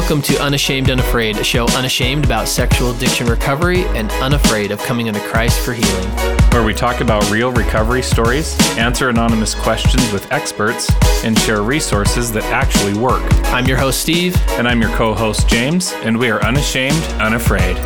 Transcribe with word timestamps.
Welcome 0.00 0.22
to 0.22 0.42
Unashamed 0.42 0.88
Unafraid, 0.88 1.36
a 1.36 1.44
show 1.44 1.66
unashamed 1.76 2.24
about 2.24 2.48
sexual 2.48 2.92
addiction 2.92 3.26
recovery 3.26 3.82
and 3.88 4.10
unafraid 4.12 4.70
of 4.70 4.80
coming 4.80 5.08
into 5.08 5.20
Christ 5.20 5.60
for 5.60 5.74
healing. 5.74 6.08
where 6.52 6.64
we 6.64 6.72
talk 6.72 7.02
about 7.02 7.30
real 7.30 7.52
recovery 7.52 8.00
stories, 8.00 8.58
answer 8.78 9.10
anonymous 9.10 9.54
questions 9.54 10.10
with 10.10 10.26
experts, 10.32 10.90
and 11.22 11.38
share 11.40 11.60
resources 11.60 12.32
that 12.32 12.44
actually 12.44 12.94
work. 12.98 13.22
I'm 13.52 13.66
your 13.66 13.76
host, 13.76 14.00
Steve. 14.00 14.34
And 14.52 14.66
I'm 14.66 14.80
your 14.80 14.90
co 14.96 15.12
host, 15.12 15.46
James, 15.46 15.92
and 16.02 16.18
we 16.18 16.30
are 16.30 16.42
unashamed, 16.42 16.96
unafraid. 17.20 17.76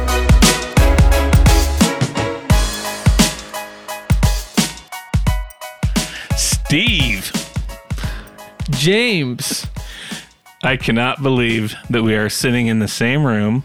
Steve, 6.37 7.33
James. 8.71 9.67
I 10.65 10.77
cannot 10.77 11.23
believe 11.23 11.75
that 11.91 12.03
we 12.03 12.15
are 12.15 12.29
sitting 12.29 12.67
in 12.67 12.79
the 12.79 12.89
same 12.89 13.25
room 13.25 13.65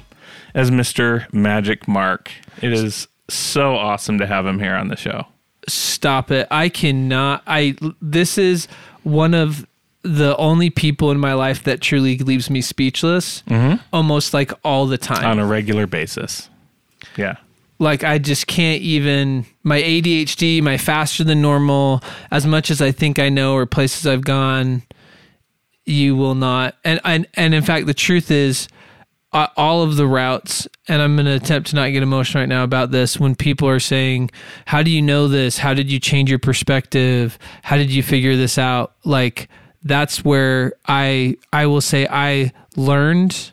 as 0.53 0.69
Mr. 0.69 1.31
Magic 1.33 1.87
Mark. 1.87 2.31
It 2.61 2.73
is 2.73 3.07
so 3.29 3.75
awesome 3.75 4.17
to 4.19 4.27
have 4.27 4.45
him 4.45 4.59
here 4.59 4.73
on 4.75 4.89
the 4.89 4.97
show. 4.97 5.25
Stop 5.67 6.31
it. 6.31 6.47
I 6.51 6.69
cannot. 6.69 7.43
I. 7.47 7.75
This 8.01 8.37
is 8.37 8.67
one 9.03 9.33
of 9.33 9.65
the 10.01 10.35
only 10.37 10.69
people 10.69 11.11
in 11.11 11.19
my 11.19 11.33
life 11.33 11.63
that 11.63 11.81
truly 11.81 12.17
leaves 12.17 12.49
me 12.49 12.61
speechless 12.61 13.43
mm-hmm. 13.43 13.81
almost 13.91 14.33
like 14.33 14.51
all 14.63 14.85
the 14.85 14.97
time. 14.97 15.25
on 15.25 15.39
a 15.39 15.45
regular 15.45 15.87
basis. 15.87 16.49
Yeah. 17.17 17.35
like 17.79 18.03
I 18.03 18.17
just 18.17 18.47
can't 18.47 18.81
even 18.81 19.45
my 19.63 19.81
ADHD, 19.81 20.61
my 20.61 20.77
faster 20.77 21.23
than 21.23 21.41
normal, 21.41 22.01
as 22.31 22.45
much 22.45 22.71
as 22.71 22.81
I 22.81 22.91
think 22.91 23.19
I 23.19 23.29
know 23.29 23.53
or 23.53 23.65
places 23.65 24.07
I've 24.07 24.23
gone, 24.23 24.83
you 25.89 26.15
will 26.15 26.35
not. 26.35 26.75
And 26.83 26.99
and 27.03 27.27
and 27.35 27.53
in 27.53 27.63
fact, 27.63 27.85
the 27.85 27.93
truth 27.93 28.31
is, 28.31 28.67
all 29.31 29.83
of 29.83 29.95
the 29.95 30.07
routes, 30.07 30.67
and 30.87 31.01
I'm 31.01 31.15
going 31.15 31.25
to 31.25 31.35
attempt 31.35 31.69
to 31.69 31.75
not 31.75 31.89
get 31.89 32.01
emotional 32.01 32.41
right 32.41 32.49
now 32.49 32.63
about 32.63 32.91
this. 32.91 33.19
When 33.19 33.35
people 33.35 33.67
are 33.67 33.79
saying, 33.79 34.31
"How 34.65 34.83
do 34.83 34.91
you 34.91 35.01
know 35.01 35.27
this? 35.27 35.57
How 35.57 35.73
did 35.73 35.91
you 35.91 35.99
change 35.99 36.29
your 36.29 36.39
perspective? 36.39 37.37
How 37.63 37.77
did 37.77 37.91
you 37.91 38.03
figure 38.03 38.35
this 38.35 38.57
out?" 38.57 38.93
Like 39.05 39.49
that's 39.83 40.23
where 40.25 40.73
I 40.87 41.37
I 41.53 41.65
will 41.67 41.81
say 41.81 42.07
I 42.09 42.51
learned. 42.75 43.51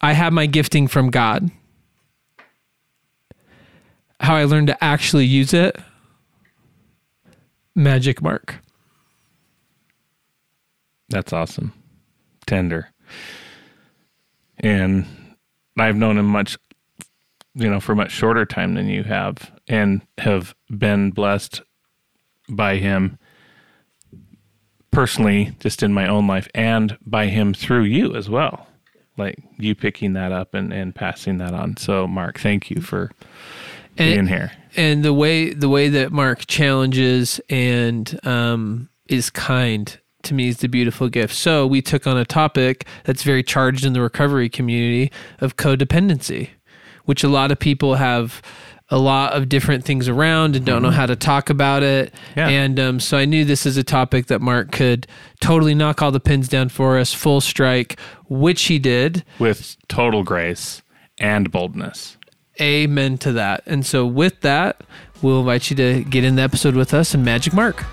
I 0.00 0.12
have 0.12 0.32
my 0.32 0.46
gifting 0.46 0.86
from 0.86 1.10
God 1.10 1.50
how 4.20 4.34
I 4.34 4.44
learned 4.44 4.68
to 4.68 4.84
actually 4.84 5.26
use 5.26 5.54
it. 5.54 5.76
Magic 7.74 8.20
mark. 8.20 8.56
That's 11.08 11.32
awesome. 11.32 11.72
Tender. 12.46 12.90
And 14.58 15.06
I've 15.78 15.96
known 15.96 16.18
him 16.18 16.26
much, 16.26 16.58
you 17.54 17.68
know, 17.70 17.80
for 17.80 17.94
much 17.94 18.10
shorter 18.10 18.44
time 18.44 18.74
than 18.74 18.88
you 18.88 19.04
have, 19.04 19.52
and 19.68 20.02
have 20.18 20.54
been 20.76 21.10
blessed 21.10 21.62
by 22.48 22.76
him 22.76 23.18
personally, 24.90 25.54
just 25.60 25.82
in 25.82 25.92
my 25.92 26.08
own 26.08 26.26
life, 26.26 26.48
and 26.54 26.98
by 27.06 27.26
him 27.26 27.54
through 27.54 27.84
you 27.84 28.14
as 28.16 28.28
well. 28.28 28.66
Like 29.16 29.38
you 29.58 29.74
picking 29.74 30.12
that 30.12 30.32
up 30.32 30.54
and, 30.54 30.72
and 30.72 30.94
passing 30.94 31.38
that 31.38 31.54
on. 31.54 31.76
So, 31.76 32.06
Mark, 32.06 32.38
thank 32.38 32.70
you 32.70 32.80
for 32.80 33.10
being 33.96 34.26
here. 34.28 34.52
and 34.76 35.04
the 35.04 35.12
way 35.12 35.52
the 35.52 35.68
way 35.68 35.88
that 35.88 36.12
Mark 36.12 36.46
challenges 36.46 37.40
and 37.50 38.18
um, 38.24 38.88
is 39.08 39.30
kind 39.30 39.98
to 40.22 40.34
me 40.34 40.48
is 40.48 40.58
the 40.58 40.68
beautiful 40.68 41.08
gift. 41.08 41.34
So 41.34 41.66
we 41.66 41.80
took 41.82 42.06
on 42.06 42.16
a 42.16 42.24
topic 42.24 42.86
that's 43.04 43.22
very 43.22 43.42
charged 43.42 43.84
in 43.84 43.92
the 43.92 44.00
recovery 44.00 44.48
community 44.48 45.12
of 45.40 45.56
codependency, 45.56 46.50
which 47.04 47.22
a 47.22 47.28
lot 47.28 47.50
of 47.50 47.58
people 47.58 47.94
have 47.96 48.42
a 48.90 48.98
lot 48.98 49.34
of 49.34 49.48
different 49.48 49.84
things 49.84 50.08
around 50.08 50.56
and 50.56 50.64
don't 50.64 50.82
know 50.82 50.90
how 50.90 51.04
to 51.04 51.14
talk 51.14 51.50
about 51.50 51.82
it. 51.82 52.12
Yeah. 52.36 52.48
And 52.48 52.80
um, 52.80 53.00
so 53.00 53.18
I 53.18 53.26
knew 53.26 53.44
this 53.44 53.66
is 53.66 53.76
a 53.76 53.84
topic 53.84 54.26
that 54.26 54.40
Mark 54.40 54.72
could 54.72 55.06
totally 55.40 55.74
knock 55.74 56.00
all 56.00 56.10
the 56.10 56.20
pins 56.20 56.48
down 56.48 56.70
for 56.70 56.98
us, 56.98 57.12
full 57.12 57.42
strike, 57.42 57.98
which 58.28 58.62
he 58.62 58.78
did. 58.78 59.24
With 59.38 59.76
total 59.88 60.22
grace 60.22 60.82
and 61.18 61.50
boldness. 61.50 62.16
Amen 62.60 63.18
to 63.18 63.32
that. 63.32 63.62
And 63.66 63.84
so 63.84 64.06
with 64.06 64.40
that, 64.40 64.82
we'll 65.20 65.40
invite 65.40 65.70
you 65.70 65.76
to 65.76 66.02
get 66.04 66.24
in 66.24 66.36
the 66.36 66.42
episode 66.42 66.74
with 66.74 66.94
us 66.94 67.12
and 67.12 67.24
Magic 67.24 67.52
Mark. 67.52 67.84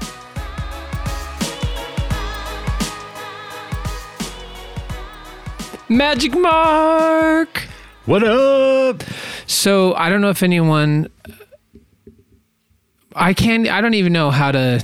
Magic 5.89 6.35
Mark. 6.35 7.67
What 8.05 8.23
up? 8.23 9.03
So 9.45 9.93
I 9.93 10.09
don't 10.09 10.21
know 10.21 10.29
if 10.29 10.41
anyone 10.41 11.09
I 13.15 13.33
can't. 13.33 13.67
I 13.67 13.81
don't 13.81 13.93
even 13.93 14.11
know 14.11 14.31
how 14.31 14.51
to 14.51 14.83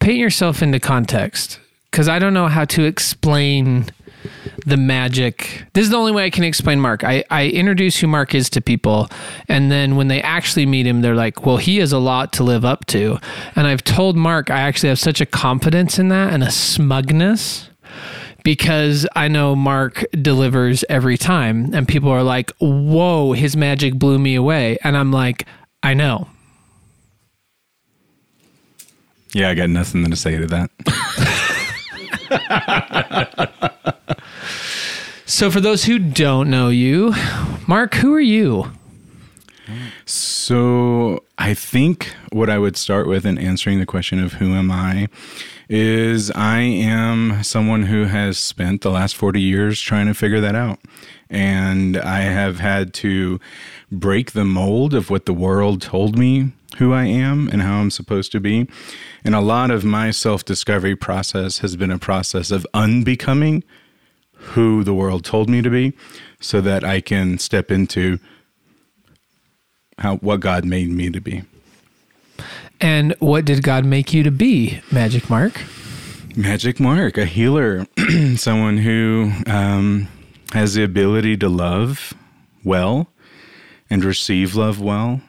paint 0.00 0.18
yourself 0.18 0.62
into 0.62 0.78
context 0.80 1.60
cuz 1.92 2.08
I 2.08 2.18
don't 2.18 2.34
know 2.34 2.48
how 2.48 2.66
to 2.66 2.84
explain 2.84 3.86
the 4.66 4.76
magic. 4.76 5.64
This 5.72 5.84
is 5.84 5.90
the 5.90 5.96
only 5.96 6.12
way 6.12 6.24
I 6.24 6.30
can 6.30 6.44
explain 6.44 6.80
Mark. 6.80 7.02
I, 7.02 7.24
I 7.30 7.48
introduce 7.48 7.98
who 7.98 8.06
Mark 8.06 8.34
is 8.34 8.50
to 8.50 8.60
people, 8.60 9.08
and 9.48 9.70
then 9.70 9.96
when 9.96 10.08
they 10.08 10.20
actually 10.22 10.66
meet 10.66 10.86
him, 10.86 11.02
they're 11.02 11.14
like, 11.14 11.44
well, 11.44 11.58
he 11.58 11.78
has 11.78 11.92
a 11.92 11.98
lot 11.98 12.32
to 12.34 12.44
live 12.44 12.64
up 12.64 12.86
to. 12.86 13.18
And 13.56 13.66
I've 13.66 13.84
told 13.84 14.16
Mark 14.16 14.50
I 14.50 14.60
actually 14.60 14.88
have 14.90 14.98
such 14.98 15.20
a 15.20 15.26
confidence 15.26 15.98
in 15.98 16.08
that 16.08 16.32
and 16.32 16.42
a 16.42 16.50
smugness 16.50 17.68
because 18.44 19.08
I 19.16 19.26
know 19.26 19.56
Mark 19.56 20.04
delivers 20.12 20.84
every 20.88 21.18
time. 21.18 21.74
And 21.74 21.88
people 21.88 22.10
are 22.10 22.22
like, 22.22 22.52
whoa, 22.58 23.32
his 23.32 23.56
magic 23.56 23.94
blew 23.94 24.20
me 24.20 24.36
away. 24.36 24.78
And 24.84 24.96
I'm 24.96 25.10
like, 25.10 25.48
I 25.82 25.94
know. 25.94 26.28
Yeah, 29.32 29.50
I 29.50 29.54
got 29.54 29.70
nothing 29.70 30.08
to 30.08 30.16
say 30.16 30.38
to 30.38 30.46
that. 30.46 30.70
So, 35.26 35.50
for 35.50 35.60
those 35.60 35.84
who 35.84 35.98
don't 35.98 36.50
know 36.50 36.68
you, 36.68 37.14
Mark, 37.66 37.94
who 37.94 38.14
are 38.14 38.20
you? 38.20 38.70
So, 40.06 41.24
I 41.38 41.54
think 41.54 42.14
what 42.30 42.50
I 42.50 42.58
would 42.58 42.76
start 42.76 43.06
with 43.06 43.24
in 43.24 43.38
answering 43.38 43.78
the 43.78 43.86
question 43.86 44.22
of 44.22 44.34
who 44.34 44.52
am 44.54 44.70
I 44.70 45.08
is 45.68 46.30
I 46.32 46.60
am 46.60 47.42
someone 47.42 47.84
who 47.84 48.04
has 48.04 48.38
spent 48.38 48.82
the 48.82 48.90
last 48.90 49.16
40 49.16 49.40
years 49.40 49.80
trying 49.80 50.06
to 50.06 50.14
figure 50.14 50.40
that 50.40 50.54
out. 50.54 50.78
And 51.30 51.96
I 51.96 52.20
have 52.20 52.60
had 52.60 52.92
to 52.94 53.40
break 53.90 54.32
the 54.32 54.44
mold 54.44 54.94
of 54.94 55.10
what 55.10 55.26
the 55.26 55.32
world 55.32 55.80
told 55.80 56.18
me 56.18 56.52
who 56.76 56.92
I 56.92 57.04
am 57.04 57.48
and 57.48 57.62
how 57.62 57.78
I'm 57.78 57.90
supposed 57.90 58.30
to 58.32 58.40
be. 58.40 58.68
And 59.24 59.34
a 59.34 59.40
lot 59.40 59.70
of 59.70 59.84
my 59.84 60.10
self 60.10 60.44
discovery 60.44 60.96
process 60.96 61.58
has 61.58 61.76
been 61.76 61.90
a 61.90 61.98
process 61.98 62.50
of 62.50 62.66
unbecoming 62.74 63.64
who 64.34 64.84
the 64.84 64.94
world 64.94 65.24
told 65.24 65.48
me 65.48 65.62
to 65.62 65.70
be 65.70 65.94
so 66.40 66.60
that 66.60 66.84
I 66.84 67.00
can 67.00 67.38
step 67.38 67.70
into 67.70 68.18
how 69.98 70.16
what 70.16 70.40
God 70.40 70.64
made 70.64 70.90
me 70.90 71.10
to 71.10 71.20
be. 71.20 71.42
And 72.80 73.14
what 73.18 73.44
did 73.44 73.62
God 73.62 73.84
make 73.84 74.12
you 74.12 74.22
to 74.22 74.30
be, 74.30 74.80
Magic 74.90 75.30
Mark? 75.30 75.62
Magic 76.36 76.80
Mark, 76.80 77.16
a 77.16 77.24
healer, 77.24 77.86
someone 78.36 78.78
who 78.78 79.32
um, 79.46 80.08
has 80.52 80.74
the 80.74 80.82
ability 80.82 81.36
to 81.38 81.48
love 81.48 82.12
well 82.64 83.08
and 83.88 84.04
receive 84.04 84.56
love 84.56 84.80
well, 84.80 85.20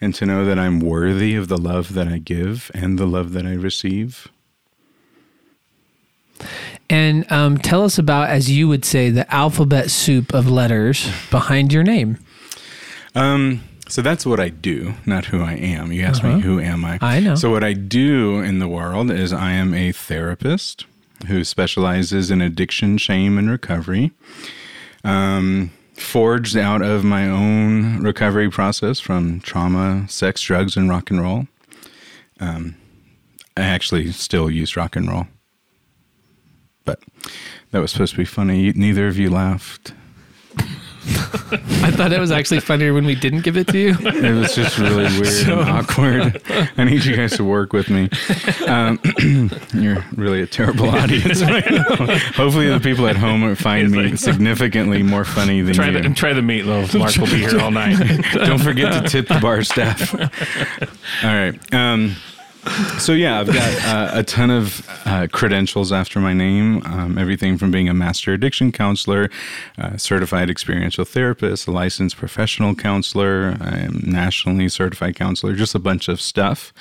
and 0.00 0.14
to 0.14 0.26
know 0.26 0.44
that 0.44 0.58
I'm 0.58 0.80
worthy 0.80 1.36
of 1.36 1.48
the 1.48 1.58
love 1.58 1.94
that 1.94 2.08
I 2.08 2.18
give 2.18 2.70
and 2.74 2.98
the 2.98 3.06
love 3.06 3.32
that 3.32 3.46
I 3.46 3.52
receive. 3.52 4.28
And 6.88 7.30
um, 7.30 7.58
tell 7.58 7.84
us 7.84 7.98
about, 7.98 8.30
as 8.30 8.50
you 8.50 8.66
would 8.66 8.84
say, 8.84 9.10
the 9.10 9.32
alphabet 9.32 9.90
soup 9.90 10.34
of 10.34 10.50
letters 10.50 11.08
behind 11.30 11.72
your 11.72 11.84
name. 11.84 12.18
Um, 13.14 13.62
so 13.90 14.02
that's 14.02 14.24
what 14.24 14.40
I 14.40 14.48
do, 14.48 14.94
not 15.04 15.26
who 15.26 15.42
I 15.42 15.54
am. 15.54 15.92
You 15.92 16.04
asked 16.04 16.22
me, 16.22 16.40
who 16.40 16.60
am 16.60 16.84
I? 16.84 16.98
I 17.00 17.20
know. 17.20 17.34
So, 17.34 17.50
what 17.50 17.64
I 17.64 17.72
do 17.72 18.40
in 18.40 18.58
the 18.58 18.68
world 18.68 19.10
is 19.10 19.32
I 19.32 19.52
am 19.52 19.74
a 19.74 19.92
therapist 19.92 20.86
who 21.26 21.44
specializes 21.44 22.30
in 22.30 22.40
addiction, 22.40 22.98
shame, 22.98 23.36
and 23.38 23.50
recovery. 23.50 24.12
Um, 25.04 25.70
forged 25.94 26.56
out 26.56 26.82
of 26.82 27.04
my 27.04 27.28
own 27.28 28.02
recovery 28.02 28.50
process 28.50 29.00
from 29.00 29.40
trauma, 29.40 30.06
sex, 30.08 30.40
drugs, 30.40 30.76
and 30.76 30.88
rock 30.88 31.10
and 31.10 31.20
roll. 31.20 31.46
Um, 32.40 32.76
I 33.56 33.62
actually 33.62 34.10
still 34.12 34.50
use 34.50 34.76
rock 34.76 34.96
and 34.96 35.08
roll. 35.10 35.26
But 36.84 37.02
that 37.70 37.80
was 37.80 37.92
supposed 37.92 38.12
to 38.12 38.18
be 38.18 38.24
funny. 38.24 38.72
Neither 38.72 39.06
of 39.06 39.18
you 39.18 39.30
laughed. 39.30 39.92
I 41.82 41.90
thought 41.90 42.12
it 42.12 42.20
was 42.20 42.30
actually 42.30 42.60
funnier 42.60 42.92
when 42.92 43.04
we 43.06 43.14
didn't 43.14 43.40
give 43.42 43.56
it 43.56 43.66
to 43.68 43.78
you. 43.78 43.94
It 44.00 44.34
was 44.38 44.54
just 44.54 44.78
really 44.78 45.04
weird 45.20 45.48
and 45.48 45.68
awkward. 45.68 46.42
I 46.76 46.84
need 46.84 47.04
you 47.04 47.16
guys 47.16 47.36
to 47.38 47.44
work 47.44 47.72
with 47.72 47.88
me. 47.88 48.08
Um, 48.66 49.00
you're 49.74 50.04
really 50.14 50.42
a 50.42 50.46
terrible 50.46 50.90
audience 50.90 51.42
right 51.42 51.68
now. 51.70 51.84
Hopefully, 52.34 52.68
the 52.68 52.80
people 52.82 53.06
at 53.06 53.16
home 53.16 53.54
find 53.54 53.90
me 53.90 54.16
significantly 54.16 55.02
more 55.02 55.24
funny 55.24 55.62
than 55.62 55.74
Try 55.74 55.88
you. 55.88 56.02
the 56.02 56.10
try 56.14 56.32
the 56.34 56.42
meatloaf. 56.42 56.96
Mark 56.98 57.16
will 57.16 57.26
be 57.26 57.38
here 57.38 57.58
all 57.60 57.70
night. 57.70 57.96
Don't 58.32 58.58
forget 58.60 58.92
to 59.02 59.08
tip 59.08 59.28
the 59.28 59.40
bar 59.40 59.62
staff. 59.62 60.14
All 60.14 61.34
right. 61.34 61.74
Um, 61.74 62.14
so 62.98 63.12
yeah, 63.12 63.40
I've 63.40 63.46
got 63.46 63.84
uh, 63.84 64.10
a 64.18 64.22
ton 64.22 64.50
of 64.50 64.86
uh, 65.06 65.28
credentials 65.32 65.92
after 65.92 66.20
my 66.20 66.32
name. 66.32 66.82
Um, 66.84 67.16
everything 67.16 67.56
from 67.56 67.70
being 67.70 67.88
a 67.88 67.94
master 67.94 68.32
addiction 68.32 68.70
counselor, 68.70 69.30
uh, 69.78 69.96
certified 69.96 70.50
experiential 70.50 71.04
therapist, 71.04 71.66
a 71.66 71.70
licensed 71.70 72.16
professional 72.16 72.74
counselor, 72.74 73.56
I 73.60 73.78
am 73.78 74.02
nationally 74.04 74.68
certified 74.68 75.16
counselor, 75.16 75.54
just 75.54 75.74
a 75.74 75.78
bunch 75.78 76.08
of 76.08 76.20
stuff. 76.20 76.72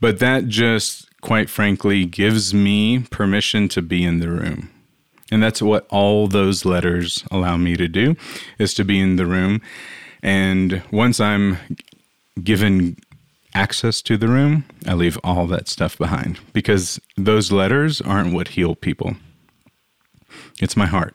But 0.00 0.18
that 0.18 0.48
just, 0.48 1.08
quite 1.20 1.48
frankly, 1.48 2.04
gives 2.04 2.52
me 2.52 3.00
permission 3.10 3.68
to 3.68 3.82
be 3.82 4.04
in 4.04 4.18
the 4.18 4.30
room. 4.30 4.70
And 5.30 5.42
that's 5.42 5.62
what 5.62 5.86
all 5.90 6.26
those 6.26 6.64
letters 6.64 7.24
allow 7.30 7.56
me 7.56 7.76
to 7.76 7.88
do 7.88 8.16
is 8.58 8.74
to 8.74 8.84
be 8.84 9.00
in 9.00 9.16
the 9.16 9.26
room. 9.26 9.62
And 10.22 10.82
once 10.90 11.20
I'm 11.20 11.58
given 12.42 12.96
access 13.54 14.02
to 14.02 14.16
the 14.16 14.28
room, 14.28 14.64
I 14.86 14.94
leave 14.94 15.18
all 15.22 15.46
that 15.48 15.68
stuff 15.68 15.96
behind 15.96 16.40
because 16.52 17.00
those 17.16 17.52
letters 17.52 18.00
aren't 18.00 18.34
what 18.34 18.48
heal 18.48 18.74
people. 18.74 19.16
It's 20.60 20.76
my 20.76 20.86
heart. 20.86 21.14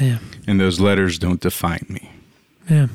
Yeah. 0.00 0.18
And 0.46 0.60
those 0.60 0.80
letters 0.80 1.18
don't 1.18 1.40
define 1.40 1.86
me. 1.88 2.10
Yeah. 2.68 2.86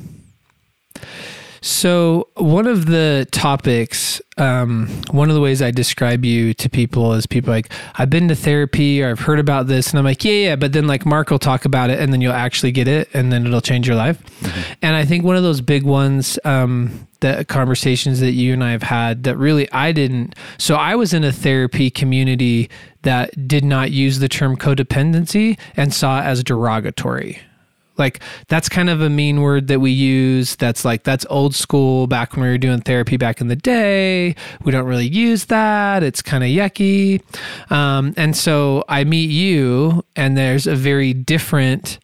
So, 1.61 2.29
one 2.35 2.67
of 2.67 2.85
the 2.85 3.27
topics, 3.31 4.21
um, 4.37 4.87
one 5.11 5.29
of 5.29 5.35
the 5.35 5.41
ways 5.41 5.61
I 5.61 5.71
describe 5.71 6.23
you 6.23 6.53
to 6.53 6.69
people 6.69 7.13
is 7.13 7.25
people 7.25 7.51
like, 7.51 7.71
I've 7.95 8.09
been 8.09 8.27
to 8.27 8.35
therapy 8.35 9.01
or 9.01 9.09
I've 9.09 9.19
heard 9.19 9.39
about 9.39 9.67
this. 9.67 9.89
And 9.89 9.99
I'm 9.99 10.05
like, 10.05 10.23
yeah, 10.23 10.31
yeah. 10.31 10.55
But 10.55 10.73
then, 10.73 10.87
like, 10.87 11.05
Mark 11.05 11.29
will 11.29 11.39
talk 11.39 11.65
about 11.65 11.89
it 11.89 11.99
and 11.99 12.13
then 12.13 12.21
you'll 12.21 12.31
actually 12.33 12.71
get 12.71 12.87
it 12.87 13.09
and 13.13 13.31
then 13.31 13.45
it'll 13.45 13.61
change 13.61 13.87
your 13.87 13.97
life. 13.97 14.21
And 14.81 14.95
I 14.95 15.03
think 15.03 15.25
one 15.25 15.35
of 15.35 15.43
those 15.43 15.59
big 15.59 15.83
ones, 15.83 16.39
um, 16.45 17.06
that 17.21 17.47
conversations 17.47 18.19
that 18.19 18.31
you 18.31 18.53
and 18.53 18.63
I 18.63 18.71
have 18.71 18.83
had 18.83 19.23
that 19.23 19.37
really 19.37 19.71
I 19.71 19.91
didn't. 19.91 20.35
So, 20.57 20.75
I 20.75 20.95
was 20.95 21.13
in 21.13 21.23
a 21.23 21.31
therapy 21.31 21.89
community 21.89 22.69
that 23.03 23.47
did 23.47 23.63
not 23.63 23.91
use 23.91 24.19
the 24.19 24.29
term 24.29 24.57
codependency 24.57 25.57
and 25.75 25.93
saw 25.93 26.19
it 26.19 26.25
as 26.25 26.43
derogatory. 26.43 27.39
Like 27.97 28.19
that's 28.47 28.69
kind 28.69 28.89
of 28.89 29.01
a 29.01 29.09
mean 29.09 29.41
word 29.41 29.67
that 29.67 29.79
we 29.79 29.91
use. 29.91 30.55
That's 30.55 30.85
like 30.85 31.03
that's 31.03 31.25
old 31.29 31.55
school 31.55 32.07
back 32.07 32.33
when 32.33 32.43
we 32.43 32.49
were 32.49 32.57
doing 32.57 32.81
therapy 32.81 33.17
back 33.17 33.41
in 33.41 33.47
the 33.47 33.55
day. 33.55 34.35
We 34.63 34.71
don't 34.71 34.85
really 34.85 35.07
use 35.07 35.45
that. 35.45 36.03
It's 36.03 36.21
kind 36.21 36.43
of 36.43 36.49
yucky. 36.49 37.21
Um, 37.71 38.13
and 38.17 38.35
so 38.35 38.83
I 38.87 39.03
meet 39.03 39.29
you, 39.29 40.03
and 40.15 40.37
there's 40.37 40.67
a 40.67 40.75
very 40.75 41.13
different 41.13 41.99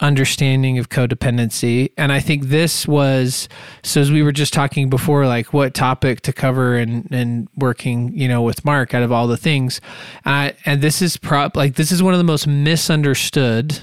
understanding 0.00 0.78
of 0.78 0.88
codependency. 0.88 1.92
And 1.96 2.12
I 2.12 2.20
think 2.20 2.44
this 2.44 2.86
was 2.88 3.48
so 3.82 4.00
as 4.00 4.10
we 4.10 4.22
were 4.22 4.32
just 4.32 4.52
talking 4.52 4.90
before, 4.90 5.26
like 5.26 5.52
what 5.52 5.74
topic 5.74 6.20
to 6.22 6.32
cover 6.32 6.76
and 6.76 7.10
and 7.10 7.48
working, 7.56 8.16
you 8.16 8.28
know, 8.28 8.42
with 8.42 8.64
Mark 8.64 8.94
out 8.94 9.02
of 9.02 9.12
all 9.12 9.26
the 9.26 9.36
things. 9.36 9.80
Uh, 10.24 10.50
and 10.64 10.82
this 10.82 11.02
is 11.02 11.16
prop 11.16 11.56
like 11.56 11.76
this 11.76 11.92
is 11.92 12.02
one 12.02 12.14
of 12.14 12.18
the 12.18 12.24
most 12.24 12.46
misunderstood 12.46 13.80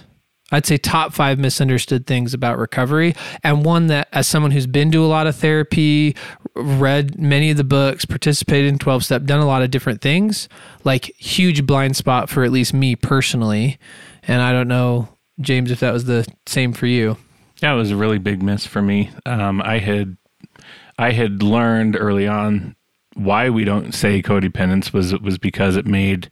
I'd 0.52 0.66
say 0.66 0.78
top 0.78 1.14
five 1.14 1.38
misunderstood 1.38 2.08
things 2.08 2.34
about 2.34 2.58
recovery, 2.58 3.16
and 3.44 3.64
one 3.64 3.88
that, 3.88 4.08
as 4.12 4.28
someone 4.28 4.52
who's 4.52 4.68
been 4.68 4.92
to 4.92 5.04
a 5.04 5.08
lot 5.08 5.28
of 5.28 5.36
therapy, 5.36 6.16
read 6.56 7.20
many 7.20 7.52
of 7.52 7.58
the 7.58 7.64
books, 7.64 8.06
participated 8.06 8.68
in 8.68 8.80
12 8.80 9.06
step, 9.06 9.24
done 9.26 9.40
a 9.40 9.46
lot 9.46 9.62
of 9.62 9.72
different 9.72 10.02
things, 10.02 10.50
like 10.84 11.06
huge 11.18 11.66
blind 11.66 11.96
spot 11.96 12.30
for 12.30 12.44
at 12.44 12.52
least 12.52 12.74
me 12.74 12.96
personally. 12.96 13.78
And 14.24 14.42
I 14.42 14.52
don't 14.52 14.68
know, 14.68 15.10
James, 15.42 15.72
if 15.72 15.80
that 15.80 15.94
was 15.94 16.06
the 16.06 16.26
same 16.46 16.74
for 16.74 16.88
you. 16.88 17.18
It 17.62 17.74
was 17.74 17.92
a 17.92 17.96
really 17.96 18.20
big 18.20 18.42
miss 18.42 18.66
for 18.66 18.82
me. 18.82 19.12
Um, 19.26 19.62
I 19.62 19.80
had 19.80 20.18
I 20.98 21.12
had 21.12 21.44
learned 21.44 21.98
early 22.00 22.28
on 22.28 22.76
why 23.16 23.50
we 23.50 23.66
don't 23.66 23.94
say 23.94 24.22
codependence 24.22 24.94
was 24.94 25.18
was 25.20 25.38
because 25.38 25.76
it 25.76 25.86
made 25.86 26.30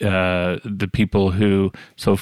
uh, 0.00 0.58
the 0.64 0.88
people 0.92 1.32
who 1.32 1.72
so 1.96 2.18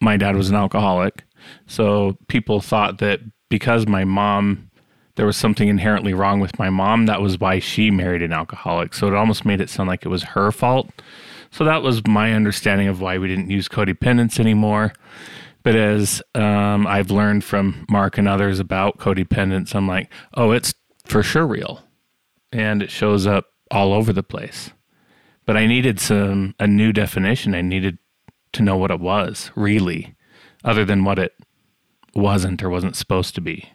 my 0.00 0.16
dad 0.16 0.36
was 0.36 0.50
an 0.50 0.56
alcoholic, 0.56 1.24
so 1.66 2.18
people 2.28 2.60
thought 2.60 2.98
that 2.98 3.20
because 3.48 3.86
my 3.86 4.04
mom 4.04 4.70
there 5.16 5.26
was 5.26 5.36
something 5.36 5.68
inherently 5.68 6.14
wrong 6.14 6.40
with 6.40 6.58
my 6.58 6.70
mom, 6.70 7.06
that 7.06 7.20
was 7.20 7.38
why 7.38 7.58
she 7.58 7.90
married 7.90 8.22
an 8.22 8.32
alcoholic. 8.32 8.94
So 8.94 9.06
it 9.06 9.14
almost 9.14 9.44
made 9.44 9.60
it 9.60 9.70
sound 9.70 9.88
like 9.88 10.04
it 10.04 10.08
was 10.08 10.22
her 10.22 10.50
fault. 10.50 10.90
So 11.50 11.64
that 11.64 11.82
was 11.82 12.06
my 12.06 12.32
understanding 12.32 12.88
of 12.88 13.00
why 13.00 13.18
we 13.18 13.28
didn't 13.28 13.50
use 13.50 13.68
codependence 13.68 14.40
anymore. 14.40 14.92
But 15.62 15.76
as 15.76 16.20
um, 16.34 16.86
I've 16.86 17.10
learned 17.10 17.44
from 17.44 17.86
Mark 17.88 18.18
and 18.18 18.28
others 18.28 18.58
about 18.60 18.98
codependence, 18.98 19.74
I'm 19.74 19.88
like, 19.88 20.10
oh, 20.34 20.50
it's 20.50 20.74
for 21.06 21.22
sure 21.22 21.46
real, 21.46 21.84
and 22.52 22.82
it 22.82 22.90
shows 22.90 23.26
up 23.26 23.46
all 23.70 23.92
over 23.92 24.12
the 24.12 24.22
place. 24.22 24.70
But 25.46 25.56
I 25.56 25.66
needed 25.66 26.00
some 26.00 26.54
a 26.58 26.66
new 26.66 26.92
definition. 26.92 27.54
I 27.54 27.62
needed 27.62 27.98
to 28.52 28.62
know 28.62 28.76
what 28.76 28.90
it 28.90 29.00
was 29.00 29.50
really, 29.54 30.14
other 30.64 30.84
than 30.84 31.04
what 31.04 31.18
it 31.18 31.32
wasn't 32.14 32.62
or 32.62 32.68
wasn't 32.68 32.96
supposed 32.96 33.34
to 33.36 33.40
be. 33.40 33.70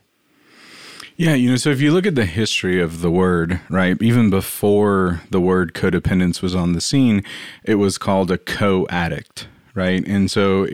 Yeah, 1.19 1.33
you 1.33 1.49
know, 1.49 1.57
so 1.57 1.69
if 1.69 1.81
you 1.81 1.91
look 1.91 2.05
at 2.05 2.15
the 2.15 2.25
history 2.25 2.79
of 2.79 3.01
the 3.01 3.11
word, 3.11 3.59
right, 3.69 4.01
even 4.01 4.29
before 4.29 5.21
the 5.29 5.41
word 5.41 5.73
codependence 5.73 6.41
was 6.41 6.55
on 6.55 6.71
the 6.71 6.79
scene, 6.79 7.25
it 7.65 7.75
was 7.75 7.97
called 7.97 8.31
a 8.31 8.37
co 8.37 8.87
addict, 8.89 9.49
right? 9.75 10.01
And 10.07 10.31
so 10.31 10.67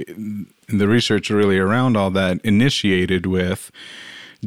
the 0.68 0.88
research 0.88 1.32
really 1.32 1.58
around 1.58 1.98
all 1.98 2.12
that 2.12 2.42
initiated 2.44 3.26
with 3.26 3.72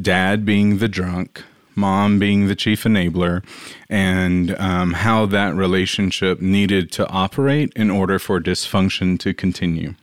dad 0.01 0.45
being 0.45 0.77
the 0.77 0.87
drunk, 0.87 1.43
mom 1.75 2.17
being 2.17 2.47
the 2.47 2.55
chief 2.55 2.85
enabler, 2.85 3.43
and 3.89 4.57
um, 4.57 4.93
how 4.93 5.25
that 5.25 5.53
relationship 5.53 6.39
needed 6.39 6.93
to 6.93 7.09
operate 7.09 7.73
in 7.75 7.91
order 7.91 8.19
for 8.19 8.39
dysfunction 8.39 9.19
to 9.19 9.33
continue. 9.33 9.95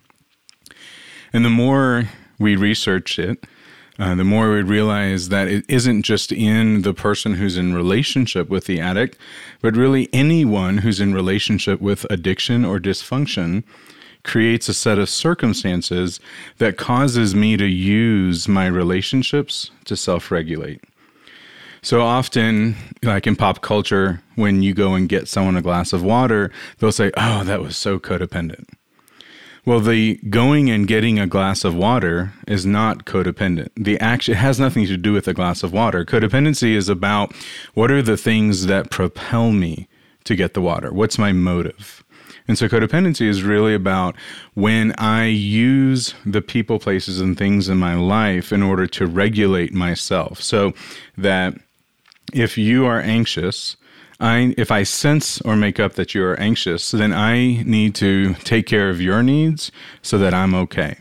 And 1.33 1.43
the 1.43 1.49
more 1.49 2.11
we 2.39 2.55
researched 2.55 3.19
it, 3.19 3.47
uh, 3.99 4.15
the 4.15 4.25
more 4.25 4.53
we 4.53 4.63
realize 4.63 5.31
that 5.31 5.49
it 5.49 5.65
isn't 5.69 6.03
just 6.03 6.33
in 6.33 6.83
the 6.83 6.93
person 6.93 7.35
who's 7.35 7.57
in 7.57 7.75
relationship 7.75 8.49
with 8.49 8.67
the 8.67 8.81
addict, 8.81 9.17
but 9.63 9.77
really 9.77 10.09
anyone 10.13 10.79
who's 10.79 11.01
in 11.01 11.15
relationship 11.15 11.81
with 11.81 12.05
addiction 12.11 12.65
or 12.65 12.79
dysfunction 12.79 13.65
creates 14.23 14.69
a 14.69 14.75
set 14.75 14.99
of 14.99 15.09
circumstances 15.09 16.21
that 16.59 16.77
causes 16.77 17.35
me 17.35 17.57
to 17.57 17.67
use 17.67 18.49
my 18.49 18.67
relationships 18.67 19.71
to 19.85 19.97
self 19.97 20.31
regulate. 20.31 20.83
So 21.81 22.03
often, 22.03 22.75
like 23.03 23.27
in 23.27 23.37
pop 23.37 23.63
culture, 23.63 24.21
when 24.35 24.63
you 24.63 24.75
go 24.75 24.95
and 24.95 25.09
get 25.09 25.29
someone 25.29 25.57
a 25.57 25.63
glass 25.63 25.93
of 25.93 26.03
water, 26.03 26.51
they'll 26.79 26.93
say, 26.93 27.13
Oh, 27.17 27.45
that 27.45 27.63
was 27.63 27.77
so 27.77 27.99
codependent. 27.99 28.67
Well, 29.67 29.81
the 29.81 30.15
going 30.31 30.71
and 30.71 30.87
getting 30.87 31.19
a 31.19 31.27
glass 31.27 31.65
of 31.65 31.75
water 31.75 32.33
is 32.47 32.65
not 32.65 33.05
codependent. 33.05 33.71
The 33.75 33.99
action 33.99 34.35
it 34.35 34.37
has 34.37 34.61
nothing 34.61 34.87
to 34.87 34.97
do 34.97 35.13
with 35.13 35.27
a 35.27 35.35
glass 35.35 35.65
of 35.65 35.73
water. 35.73 36.05
Codependency 36.05 36.77
is 36.77 36.89
about 36.89 37.35
what 37.75 37.91
are 37.91 38.01
the 38.01 38.17
things 38.17 38.67
that 38.67 38.93
propel 38.93 39.51
me 39.51 39.89
to 40.23 40.37
get 40.37 40.55
the 40.55 40.61
water? 40.61 40.93
What's 40.93 41.19
my 41.19 41.33
motive? 41.33 42.05
And 42.47 42.57
so 42.57 42.69
codependency 42.69 43.27
is 43.27 43.43
really 43.43 43.75
about 43.75 44.15
when 44.55 44.93
I 44.99 45.25
use 45.27 46.15
the 46.25 46.43
people, 46.43 46.79
places, 46.79 47.21
and 47.21 47.37
things 47.37 47.69
in 47.69 47.77
my 47.77 47.97
life 47.97 48.53
in 48.53 48.63
order 48.63 48.87
to 48.87 49.07
regulate 49.09 49.75
myself. 49.75 50.41
So 50.41 50.75
that 51.19 51.55
if 52.33 52.57
you 52.57 52.87
are 52.87 53.01
anxious, 53.01 53.77
I 54.19 54.55
if 54.57 54.71
I 54.71 54.83
sense 54.83 55.41
or 55.43 55.57
make 55.57 55.79
up 55.79 55.95
that 55.95 56.15
you 56.15 56.25
are 56.25 56.39
anxious, 56.41 56.91
then 56.91 57.13
I 57.13 57.63
need 57.65 57.95
to 57.97 58.35
take 58.35 58.67
care 58.67 58.91
of 58.91 59.01
your 59.01 59.23
needs 59.23 59.71
so 60.03 60.19
that 60.19 60.33
I'm 60.33 60.55
okay. 60.55 60.99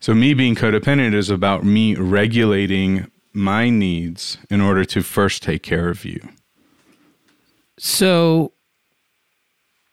So 0.00 0.14
me 0.14 0.32
being 0.32 0.54
codependent 0.54 1.14
is 1.14 1.28
about 1.28 1.64
me 1.64 1.94
regulating 1.94 3.10
my 3.32 3.68
needs 3.68 4.38
in 4.48 4.60
order 4.60 4.84
to 4.86 5.02
first 5.02 5.42
take 5.42 5.62
care 5.62 5.88
of 5.88 6.04
you. 6.04 6.20
So 7.78 8.52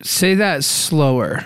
say 0.01 0.35
that 0.35 0.63
slower. 0.63 1.45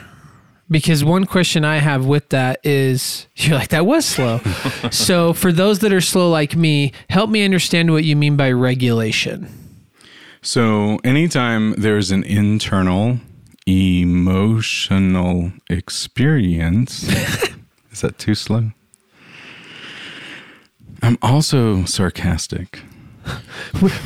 Because 0.69 1.03
one 1.03 1.25
question 1.25 1.65
I 1.65 1.77
have 1.77 2.05
with 2.05 2.29
that 2.29 2.61
is 2.63 3.27
you're 3.35 3.57
like, 3.57 3.69
that 3.69 3.85
was 3.85 4.05
slow. 4.05 4.39
so, 4.91 5.33
for 5.33 5.51
those 5.51 5.79
that 5.79 5.91
are 5.91 5.99
slow 5.99 6.29
like 6.29 6.55
me, 6.55 6.93
help 7.09 7.29
me 7.29 7.43
understand 7.43 7.91
what 7.91 8.05
you 8.05 8.15
mean 8.15 8.37
by 8.37 8.51
regulation. 8.51 9.60
So, 10.43 10.97
anytime 11.03 11.73
there's 11.73 12.09
an 12.09 12.23
internal 12.23 13.19
emotional 13.67 15.51
experience, 15.69 17.03
is 17.91 18.01
that 18.01 18.17
too 18.17 18.33
slow? 18.33 18.71
I'm 21.03 21.19
also 21.21 21.85
sarcastic. 21.85 22.81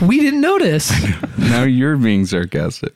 We, 0.02 0.20
didn't 0.20 0.42
notice. 0.42 0.92
now 1.38 1.64
you're 1.64 1.96
being 1.96 2.26
sarcastic. 2.26 2.94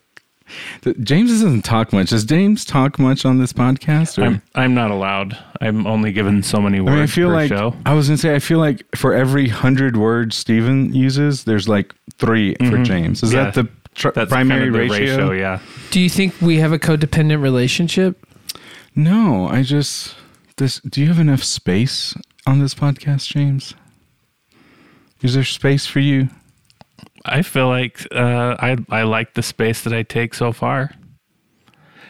Th- 0.82 0.96
James 1.01 1.32
doesn't 1.32 1.63
talk 1.63 1.91
much. 1.94 2.10
Does 2.10 2.24
James 2.24 2.65
talk 2.65 2.98
much 3.00 3.25
on 3.25 3.38
this 3.39 3.53
podcast? 3.53 4.18
Or? 4.18 4.25
I'm 4.25 4.41
I'm 4.56 4.74
not 4.74 4.91
allowed. 4.91 5.38
I'm 5.62 5.86
only 5.88 6.12
given 6.12 6.41
so 6.44 6.60
many 6.62 6.79
words 6.79 6.91
I 6.91 6.96
mean, 6.96 7.03
I 7.03 7.08
feel 7.08 7.27
per 7.29 7.34
like 7.36 7.50
show. 7.50 7.75
I 7.86 7.94
was 7.94 8.08
gonna 8.08 8.18
say 8.18 8.34
I 8.36 8.39
feel 8.39 8.60
like 8.60 8.84
for 8.96 9.13
every 9.13 9.48
hundred 9.48 9.98
words 9.98 10.36
Steven 10.36 10.94
uses, 10.94 11.44
there's 11.44 11.68
like 11.70 11.94
3 12.18 12.56
for 12.70 12.84
James. 12.84 13.24
Is 13.24 13.29
Mm-hmm. 13.29 13.38
Yeah. 13.38 13.44
that 13.46 13.53
the 13.53 13.70
tr- 13.96 14.10
That's 14.15 14.29
primary 14.32 14.72
kind 14.72 14.75
of 14.75 14.89
the 14.89 15.00
ratio? 15.00 15.32
Yeah. 15.32 15.60
Do 15.91 16.00
you 16.00 16.10
think 16.10 16.34
we 16.41 16.58
have 16.58 16.72
a 16.74 16.79
codependent 16.79 17.41
relationship? 17.41 18.25
No, 18.96 19.48
I 19.48 19.63
just 19.63 20.15
this. 20.58 20.79
Do 20.82 21.00
you 21.01 21.08
have 21.08 21.20
enough 21.20 21.44
space 21.44 22.15
on 22.46 22.60
this 22.60 22.74
podcast, 22.74 23.27
James? 23.27 23.74
Is 25.22 25.34
there 25.34 25.44
space 25.44 25.86
for 25.86 26.00
you? 26.00 26.29
I 27.31 27.41
feel 27.41 27.67
like 27.67 28.05
uh, 28.13 28.55
I 28.59 28.77
I 28.89 29.03
like 29.03 29.33
the 29.33 29.43
space 29.43 29.83
that 29.83 29.93
I 29.93 30.03
take 30.03 30.33
so 30.33 30.51
far. 30.51 30.91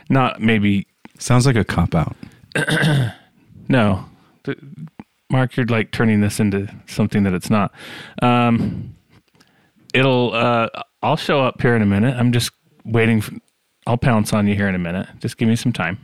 Not 0.09 0.41
maybe 0.41 0.88
Sounds 1.19 1.45
like 1.45 1.57
a 1.57 1.65
cop 1.65 1.93
out. 1.93 2.15
no, 3.67 4.05
Mark. 5.29 5.57
You're 5.57 5.65
like 5.65 5.91
turning 5.91 6.21
this 6.21 6.39
into 6.39 6.73
something 6.88 7.23
that 7.23 7.33
it's 7.33 7.49
not. 7.49 7.73
Um, 8.21 8.95
it'll. 9.93 10.33
Uh, 10.33 10.69
I'll 11.03 11.17
show 11.17 11.41
up 11.41 11.61
here 11.61 11.75
in 11.75 11.81
a 11.81 11.85
minute. 11.85 12.15
I'm 12.15 12.31
just 12.31 12.51
waiting. 12.85 13.19
For, 13.19 13.35
I'll 13.85 13.97
pounce 13.97 14.31
on 14.31 14.47
you 14.47 14.55
here 14.55 14.69
in 14.69 14.75
a 14.75 14.79
minute. 14.79 15.07
Just 15.19 15.38
give 15.38 15.49
me 15.49 15.57
some 15.57 15.73
time. 15.73 15.99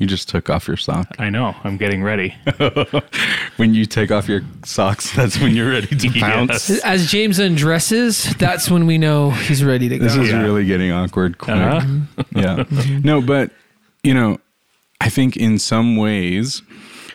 You 0.00 0.06
just 0.06 0.28
took 0.28 0.48
off 0.50 0.66
your 0.66 0.76
sock. 0.78 1.14
I 1.20 1.30
know. 1.30 1.54
I'm 1.62 1.76
getting 1.76 2.02
ready. 2.02 2.34
When 3.56 3.74
you 3.74 3.84
take 3.84 4.10
off 4.10 4.26
your 4.26 4.40
socks, 4.64 5.14
that's 5.14 5.38
when 5.38 5.54
you're 5.54 5.68
ready 5.70 5.94
to 5.94 6.10
pounce. 6.20 6.70
Yes. 6.70 6.80
As 6.82 7.10
James 7.10 7.38
undresses, 7.38 8.24
that's 8.38 8.70
when 8.70 8.86
we 8.86 8.96
know 8.96 9.32
he's 9.32 9.62
ready 9.62 9.86
to 9.90 9.98
go. 9.98 10.04
This 10.04 10.16
is 10.16 10.30
Yeah. 10.30 10.40
really 10.40 10.64
getting 10.64 10.90
awkward 10.92 11.36
quick. 11.36 11.56
Uh-huh. 11.56 12.24
yeah. 12.34 12.64
No, 13.04 13.20
but 13.20 13.50
you 14.02 14.14
know, 14.14 14.38
I 15.02 15.10
think 15.10 15.36
in 15.36 15.58
some 15.58 15.96
ways, 15.98 16.62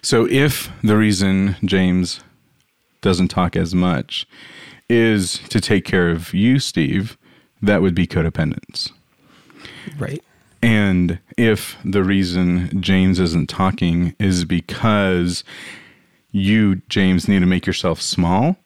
so 0.03 0.27
if 0.29 0.69
the 0.83 0.95
reason 0.95 1.55
James 1.65 2.19
doesn't 3.01 3.29
talk 3.29 3.55
as 3.55 3.73
much 3.73 4.27
is 4.87 5.39
to 5.49 5.59
take 5.59 5.83
care 5.83 6.11
of 6.11 6.31
you, 6.31 6.59
Steve, 6.59 7.17
that 7.59 7.81
would 7.81 7.95
be 7.95 8.05
codependence. 8.05 8.91
right. 9.97 10.23
And 10.65 11.19
if 11.37 11.77
the 11.85 12.03
reason 12.03 12.81
James 12.81 13.19
isn't 13.19 13.49
talking 13.49 14.15
is 14.17 14.45
because 14.45 15.43
you, 16.31 16.81
James, 16.89 17.27
need 17.27 17.41
to 17.41 17.45
make 17.45 17.67
yourself 17.67 18.01
small 18.01 18.57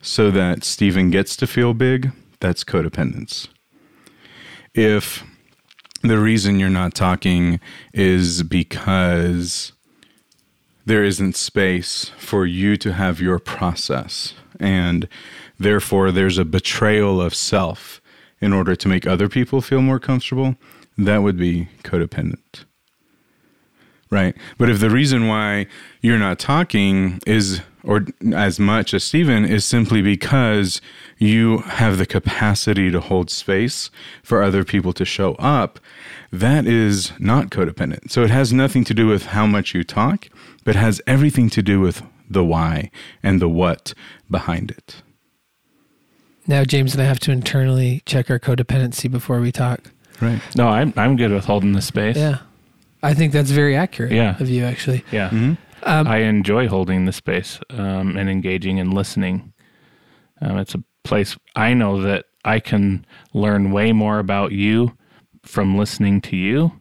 so 0.00 0.30
that 0.30 0.62
Stephen 0.62 1.10
gets 1.10 1.34
to 1.38 1.48
feel 1.48 1.74
big, 1.74 2.12
that's 2.38 2.62
codependence. 2.62 3.48
If 4.74 5.24
the 6.02 6.20
reason 6.20 6.60
you're 6.60 6.70
not 6.70 6.94
talking 6.94 7.58
is 7.92 8.44
because 8.44 9.72
there 10.86 11.02
isn't 11.02 11.34
space 11.34 12.12
for 12.16 12.46
you 12.46 12.76
to 12.76 12.92
have 12.92 13.20
your 13.20 13.40
process, 13.40 14.34
and 14.60 15.08
therefore 15.58 16.12
there's 16.12 16.38
a 16.38 16.44
betrayal 16.44 17.20
of 17.20 17.34
self 17.34 18.00
in 18.40 18.52
order 18.52 18.76
to 18.76 18.86
make 18.86 19.04
other 19.04 19.28
people 19.28 19.60
feel 19.60 19.82
more 19.82 19.98
comfortable, 19.98 20.54
that 21.06 21.18
would 21.18 21.36
be 21.36 21.68
codependent. 21.82 22.64
Right. 24.10 24.36
But 24.58 24.68
if 24.68 24.80
the 24.80 24.90
reason 24.90 25.28
why 25.28 25.66
you're 26.00 26.18
not 26.18 26.40
talking 26.40 27.20
is, 27.28 27.60
or 27.84 28.06
as 28.34 28.58
much 28.58 28.92
as 28.92 29.04
Stephen, 29.04 29.44
is 29.44 29.64
simply 29.64 30.02
because 30.02 30.80
you 31.18 31.58
have 31.58 31.96
the 31.96 32.06
capacity 32.06 32.90
to 32.90 33.00
hold 33.00 33.30
space 33.30 33.88
for 34.24 34.42
other 34.42 34.64
people 34.64 34.92
to 34.94 35.04
show 35.04 35.34
up, 35.34 35.78
that 36.32 36.66
is 36.66 37.12
not 37.20 37.50
codependent. 37.50 38.10
So 38.10 38.22
it 38.22 38.30
has 38.30 38.52
nothing 38.52 38.82
to 38.84 38.94
do 38.94 39.06
with 39.06 39.26
how 39.26 39.46
much 39.46 39.74
you 39.74 39.84
talk, 39.84 40.28
but 40.64 40.74
has 40.74 41.00
everything 41.06 41.48
to 41.50 41.62
do 41.62 41.80
with 41.80 42.02
the 42.28 42.44
why 42.44 42.90
and 43.22 43.40
the 43.40 43.48
what 43.48 43.94
behind 44.28 44.72
it. 44.72 45.02
Now 46.48 46.64
James 46.64 46.94
and 46.94 47.02
I 47.02 47.06
have 47.06 47.20
to 47.20 47.30
internally 47.30 48.02
check 48.06 48.28
our 48.28 48.40
codependency 48.40 49.08
before 49.08 49.40
we 49.40 49.52
talk. 49.52 49.92
Right. 50.20 50.40
No, 50.56 50.68
I'm 50.68 50.92
I'm 50.96 51.16
good 51.16 51.32
with 51.32 51.44
holding 51.44 51.72
the 51.72 51.82
space. 51.82 52.16
Yeah. 52.16 52.38
I 53.02 53.14
think 53.14 53.32
that's 53.32 53.50
very 53.50 53.76
accurate 53.76 54.12
Yeah. 54.12 54.36
of 54.40 54.48
you 54.50 54.64
actually. 54.64 55.02
Yeah. 55.10 55.30
Mm-hmm. 55.30 55.54
Um, 55.82 56.06
I 56.06 56.18
enjoy 56.18 56.68
holding 56.68 57.06
the 57.06 57.12
space 57.12 57.58
um, 57.70 58.16
and 58.18 58.28
engaging 58.28 58.78
and 58.78 58.92
listening. 58.92 59.54
Um, 60.42 60.58
it's 60.58 60.74
a 60.74 60.82
place 61.04 61.36
I 61.56 61.72
know 61.72 62.02
that 62.02 62.26
I 62.44 62.60
can 62.60 63.06
learn 63.32 63.70
way 63.70 63.92
more 63.92 64.18
about 64.18 64.52
you 64.52 64.94
from 65.42 65.78
listening 65.78 66.20
to 66.22 66.36
you 66.36 66.72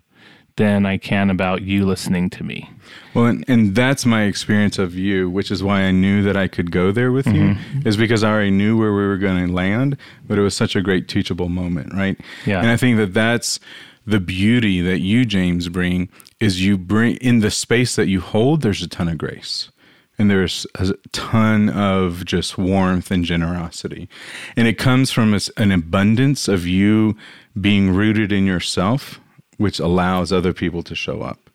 than 0.58 0.86
I 0.86 0.98
can 0.98 1.30
about 1.30 1.62
you 1.62 1.86
listening 1.86 2.30
to 2.32 2.44
me. 2.44 2.70
Well, 3.14 3.26
and, 3.26 3.46
and 3.48 3.76
that's 3.76 4.06
my 4.06 4.24
experience 4.24 4.78
of 4.78 4.96
you, 4.96 5.30
which 5.30 5.52
is 5.52 5.64
why 5.64 5.82
I 5.82 5.92
knew 5.92 6.24
that 6.24 6.38
I 6.38 6.48
could 6.48 6.72
go 6.72 6.92
there 6.92 7.12
with 7.12 7.28
you, 7.28 7.56
mm-hmm. 7.56 7.88
is 7.88 7.98
because 7.98 8.24
I 8.24 8.32
already 8.32 8.52
knew 8.52 8.78
where 8.78 8.94
we 8.94 9.06
were 9.06 9.18
going 9.18 9.48
to 9.48 9.52
land, 9.52 9.98
but 10.28 10.38
it 10.38 10.42
was 10.42 10.56
such 10.56 10.76
a 10.76 10.82
great 10.82 11.08
teachable 11.08 11.50
moment, 11.50 11.94
right? 11.94 12.18
Yeah. 12.46 12.60
And 12.60 12.70
I 12.70 12.78
think 12.78 12.98
that 12.98 13.14
that's 13.14 13.60
the 14.06 14.20
beauty 14.20 14.82
that 14.82 15.00
you, 15.00 15.26
James, 15.26 15.70
bring 15.70 16.10
is 16.40 16.64
you 16.64 16.78
bring 16.78 17.16
in 17.18 17.40
the 17.40 17.52
space 17.52 17.96
that 17.96 18.08
you 18.08 18.22
hold, 18.22 18.62
there's 18.62 18.82
a 18.82 18.88
ton 18.88 19.08
of 19.08 19.18
grace. 19.18 19.70
And 20.18 20.30
there's 20.30 20.68
a 20.76 20.94
ton 21.14 21.70
of 21.70 22.26
just 22.26 22.58
warmth 22.58 23.10
and 23.10 23.24
generosity. 23.24 24.10
And 24.58 24.68
it 24.68 24.78
comes 24.78 25.12
from 25.12 25.38
an 25.56 25.72
abundance 25.72 26.50
of 26.50 26.68
you 26.68 27.16
being 27.60 27.92
rooted 27.92 28.34
in 28.34 28.46
yourself, 28.46 29.22
which 29.58 29.80
allows 29.80 30.34
other 30.34 30.52
people 30.52 30.84
to 30.84 30.96
show 30.96 31.22
up. 31.22 31.49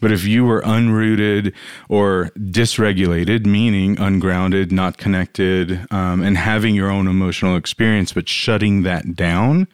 But 0.00 0.12
if 0.12 0.24
you 0.24 0.44
were 0.44 0.62
unrooted 0.62 1.52
or 1.88 2.30
dysregulated, 2.36 3.46
meaning 3.46 3.98
ungrounded, 3.98 4.70
not 4.70 4.96
connected, 4.96 5.86
um, 5.90 6.22
and 6.22 6.36
having 6.36 6.74
your 6.74 6.90
own 6.90 7.08
emotional 7.08 7.56
experience, 7.56 8.12
but 8.12 8.28
shutting 8.28 8.82
that 8.82 9.14
down, 9.14 9.66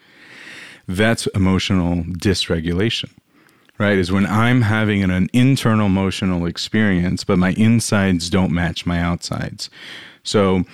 that's 0.87 1.27
emotional 1.29 2.05
dysregulation, 2.05 3.11
right? 3.79 3.99
Is 3.99 4.13
when 4.13 4.27
I'm 4.27 4.63
having 4.63 5.03
an, 5.03 5.11
an 5.11 5.29
internal 5.33 5.87
emotional 5.87 6.47
experience, 6.47 7.25
but 7.25 7.39
my 7.39 7.53
insides 7.53 8.31
don't 8.31 8.53
match 8.53 8.87
my 8.87 9.01
outsides. 9.01 9.71
So 10.23 10.65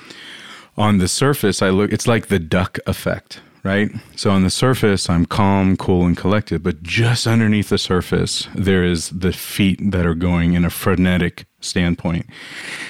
on 0.76 0.98
the 0.98 1.08
surface, 1.08 1.62
I 1.62 1.70
look, 1.70 1.92
it's 1.92 2.06
like 2.06 2.28
the 2.28 2.38
duck 2.38 2.78
effect, 2.86 3.40
right? 3.62 3.90
So 4.16 4.30
on 4.30 4.42
the 4.42 4.50
surface, 4.50 5.10
I'm 5.10 5.26
calm, 5.26 5.76
cool, 5.76 6.06
and 6.06 6.16
collected, 6.16 6.62
but 6.62 6.82
just 6.82 7.26
underneath 7.26 7.68
the 7.68 7.78
surface, 7.78 8.48
there 8.54 8.84
is 8.84 9.10
the 9.10 9.32
feet 9.32 9.78
that 9.90 10.06
are 10.06 10.14
going 10.14 10.54
in 10.54 10.64
a 10.64 10.70
frenetic 10.70 11.44
standpoint. 11.60 12.26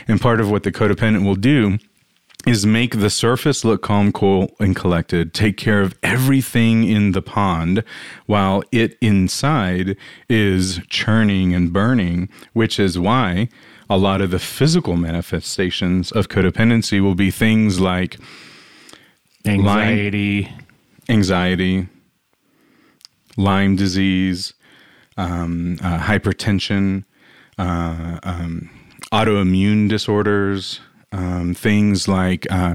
And 0.06 0.20
part 0.20 0.40
of 0.40 0.50
what 0.50 0.62
the 0.62 0.72
codependent 0.72 1.24
will 1.24 1.34
do 1.34 1.78
is 2.46 2.64
make 2.64 3.00
the 3.00 3.10
surface 3.10 3.64
look 3.64 3.82
calm, 3.82 4.12
cool, 4.12 4.54
and 4.58 4.74
collected, 4.74 5.34
take 5.34 5.56
care 5.56 5.82
of 5.82 5.98
everything 6.02 6.84
in 6.84 7.12
the 7.12 7.20
pond 7.20 7.84
while 8.26 8.62
it 8.72 8.96
inside 9.02 9.96
is 10.28 10.80
churning 10.88 11.54
and 11.54 11.72
burning, 11.72 12.28
which 12.54 12.78
is 12.78 12.98
why 12.98 13.48
a 13.90 13.98
lot 13.98 14.20
of 14.20 14.30
the 14.30 14.38
physical 14.38 14.96
manifestations 14.96 16.12
of 16.12 16.28
codependency 16.28 17.00
will 17.02 17.16
be 17.16 17.30
things 17.30 17.80
like 17.80 18.16
Anxiety. 19.46 20.48
anxiety, 21.08 21.88
Lyme 23.36 23.76
disease, 23.76 24.54
um, 25.16 25.78
uh, 25.82 25.98
hypertension, 25.98 27.04
uh, 27.58 28.18
um, 28.22 28.70
autoimmune 29.12 29.88
disorders, 29.88 30.80
um, 31.12 31.54
things 31.54 32.06
like 32.06 32.50
uh, 32.50 32.74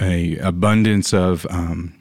a 0.00 0.36
abundance 0.38 1.14
of 1.14 1.46
um, 1.50 1.94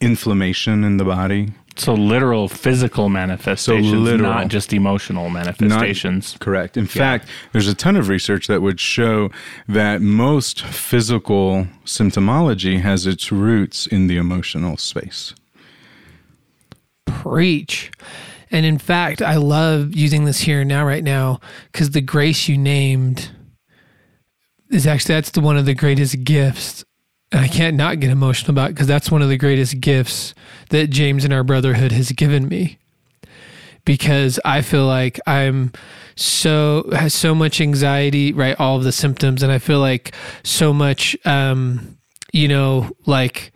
inflammation 0.00 0.84
in 0.84 0.96
the 0.96 1.04
body. 1.04 1.52
So 1.76 1.94
literal 1.94 2.48
physical 2.48 3.08
manifestations, 3.08 3.92
literal. 3.92 4.30
not 4.30 4.48
just 4.48 4.72
emotional 4.72 5.30
manifestations. 5.30 6.36
Correct. 6.38 6.76
In 6.76 6.86
fact, 6.86 7.28
there's 7.52 7.68
a 7.68 7.74
ton 7.74 7.96
of 7.96 8.08
research 8.08 8.46
that 8.46 8.60
would 8.60 8.78
show 8.78 9.30
that 9.68 10.02
most 10.02 10.62
physical 10.62 11.66
symptomology 11.84 12.80
has 12.80 13.06
its 13.06 13.32
roots 13.32 13.86
in 13.86 14.06
the 14.06 14.16
emotional 14.16 14.76
space. 14.76 15.34
Preach. 17.06 17.90
And 18.50 18.66
in 18.66 18.76
fact, 18.76 19.22
I 19.22 19.36
love 19.36 19.94
using 19.94 20.26
this 20.26 20.40
here 20.40 20.60
and 20.60 20.68
now, 20.68 20.84
right 20.84 21.02
now, 21.02 21.40
because 21.72 21.90
the 21.90 22.02
grace 22.02 22.48
you 22.48 22.58
named 22.58 23.30
is 24.70 24.86
actually 24.86 25.14
that's 25.14 25.30
the 25.30 25.40
one 25.40 25.56
of 25.56 25.64
the 25.64 25.74
greatest 25.74 26.22
gifts. 26.24 26.84
And 27.32 27.40
I 27.40 27.48
can't 27.48 27.76
not 27.76 27.98
get 27.98 28.10
emotional 28.10 28.50
about 28.50 28.68
because 28.70 28.86
that's 28.86 29.10
one 29.10 29.22
of 29.22 29.28
the 29.30 29.38
greatest 29.38 29.80
gifts 29.80 30.34
that 30.68 30.90
James 30.90 31.24
and 31.24 31.32
our 31.32 31.42
brotherhood 31.42 31.90
has 31.90 32.12
given 32.12 32.46
me. 32.46 32.78
because 33.84 34.38
I 34.44 34.62
feel 34.62 34.86
like 34.86 35.18
I'm 35.26 35.72
so 36.14 36.88
has 36.92 37.14
so 37.14 37.34
much 37.34 37.60
anxiety, 37.60 38.32
right? 38.32 38.58
All 38.60 38.76
of 38.76 38.84
the 38.84 38.92
symptoms, 38.92 39.42
and 39.42 39.50
I 39.50 39.58
feel 39.58 39.80
like 39.80 40.14
so 40.42 40.72
much, 40.72 41.16
um, 41.24 41.98
you 42.32 42.48
know, 42.48 42.90
like 43.06 43.52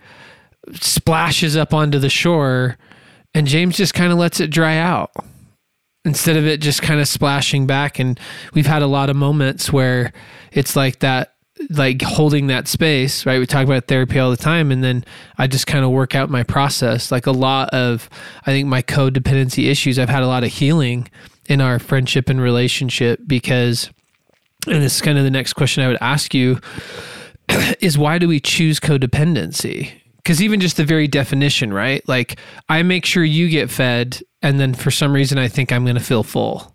splashes 0.75 1.57
up 1.57 1.73
onto 1.75 1.99
the 1.99 2.09
shore, 2.11 2.77
and 3.35 3.47
James 3.47 3.77
just 3.77 3.95
kind 3.95 4.13
of 4.13 4.19
lets 4.19 4.41
it 4.41 4.51
dry 4.51 4.79
out 4.79 5.13
instead 6.05 6.37
of 6.37 6.47
it 6.47 6.61
just 6.61 6.83
kind 6.83 7.01
of 7.01 7.09
splashing 7.09 7.67
back. 7.67 7.99
And 7.99 8.19
we've 8.55 8.67
had 8.67 8.83
a 8.83 8.87
lot 8.87 9.11
of 9.11 9.17
moments 9.17 9.73
where 9.73 10.13
it's 10.53 10.77
like 10.77 11.01
that 11.01 11.35
like 11.71 12.03
holding 12.03 12.49
that 12.49 12.69
space, 12.69 13.27
right? 13.27 13.39
We 13.39 13.47
talk 13.47 13.65
about 13.65 13.87
therapy 13.87 14.19
all 14.19 14.31
the 14.31 14.37
time. 14.37 14.71
And 14.71 14.85
then 14.85 15.05
I 15.39 15.47
just 15.47 15.67
kind 15.67 15.85
of 15.85 15.91
work 15.91 16.15
out 16.15 16.31
my 16.31 16.43
process. 16.43 17.11
Like 17.11 17.27
a 17.27 17.33
lot 17.33 17.71
of, 17.71 18.09
I 18.43 18.51
think 18.51 18.69
my 18.69 18.83
codependency 18.83 19.69
issues, 19.69 19.99
I've 19.99 20.09
had 20.09 20.23
a 20.23 20.27
lot 20.27 20.45
of 20.45 20.53
healing 20.53 21.09
in 21.49 21.61
our 21.61 21.79
friendship 21.79 22.29
and 22.29 22.41
relationship 22.41 23.21
because, 23.27 23.91
and 24.67 24.83
this 24.83 24.97
is 24.97 25.03
kind 25.03 25.19
of 25.19 25.25
the 25.25 25.31
next 25.31 25.55
question 25.55 25.83
I 25.83 25.89
would 25.89 25.99
ask 26.01 26.35
you 26.35 26.61
is 27.81 27.97
why 27.97 28.19
do 28.19 28.29
we 28.29 28.41
choose 28.41 28.81
codependency? 28.81 29.93
Because 30.17 30.43
even 30.43 30.61
just 30.61 30.77
the 30.77 30.85
very 30.85 31.07
definition, 31.07 31.73
right? 31.73 32.07
Like 32.09 32.39
I 32.69 32.83
make 32.83 33.05
sure 33.05 33.23
you 33.23 33.49
get 33.49 33.71
fed, 33.71 34.21
and 34.43 34.59
then 34.59 34.75
for 34.75 34.91
some 34.91 35.13
reason 35.13 35.39
I 35.39 35.47
think 35.47 35.71
I'm 35.71 35.85
going 35.85 35.97
to 35.97 36.03
feel 36.03 36.25
full. 36.25 36.75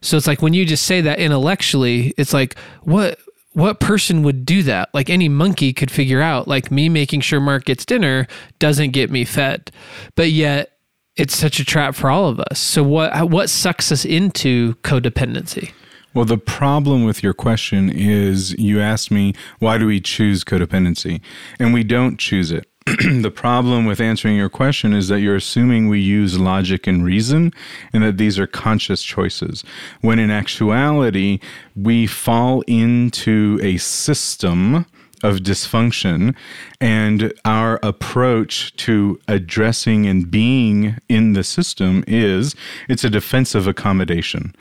So 0.00 0.16
it's 0.16 0.26
like 0.26 0.42
when 0.42 0.52
you 0.52 0.64
just 0.64 0.84
say 0.84 1.00
that 1.02 1.20
intellectually, 1.20 2.12
it's 2.16 2.32
like 2.32 2.58
what 2.82 3.18
what 3.52 3.80
person 3.80 4.22
would 4.22 4.44
do 4.44 4.62
that? 4.64 4.90
Like 4.94 5.10
any 5.10 5.28
monkey 5.28 5.72
could 5.72 5.90
figure 5.90 6.20
out, 6.20 6.48
like 6.48 6.70
me 6.70 6.88
making 6.88 7.22
sure 7.22 7.40
Mark 7.40 7.64
gets 7.64 7.84
dinner 7.84 8.26
doesn't 8.58 8.90
get 8.90 9.10
me 9.10 9.24
fed. 9.24 9.70
But 10.14 10.30
yet 10.30 10.72
it's 11.16 11.36
such 11.36 11.58
a 11.58 11.64
trap 11.64 11.94
for 11.94 12.10
all 12.10 12.28
of 12.28 12.38
us. 12.40 12.58
So 12.60 12.82
what 12.82 13.30
what 13.30 13.50
sucks 13.50 13.90
us 13.90 14.04
into 14.04 14.74
codependency? 14.76 15.72
Well, 16.14 16.24
the 16.24 16.38
problem 16.38 17.04
with 17.04 17.22
your 17.22 17.34
question 17.34 17.90
is 17.90 18.52
you 18.58 18.80
asked 18.80 19.10
me, 19.10 19.34
why 19.58 19.78
do 19.78 19.86
we 19.86 20.00
choose 20.00 20.42
codependency? 20.42 21.20
And 21.58 21.74
we 21.74 21.84
don't 21.84 22.18
choose 22.18 22.50
it. 22.50 22.66
the 23.20 23.30
problem 23.30 23.84
with 23.84 24.00
answering 24.00 24.36
your 24.36 24.48
question 24.48 24.94
is 24.94 25.08
that 25.08 25.20
you're 25.20 25.36
assuming 25.36 25.88
we 25.88 26.00
use 26.00 26.38
logic 26.38 26.86
and 26.86 27.04
reason 27.04 27.52
and 27.92 28.02
that 28.02 28.16
these 28.16 28.38
are 28.38 28.46
conscious 28.46 29.02
choices. 29.02 29.62
When 30.00 30.18
in 30.18 30.30
actuality, 30.30 31.40
we 31.76 32.06
fall 32.06 32.62
into 32.62 33.58
a 33.62 33.76
system 33.76 34.86
of 35.22 35.38
dysfunction 35.38 36.34
and 36.80 37.32
our 37.44 37.78
approach 37.82 38.74
to 38.76 39.20
addressing 39.28 40.06
and 40.06 40.30
being 40.30 40.96
in 41.08 41.34
the 41.34 41.44
system 41.44 42.04
is 42.06 42.54
it's 42.88 43.04
a 43.04 43.10
defensive 43.10 43.66
accommodation. 43.66 44.54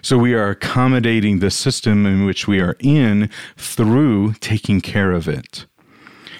So 0.00 0.16
we 0.16 0.32
are 0.32 0.48
accommodating 0.48 1.40
the 1.40 1.50
system 1.50 2.06
in 2.06 2.24
which 2.24 2.48
we 2.48 2.60
are 2.60 2.76
in 2.80 3.28
through 3.56 4.34
taking 4.34 4.80
care 4.80 5.12
of 5.12 5.28
it. 5.28 5.66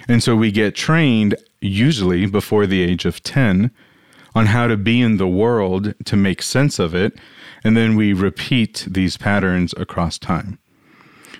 And 0.07 0.23
so 0.23 0.35
we 0.35 0.51
get 0.51 0.75
trained, 0.75 1.35
usually 1.59 2.25
before 2.25 2.65
the 2.65 2.81
age 2.81 3.05
of 3.05 3.21
10, 3.23 3.71
on 4.35 4.45
how 4.47 4.67
to 4.67 4.77
be 4.77 5.01
in 5.01 5.17
the 5.17 5.27
world 5.27 5.93
to 6.05 6.15
make 6.15 6.41
sense 6.41 6.79
of 6.79 6.93
it. 6.93 7.17
And 7.63 7.75
then 7.75 7.95
we 7.95 8.13
repeat 8.13 8.85
these 8.89 9.17
patterns 9.17 9.73
across 9.77 10.17
time. 10.17 10.59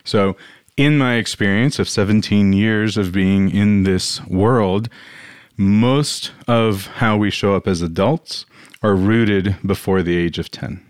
So, 0.03 0.35
in 0.75 0.97
my 0.97 1.15
experience 1.15 1.79
of 1.79 1.89
17 1.89 2.53
years 2.53 2.97
of 2.97 3.11
being 3.11 3.49
in 3.49 3.83
this 3.83 4.23
world, 4.27 4.89
most 5.57 6.31
of 6.47 6.87
how 6.87 7.17
we 7.17 7.31
show 7.31 7.55
up 7.55 7.67
as 7.67 7.81
adults 7.81 8.45
are 8.83 8.95
rooted 8.95 9.57
before 9.65 10.03
the 10.03 10.15
age 10.15 10.37
of 10.37 10.51
10. 10.51 10.83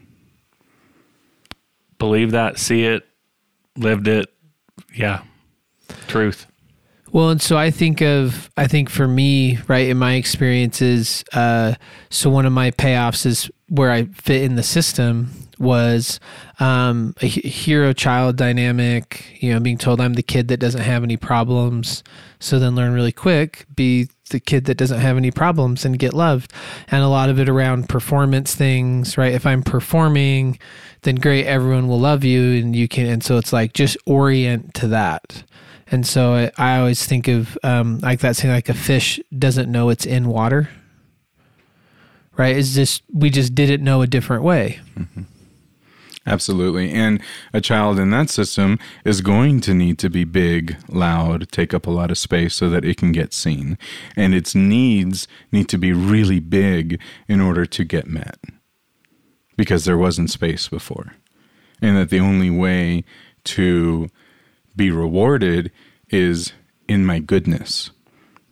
Believe 1.99 2.31
that, 2.31 2.59
see 2.59 2.83
it, 2.83 3.07
lived 3.77 4.07
it. 4.07 4.27
Yeah. 4.93 5.23
Truth. 6.07 6.47
Well, 7.11 7.29
and 7.29 7.41
so 7.41 7.57
I 7.57 7.71
think 7.71 8.01
of, 8.01 8.49
I 8.57 8.67
think 8.67 8.89
for 8.89 9.07
me, 9.07 9.59
right, 9.67 9.87
in 9.87 9.97
my 9.97 10.15
experiences, 10.15 11.23
uh, 11.33 11.75
so 12.09 12.29
one 12.29 12.45
of 12.45 12.51
my 12.51 12.71
payoffs 12.71 13.25
is 13.25 13.49
where 13.69 13.91
I 13.91 14.05
fit 14.05 14.43
in 14.43 14.55
the 14.55 14.63
system 14.63 15.31
was 15.59 16.19
um, 16.59 17.15
a 17.21 17.25
hero 17.27 17.93
child 17.93 18.35
dynamic, 18.35 19.41
you 19.41 19.53
know, 19.53 19.59
being 19.59 19.77
told 19.77 19.99
I'm 19.99 20.13
the 20.13 20.21
kid 20.21 20.49
that 20.49 20.59
doesn't 20.59 20.81
have 20.81 21.03
any 21.03 21.17
problems. 21.17 22.03
So 22.39 22.59
then 22.59 22.75
learn 22.75 22.93
really 22.93 23.11
quick, 23.11 23.65
be 23.75 24.09
the 24.29 24.39
kid 24.39 24.65
that 24.65 24.75
doesn't 24.77 24.99
have 24.99 25.17
any 25.17 25.31
problems 25.31 25.85
and 25.85 25.97
get 25.97 26.13
loved. 26.13 26.51
And 26.89 27.01
a 27.03 27.07
lot 27.07 27.29
of 27.29 27.39
it 27.39 27.49
around 27.49 27.89
performance 27.89 28.53
things, 28.53 29.17
right? 29.17 29.33
If 29.33 29.45
I'm 29.45 29.63
performing, 29.63 30.59
then 31.03 31.15
great, 31.15 31.45
everyone 31.45 31.87
will 31.87 31.99
love 31.99 32.23
you 32.23 32.59
and 32.61 32.75
you 32.75 32.87
can. 32.87 33.07
And 33.07 33.23
so 33.23 33.37
it's 33.37 33.53
like 33.53 33.73
just 33.73 33.97
orient 34.05 34.73
to 34.75 34.87
that. 34.89 35.43
And 35.89 36.05
so 36.05 36.49
I, 36.57 36.79
always 36.79 37.05
think 37.05 37.27
of 37.27 37.57
um, 37.63 37.99
like 37.99 38.19
that 38.19 38.35
saying, 38.35 38.53
like 38.53 38.69
a 38.69 38.73
fish 38.73 39.19
doesn't 39.37 39.71
know 39.71 39.89
it's 39.89 40.05
in 40.05 40.27
water, 40.27 40.69
right? 42.35 42.55
Is 42.55 42.75
just 42.75 43.03
we 43.13 43.29
just 43.29 43.55
didn't 43.55 43.83
know 43.83 44.01
a 44.01 44.07
different 44.07 44.43
way. 44.43 44.79
Mm-hmm. 44.97 45.23
Absolutely. 46.27 46.91
And 46.91 47.21
a 47.53 47.61
child 47.61 47.97
in 47.97 48.09
that 48.09 48.29
system 48.29 48.77
is 49.05 49.21
going 49.21 49.61
to 49.61 49.73
need 49.73 49.97
to 49.99 50.09
be 50.09 50.25
big, 50.25 50.75
loud, 50.89 51.49
take 51.53 51.73
up 51.73 51.87
a 51.87 51.91
lot 51.91 52.11
of 52.11 52.17
space 52.17 52.53
so 52.53 52.69
that 52.69 52.83
it 52.83 52.97
can 52.97 53.13
get 53.13 53.33
seen. 53.33 53.77
And 54.17 54.35
its 54.35 54.53
needs 54.53 55.25
need 55.53 55.69
to 55.69 55.77
be 55.77 55.93
really 55.93 56.41
big 56.41 56.99
in 57.29 57.39
order 57.39 57.65
to 57.67 57.83
get 57.85 58.07
met 58.07 58.37
because 59.55 59.85
there 59.85 59.97
wasn't 59.97 60.29
space 60.29 60.67
before. 60.67 61.13
And 61.81 61.95
that 61.95 62.09
the 62.09 62.19
only 62.19 62.49
way 62.49 63.05
to 63.45 64.09
be 64.77 64.91
rewarded 64.91 65.71
is 66.09 66.53
in 66.87 67.05
my 67.05 67.19
goodness. 67.19 67.89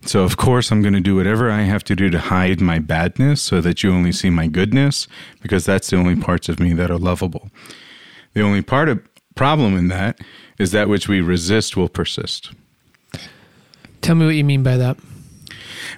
So, 0.02 0.22
of 0.22 0.36
course, 0.36 0.70
I'm 0.70 0.82
going 0.82 0.94
to 0.94 1.00
do 1.00 1.16
whatever 1.16 1.50
I 1.50 1.62
have 1.62 1.82
to 1.84 1.96
do 1.96 2.10
to 2.10 2.18
hide 2.18 2.60
my 2.60 2.78
badness 2.78 3.42
so 3.42 3.60
that 3.60 3.82
you 3.82 3.92
only 3.92 4.12
see 4.12 4.30
my 4.30 4.46
goodness, 4.46 5.08
because 5.40 5.64
that's 5.64 5.90
the 5.90 5.96
only 5.96 6.14
parts 6.14 6.48
of 6.48 6.60
me 6.60 6.72
that 6.74 6.90
are 6.90 6.98
lovable. 6.98 7.50
The 8.34 8.42
only 8.42 8.62
part 8.62 8.88
of 8.88 9.00
problem 9.34 9.76
in 9.76 9.88
that 9.88 10.20
is 10.58 10.72
that 10.72 10.88
which 10.88 11.08
we 11.08 11.20
resist 11.20 11.76
will 11.76 11.88
persist. 11.88 12.52
Tell 14.00 14.14
me 14.14 14.26
what 14.26 14.34
you 14.34 14.44
mean 14.44 14.62
by 14.62 14.76
that. 14.76 14.96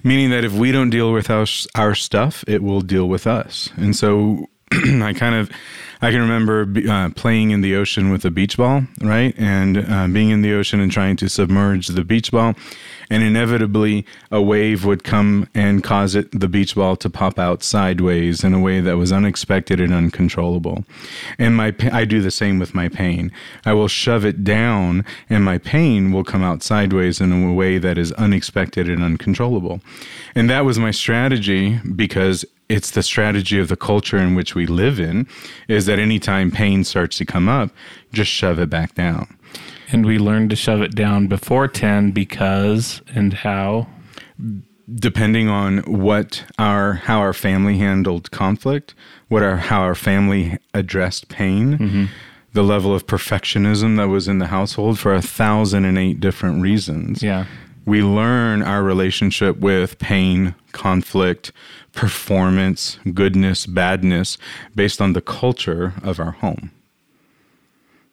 Meaning 0.03 0.31
that 0.31 0.43
if 0.43 0.53
we 0.53 0.71
don't 0.71 0.89
deal 0.89 1.11
with 1.11 1.29
our, 1.29 1.45
our 1.75 1.93
stuff, 1.93 2.43
it 2.47 2.63
will 2.63 2.81
deal 2.81 3.07
with 3.07 3.27
us. 3.27 3.69
And 3.75 3.95
so 3.95 4.47
I 4.71 5.13
kind 5.13 5.35
of 5.35 5.51
I 6.01 6.11
can 6.11 6.21
remember 6.21 6.65
uh, 6.89 7.09
playing 7.09 7.51
in 7.51 7.59
the 7.59 7.75
ocean 7.75 8.09
with 8.09 8.23
a 8.23 8.31
beach 8.31 8.55
ball, 8.55 8.83
right? 9.01 9.33
And 9.37 9.77
uh, 9.77 10.07
being 10.07 10.29
in 10.29 10.41
the 10.41 10.53
ocean 10.53 10.79
and 10.79 10.89
trying 10.89 11.17
to 11.17 11.27
submerge 11.27 11.87
the 11.87 12.05
beach 12.05 12.31
ball. 12.31 12.55
And 13.09 13.21
inevitably, 13.21 14.05
a 14.31 14.41
wave 14.41 14.85
would 14.85 15.03
come 15.03 15.49
and 15.53 15.83
cause 15.83 16.15
it, 16.15 16.39
the 16.39 16.47
beach 16.47 16.75
ball 16.75 16.95
to 16.97 17.09
pop 17.09 17.37
out 17.37 17.63
sideways 17.63 18.43
in 18.43 18.53
a 18.53 18.59
way 18.59 18.79
that 18.81 18.97
was 18.97 19.11
unexpected 19.11 19.81
and 19.81 19.93
uncontrollable. 19.93 20.85
And 21.37 21.57
my, 21.57 21.75
I 21.91 22.05
do 22.05 22.21
the 22.21 22.31
same 22.31 22.59
with 22.59 22.73
my 22.73 22.87
pain. 22.87 23.31
I 23.65 23.73
will 23.73 23.87
shove 23.87 24.23
it 24.23 24.43
down, 24.43 25.03
and 25.29 25.43
my 25.43 25.57
pain 25.57 26.11
will 26.11 26.23
come 26.23 26.43
out 26.43 26.63
sideways 26.63 27.19
in 27.19 27.33
a 27.33 27.53
way 27.53 27.77
that 27.77 27.97
is 27.97 28.11
unexpected 28.13 28.87
and 28.87 29.03
uncontrollable. 29.03 29.81
And 30.35 30.49
that 30.49 30.63
was 30.63 30.79
my 30.79 30.91
strategy 30.91 31.79
because 31.79 32.45
it's 32.69 32.91
the 32.91 33.03
strategy 33.03 33.59
of 33.59 33.67
the 33.67 33.75
culture 33.75 34.17
in 34.17 34.35
which 34.35 34.53
we 34.55 34.67
live 34.67 34.99
in 34.99 35.27
is 35.67 35.87
that 35.87 35.99
anytime 35.99 36.51
pain 36.51 36.83
starts 36.83 37.17
to 37.17 37.25
come 37.25 37.49
up, 37.49 37.71
just 38.13 38.31
shove 38.31 38.59
it 38.59 38.69
back 38.69 38.93
down. 38.95 39.37
And 39.91 40.05
we 40.05 40.19
learn 40.19 40.49
to 40.49 40.55
shove 40.55 40.81
it 40.81 40.93
down 40.93 41.27
before 41.27 41.67
10 41.67 42.11
because 42.11 43.01
and 43.13 43.33
how 43.33 43.87
depending 44.95 45.47
on 45.47 45.79
what 45.79 46.43
our 46.57 46.93
how 46.93 47.19
our 47.19 47.33
family 47.33 47.77
handled 47.77 48.31
conflict, 48.31 48.93
what 49.27 49.43
our 49.43 49.57
how 49.57 49.81
our 49.81 49.95
family 49.95 50.57
addressed 50.73 51.27
pain, 51.29 51.77
mm-hmm. 51.77 52.05
the 52.53 52.63
level 52.63 52.93
of 52.93 53.07
perfectionism 53.07 53.97
that 53.97 54.07
was 54.07 54.27
in 54.27 54.39
the 54.39 54.47
household 54.47 54.99
for 54.99 55.13
a 55.13 55.21
thousand 55.21 55.85
and 55.85 55.97
eight 55.97 56.19
different 56.19 56.61
reasons. 56.61 57.21
Yeah. 57.23 57.45
We 57.85 58.03
learn 58.03 58.61
our 58.61 58.83
relationship 58.83 59.57
with 59.57 59.97
pain, 59.97 60.53
conflict, 60.73 61.51
performance, 61.93 62.99
goodness, 63.13 63.65
badness 63.65 64.37
based 64.75 65.01
on 65.01 65.13
the 65.13 65.21
culture 65.21 65.93
of 66.03 66.19
our 66.19 66.31
home. 66.31 66.71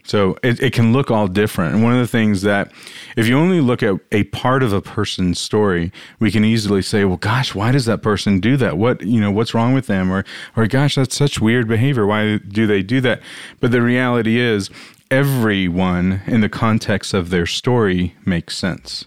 So 0.04 0.38
it, 0.44 0.62
it 0.62 0.72
can 0.72 0.92
look 0.92 1.10
all 1.10 1.26
different. 1.26 1.74
And 1.74 1.82
one 1.82 1.92
of 1.92 1.98
the 1.98 2.06
things 2.06 2.42
that, 2.42 2.70
if 3.16 3.26
you 3.26 3.36
only 3.36 3.60
look 3.60 3.82
at 3.82 3.98
a 4.12 4.22
part 4.24 4.62
of 4.62 4.72
a 4.72 4.80
person's 4.80 5.40
story, 5.40 5.90
we 6.20 6.30
can 6.30 6.44
easily 6.44 6.80
say, 6.80 7.04
well, 7.04 7.16
gosh, 7.16 7.56
why 7.56 7.72
does 7.72 7.86
that 7.86 8.02
person 8.02 8.38
do 8.38 8.56
that? 8.56 8.78
What, 8.78 9.02
you 9.02 9.20
know, 9.20 9.32
what's 9.32 9.52
wrong 9.52 9.74
with 9.74 9.88
them? 9.88 10.12
Or, 10.12 10.24
or 10.56 10.68
gosh, 10.68 10.94
that's 10.94 11.16
such 11.16 11.40
weird 11.40 11.66
behavior. 11.66 12.06
Why 12.06 12.38
do 12.38 12.68
they 12.68 12.82
do 12.82 13.00
that? 13.00 13.20
But 13.58 13.72
the 13.72 13.82
reality 13.82 14.38
is, 14.38 14.70
everyone 15.10 16.20
in 16.26 16.40
the 16.40 16.48
context 16.48 17.12
of 17.12 17.30
their 17.30 17.46
story 17.46 18.14
makes 18.24 18.56
sense. 18.56 19.06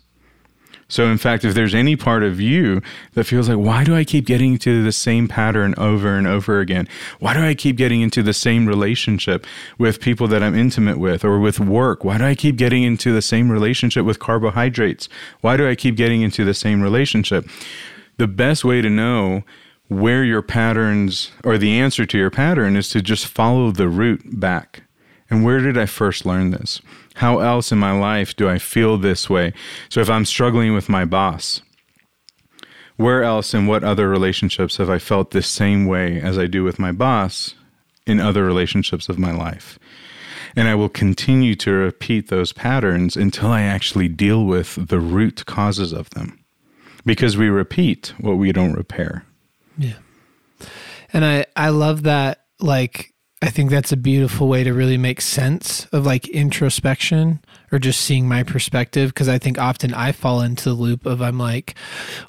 So, 0.90 1.06
in 1.06 1.20
fact, 1.20 1.46
if 1.46 1.54
there's 1.54 1.76
any 1.76 1.96
part 1.96 2.24
of 2.24 2.42
you 2.42 2.82
that 3.14 3.24
feels 3.26 3.48
like, 3.48 3.60
why 3.60 3.84
do 3.84 3.96
I 3.96 4.04
keep 4.04 4.26
getting 4.26 4.54
into 4.54 4.84
the 4.84 4.92
same 4.92 5.28
pattern 5.28 5.76
over 5.78 6.18
and 6.18 6.28
over 6.28 6.60
again? 6.60 6.88
Why 7.20 7.36
do 7.36 7.42
I 7.42 7.54
keep 7.54 7.78
getting 7.78 8.02
into 8.02 8.24
the 8.24 8.34
same 8.34 8.66
relationship 8.66 9.46
with 9.78 10.02
people 10.02 10.28
that 10.28 10.42
I'm 10.42 10.56
intimate 10.56 11.00
with 11.00 11.24
or 11.24 11.40
with 11.40 11.60
work? 11.60 12.04
Why 12.04 12.18
do 12.18 12.26
I 12.26 12.34
keep 12.34 12.58
getting 12.58 12.84
into 12.84 13.14
the 13.14 13.22
same 13.22 13.52
relationship 13.52 14.04
with 14.04 14.20
carbohydrates? 14.20 15.08
Why 15.42 15.56
do 15.56 15.70
I 15.70 15.76
keep 15.76 15.96
getting 15.96 16.24
into 16.24 16.44
the 16.44 16.56
same 16.56 16.82
relationship? 16.82 17.48
The 18.18 18.28
best 18.28 18.66
way 18.66 18.82
to 18.82 18.90
know 18.90 19.44
where 19.90 20.24
your 20.24 20.42
patterns 20.42 21.32
or 21.44 21.58
the 21.58 21.80
answer 21.80 22.06
to 22.06 22.18
your 22.18 22.32
pattern 22.32 22.76
is 22.76 22.90
to 22.90 23.02
just 23.02 23.28
follow 23.28 23.72
the 23.72 23.88
root 23.88 24.22
back. 24.40 24.84
And 25.30 25.44
where 25.44 25.60
did 25.60 25.78
I 25.78 25.86
first 25.86 26.26
learn 26.26 26.50
this? 26.50 26.82
How 27.20 27.40
else 27.40 27.74
in 27.74 27.78
my 27.78 27.92
life 27.92 28.34
do 28.38 28.48
I 28.48 28.60
feel 28.60 28.98
this 28.98 29.30
way? 29.30 29.52
So 29.90 30.00
if 30.00 30.10
I'm 30.10 30.24
struggling 30.24 30.74
with 30.74 30.88
my 30.88 31.04
boss, 31.04 31.62
where 32.96 33.24
else 33.24 33.54
in 33.54 33.68
what 33.68 33.84
other 33.84 34.08
relationships 34.08 34.78
have 34.78 34.90
I 34.90 35.00
felt 35.00 35.32
this 35.32 35.50
same 35.50 35.86
way 35.86 36.22
as 36.22 36.38
I 36.38 36.48
do 36.48 36.64
with 36.64 36.80
my 36.80 36.94
boss 36.94 37.56
in 38.08 38.22
other 38.22 38.46
relationships 38.46 39.10
of 39.10 39.20
my 39.20 39.34
life? 39.34 39.78
And 40.56 40.70
I 40.70 40.76
will 40.76 40.88
continue 40.88 41.56
to 41.56 41.72
repeat 41.72 42.30
those 42.30 42.54
patterns 42.54 43.18
until 43.18 43.50
I 43.50 43.64
actually 43.64 44.08
deal 44.08 44.46
with 44.46 44.88
the 44.88 45.02
root 45.02 45.46
causes 45.46 45.92
of 45.92 46.10
them. 46.12 46.40
Because 47.06 47.36
we 47.36 47.50
repeat 47.50 48.14
what 48.18 48.38
we 48.38 48.54
don't 48.54 48.74
repair. 48.74 49.26
Yeah. 49.78 49.98
And 51.12 51.26
I 51.26 51.48
I 51.58 51.68
love 51.68 52.04
that 52.04 52.46
like 52.62 53.09
I 53.42 53.50
think 53.50 53.72
that's 53.72 53.94
a 53.94 53.98
beautiful 53.98 54.50
way 54.50 54.66
to 54.66 54.74
really 54.74 54.98
make 54.98 55.22
sense 55.22 55.86
of 55.94 56.06
like 56.06 56.28
introspection 56.28 57.40
or 57.72 57.80
just 57.80 58.02
seeing 58.02 58.28
my 58.28 58.44
perspective. 58.44 59.16
Cause 59.16 59.30
I 59.30 59.38
think 59.38 59.58
often 59.58 59.94
I 59.94 60.12
fall 60.12 60.42
into 60.42 60.66
the 60.66 60.74
loop 60.76 61.06
of 61.06 61.22
I'm 61.22 61.38
like, 61.38 61.76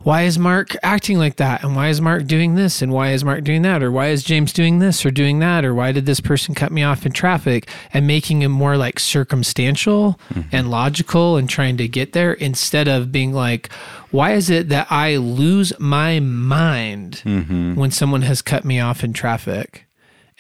why 0.03 0.23
is 0.23 0.39
Mark 0.39 0.77
acting 0.85 1.19
like 1.19 1.35
that? 1.37 1.65
And 1.65 1.75
why 1.75 1.89
is 1.89 2.01
Mark 2.01 2.27
doing 2.27 2.55
this? 2.55 2.81
And 2.81 2.93
why 2.93 3.11
is 3.11 3.25
Mark 3.25 3.43
doing 3.43 3.63
that? 3.63 3.83
Or 3.83 3.91
why 3.91 4.09
is 4.09 4.23
James 4.23 4.53
doing 4.53 4.79
this 4.79 5.05
or 5.05 5.11
doing 5.11 5.41
that? 5.41 5.65
Or 5.65 5.75
why 5.75 5.91
did 5.91 6.07
this 6.07 6.21
person 6.21 6.55
cut 6.55 6.71
me 6.71 6.85
off 6.85 7.05
in 7.05 7.11
traffic? 7.11 7.69
And 7.93 8.07
making 8.07 8.43
it 8.43 8.49
more 8.49 8.77
like 8.77 9.01
circumstantial 9.01 10.21
mm-hmm. 10.29 10.49
and 10.53 10.71
logical 10.71 11.37
and 11.37 11.51
trying 11.51 11.77
to 11.79 11.89
get 11.89 12.13
there 12.13 12.35
instead 12.35 12.87
of 12.87 13.11
being 13.11 13.33
like, 13.33 13.73
why 14.13 14.35
is 14.35 14.49
it 14.49 14.69
that 14.69 14.87
I 14.91 15.17
lose 15.17 15.73
my 15.81 16.21
mind 16.21 17.23
mm-hmm. 17.25 17.75
when 17.75 17.91
someone 17.91 18.23
has 18.23 18.43
cut 18.43 18.65
me 18.65 18.79
off 18.79 19.03
in 19.03 19.13
traffic? 19.13 19.87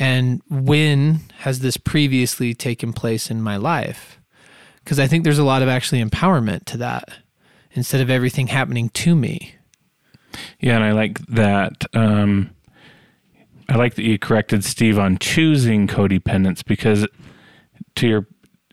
And 0.00 0.40
when 0.48 1.20
has 1.40 1.60
this 1.60 1.76
previously 1.76 2.54
taken 2.54 2.94
place 2.94 3.30
in 3.30 3.42
my 3.42 3.58
life? 3.58 4.18
Because 4.82 4.98
I 4.98 5.06
think 5.06 5.24
there's 5.24 5.38
a 5.38 5.44
lot 5.44 5.60
of 5.60 5.68
actually 5.68 6.02
empowerment 6.02 6.64
to 6.64 6.78
that 6.78 7.10
instead 7.72 8.00
of 8.00 8.08
everything 8.08 8.46
happening 8.46 8.88
to 8.88 9.14
me. 9.14 9.56
Yeah, 10.58 10.76
and 10.76 10.84
I 10.84 10.92
like 10.92 11.18
that. 11.26 11.84
Um, 11.92 12.50
I 13.68 13.76
like 13.76 13.94
that 13.96 14.02
you 14.02 14.18
corrected 14.18 14.64
Steve 14.64 14.98
on 14.98 15.18
choosing 15.18 15.86
codependence 15.86 16.64
because 16.64 17.06
to 17.96 18.08
your 18.08 18.26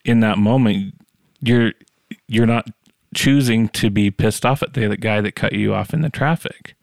in 0.06 0.22
that 0.22 0.38
moment 0.38 0.96
you're 1.42 1.74
you're 2.28 2.46
not 2.46 2.70
choosing 3.14 3.68
to 3.70 3.90
be 3.90 4.10
pissed 4.10 4.46
off 4.46 4.64
at 4.64 4.74
the, 4.74 4.88
the 4.88 4.98
guy 4.98 5.20
that 5.20 5.36
cut 5.36 5.52
you 5.52 5.74
off 5.74 5.94
in 5.94 6.02
the 6.02 6.10
traffic. 6.10 6.76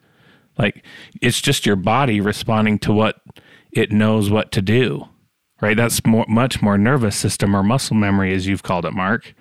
Like 0.59 0.85
it's 1.23 1.41
just 1.41 1.65
your 1.65 1.77
body 1.77 2.21
responding 2.21 2.79
to 2.81 2.93
what 2.93 3.17
it 3.75 3.93
knows 3.93 4.31
what 4.31 4.53
to 4.53 4.63
do, 4.63 5.09
right? 5.61 5.77
That's 5.77 6.05
more, 6.07 6.27
much 6.29 6.63
more 6.63 6.79
nervous 6.79 7.17
system 7.17 7.55
or 7.55 7.63
muscle 7.63 7.97
memory, 7.97 8.35
as 8.35 8.47
you've 8.47 8.63
called 8.63 8.85
it, 8.87 8.93
Mark, 8.93 9.35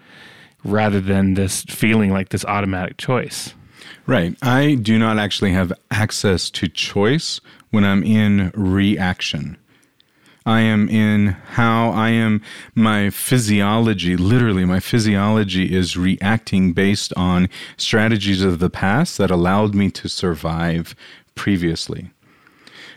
rather 0.63 1.00
than 1.00 1.36
this 1.36 1.63
feeling 1.63 2.12
like 2.12 2.30
this 2.30 2.46
automatic 2.46 2.98
choice. 2.98 3.54
Right. 4.06 4.36
I 4.41 4.76
do 4.76 5.00
not 5.00 5.17
actually 5.17 5.52
have 5.52 5.72
access 5.91 6.50
to 6.52 6.67
choice 6.67 7.39
when 7.72 7.84
I'm 7.84 8.04
in 8.04 8.52
reaction. 8.54 9.58
I 10.46 10.60
am 10.62 10.89
in 10.89 11.28
how 11.52 11.91
I 11.91 12.10
am, 12.10 12.41
my 12.76 13.10
physiology, 13.10 14.17
literally, 14.17 14.65
my 14.65 14.82
physiology 14.82 15.74
is 15.74 15.96
reacting 15.96 16.74
based 16.74 17.13
on 17.15 17.48
strategies 17.78 18.41
of 18.41 18.60
the 18.60 18.69
past 18.69 19.17
that 19.19 19.32
allowed 19.32 19.74
me 19.74 19.89
to 19.91 20.10
survive 20.10 20.96
previously. 21.34 22.12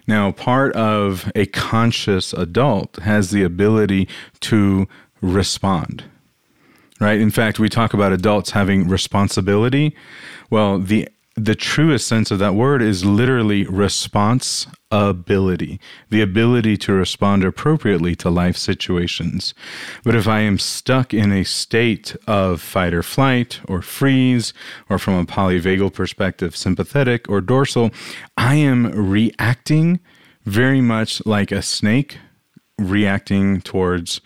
Now, 0.07 0.33
part 0.33 0.73
of 0.75 1.31
a 1.35 1.47
conscious 1.47 2.33
adult 2.33 2.97
has 3.03 3.31
the 3.31 3.43
ability 3.43 4.09
to 4.41 4.87
respond, 5.21 6.05
right? 7.01 7.19
In 7.21 7.31
fact, 7.31 7.59
we 7.59 7.69
talk 7.69 7.93
about 7.93 8.13
adults 8.13 8.51
having 8.51 8.89
responsibility. 8.89 9.95
Well, 10.51 10.79
the 10.79 11.09
the 11.39 11.55
truest 11.55 12.09
sense 12.09 12.31
of 12.31 12.39
that 12.39 12.55
word 12.55 12.81
is 12.81 13.05
literally 13.05 13.67
response 13.67 14.67
ability, 14.91 15.81
the 16.11 16.21
ability 16.23 16.77
to 16.77 16.93
respond 16.93 17.45
appropriately 17.45 18.15
to 18.17 18.31
life 18.31 18.57
situations. 18.57 19.55
But 20.05 20.15
if 20.15 20.29
I 20.29 20.41
am 20.41 20.59
stuck 20.59 21.13
in 21.13 21.33
a 21.33 21.45
state 21.45 22.17
of 22.27 22.61
fight 22.61 22.95
or 22.95 23.03
flight 23.03 23.61
or 23.67 23.83
freeze, 23.83 24.53
or 24.89 24.99
from 24.99 25.15
a 25.15 25.27
polyvagal 25.27 25.93
perspective, 25.93 26.57
sympathetic 26.57 27.29
or 27.29 27.41
dorsal, 27.41 27.91
I 28.37 28.57
am 28.57 28.87
reacting 28.87 30.01
very 30.45 30.81
much 30.81 31.25
like 31.27 31.51
a 31.51 31.63
snake 31.63 32.19
reacting 32.79 33.61
towards 33.63 34.21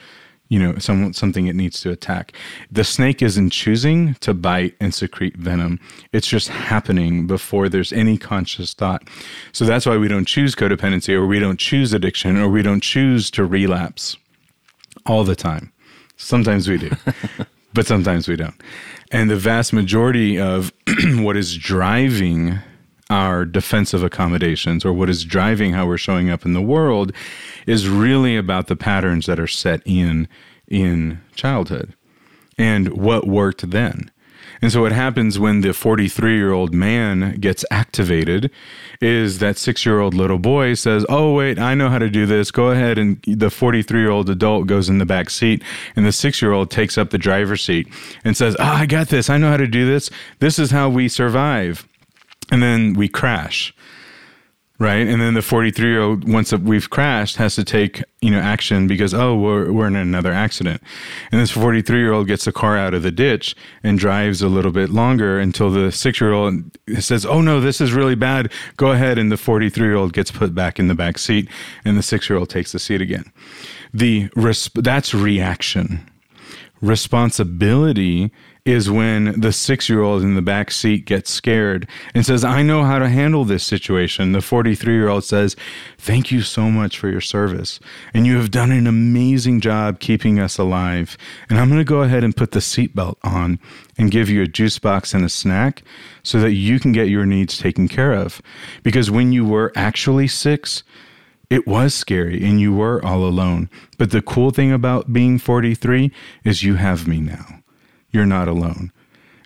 you 0.50 0.58
know 0.58 0.76
some, 0.78 1.14
something 1.14 1.46
it 1.46 1.56
needs 1.56 1.80
to 1.80 1.90
attack. 1.90 2.34
The 2.70 2.84
snake 2.84 3.22
isn't 3.22 3.50
choosing 3.50 4.14
to 4.16 4.34
bite 4.34 4.74
and 4.78 4.92
secrete 4.92 5.36
venom. 5.36 5.80
It's 6.12 6.28
just 6.28 6.48
happening 6.48 7.26
before 7.26 7.70
there's 7.70 7.92
any 7.92 8.18
conscious 8.18 8.74
thought. 8.74 9.08
So 9.52 9.64
that's 9.64 9.86
why 9.86 9.96
we 9.96 10.08
don't 10.08 10.26
choose 10.26 10.54
codependency 10.54 11.14
or 11.14 11.26
we 11.26 11.38
don't 11.38 11.58
choose 11.58 11.94
addiction 11.94 12.36
or 12.36 12.48
we 12.48 12.60
don't 12.60 12.82
choose 12.82 13.30
to 13.30 13.44
relapse 13.46 14.18
all 15.06 15.24
the 15.24 15.36
time. 15.36 15.72
Sometimes 16.16 16.68
we 16.68 16.76
do 16.76 16.90
but 17.72 17.86
sometimes 17.86 18.28
we 18.28 18.36
don't. 18.36 18.60
And 19.12 19.30
the 19.30 19.36
vast 19.36 19.72
majority 19.72 20.38
of 20.38 20.72
what 21.04 21.36
is 21.36 21.56
driving 21.56 22.58
our 23.10 23.44
defensive 23.44 24.02
accommodations 24.02 24.84
or 24.84 24.92
what 24.92 25.10
is 25.10 25.24
driving 25.24 25.72
how 25.72 25.86
we're 25.86 25.98
showing 25.98 26.30
up 26.30 26.46
in 26.46 26.54
the 26.54 26.62
world 26.62 27.12
is 27.66 27.88
really 27.88 28.36
about 28.36 28.68
the 28.68 28.76
patterns 28.76 29.26
that 29.26 29.40
are 29.40 29.48
set 29.48 29.82
in 29.84 30.28
in 30.68 31.20
childhood 31.34 31.94
and 32.56 32.88
what 32.88 33.26
worked 33.26 33.70
then. 33.70 34.10
And 34.62 34.70
so, 34.70 34.82
what 34.82 34.92
happens 34.92 35.38
when 35.38 35.62
the 35.62 35.72
43 35.72 36.36
year 36.36 36.52
old 36.52 36.74
man 36.74 37.38
gets 37.40 37.64
activated 37.70 38.50
is 39.00 39.38
that 39.38 39.56
six 39.56 39.86
year 39.86 40.00
old 40.00 40.12
little 40.12 40.38
boy 40.38 40.74
says, 40.74 41.06
Oh, 41.08 41.32
wait, 41.32 41.58
I 41.58 41.74
know 41.74 41.88
how 41.88 41.98
to 41.98 42.10
do 42.10 42.26
this. 42.26 42.50
Go 42.50 42.70
ahead. 42.70 42.98
And 42.98 43.22
the 43.26 43.50
43 43.50 44.00
year 44.00 44.10
old 44.10 44.28
adult 44.28 44.66
goes 44.66 44.88
in 44.90 44.98
the 44.98 45.06
back 45.06 45.30
seat, 45.30 45.62
and 45.96 46.04
the 46.04 46.12
six 46.12 46.42
year 46.42 46.52
old 46.52 46.70
takes 46.70 46.98
up 46.98 47.08
the 47.10 47.18
driver's 47.18 47.62
seat 47.62 47.88
and 48.22 48.36
says, 48.36 48.54
Oh, 48.58 48.64
I 48.64 48.86
got 48.86 49.08
this. 49.08 49.30
I 49.30 49.38
know 49.38 49.50
how 49.50 49.56
to 49.56 49.66
do 49.66 49.86
this. 49.86 50.10
This 50.40 50.58
is 50.58 50.70
how 50.70 50.90
we 50.90 51.08
survive 51.08 51.88
and 52.50 52.62
then 52.62 52.94
we 52.94 53.08
crash 53.08 53.74
right? 54.80 55.06
And 55.06 55.20
then 55.20 55.34
the 55.34 55.42
43 55.42 55.88
year 55.88 56.00
old 56.00 56.28
once 56.28 56.52
we've 56.52 56.88
crashed 56.88 57.36
has 57.36 57.54
to 57.54 57.62
take 57.62 58.02
you 58.22 58.30
know 58.30 58.40
action 58.40 58.88
because 58.88 59.14
oh 59.14 59.36
we're, 59.36 59.70
we're 59.70 59.86
in 59.86 59.94
another 59.94 60.32
accident. 60.32 60.82
And 61.30 61.40
this 61.40 61.50
43 61.52 61.98
year 61.98 62.12
old 62.12 62.26
gets 62.26 62.46
the 62.46 62.52
car 62.52 62.76
out 62.76 62.94
of 62.94 63.02
the 63.02 63.12
ditch 63.12 63.54
and 63.84 63.98
drives 63.98 64.42
a 64.42 64.48
little 64.48 64.72
bit 64.72 64.90
longer 64.90 65.38
until 65.38 65.70
the 65.70 65.92
six 65.92 66.20
year 66.20 66.32
old 66.32 66.78
says 66.98 67.24
oh 67.24 67.42
no 67.42 67.60
this 67.60 67.80
is 67.80 67.92
really 67.92 68.16
bad. 68.16 68.50
Go 68.76 68.90
ahead. 68.90 69.18
And 69.18 69.30
the 69.30 69.36
43 69.36 69.86
year 69.86 69.96
old 69.96 70.14
gets 70.14 70.30
put 70.32 70.54
back 70.54 70.80
in 70.80 70.88
the 70.88 70.94
back 70.94 71.18
seat 71.18 71.48
and 71.84 71.96
the 71.96 72.02
six 72.02 72.28
year 72.28 72.38
old 72.38 72.48
takes 72.48 72.72
the 72.72 72.78
seat 72.78 73.02
again. 73.02 73.30
The 73.92 74.28
resp- 74.30 74.82
that's 74.82 75.14
reaction. 75.14 76.08
Responsibility 76.80 78.32
is 78.64 78.90
when 78.90 79.40
the 79.40 79.52
six 79.52 79.88
year 79.88 80.02
old 80.02 80.22
in 80.22 80.34
the 80.34 80.42
back 80.42 80.70
seat 80.70 81.06
gets 81.06 81.30
scared 81.30 81.88
and 82.14 82.26
says, 82.26 82.44
I 82.44 82.62
know 82.62 82.84
how 82.84 82.98
to 82.98 83.08
handle 83.08 83.44
this 83.44 83.64
situation. 83.64 84.32
The 84.32 84.42
43 84.42 84.94
year 84.94 85.08
old 85.08 85.24
says, 85.24 85.56
Thank 85.98 86.30
you 86.30 86.42
so 86.42 86.70
much 86.70 86.98
for 86.98 87.08
your 87.08 87.20
service. 87.20 87.80
And 88.12 88.26
you 88.26 88.36
have 88.36 88.50
done 88.50 88.70
an 88.70 88.86
amazing 88.86 89.60
job 89.60 89.98
keeping 90.00 90.38
us 90.38 90.58
alive. 90.58 91.16
And 91.48 91.58
I'm 91.58 91.68
going 91.68 91.80
to 91.80 91.84
go 91.84 92.02
ahead 92.02 92.24
and 92.24 92.36
put 92.36 92.52
the 92.52 92.60
seatbelt 92.60 93.16
on 93.22 93.58
and 93.96 94.10
give 94.10 94.28
you 94.28 94.42
a 94.42 94.46
juice 94.46 94.78
box 94.78 95.14
and 95.14 95.24
a 95.24 95.28
snack 95.28 95.82
so 96.22 96.40
that 96.40 96.52
you 96.52 96.78
can 96.78 96.92
get 96.92 97.08
your 97.08 97.26
needs 97.26 97.58
taken 97.58 97.88
care 97.88 98.12
of. 98.12 98.42
Because 98.82 99.10
when 99.10 99.32
you 99.32 99.44
were 99.44 99.72
actually 99.74 100.28
six, 100.28 100.82
it 101.48 101.66
was 101.66 101.94
scary 101.94 102.44
and 102.44 102.60
you 102.60 102.74
were 102.74 103.04
all 103.04 103.24
alone. 103.24 103.68
But 103.98 104.10
the 104.10 104.22
cool 104.22 104.50
thing 104.50 104.70
about 104.70 105.12
being 105.12 105.38
43 105.38 106.12
is 106.44 106.62
you 106.62 106.76
have 106.76 107.08
me 107.08 107.20
now 107.20 107.59
you're 108.10 108.26
not 108.26 108.48
alone. 108.48 108.92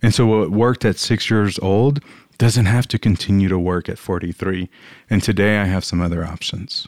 And 0.02 0.14
so 0.14 0.26
what 0.26 0.50
worked 0.50 0.84
at 0.84 0.98
six 0.98 1.30
years 1.30 1.58
old 1.60 2.00
doesn't 2.38 2.66
have 2.66 2.86
to 2.88 2.98
continue 2.98 3.48
to 3.48 3.58
work 3.58 3.88
at 3.88 3.98
43. 3.98 4.68
And 5.08 5.22
today 5.22 5.58
I 5.58 5.64
have 5.64 5.84
some 5.84 6.00
other 6.00 6.24
options. 6.24 6.86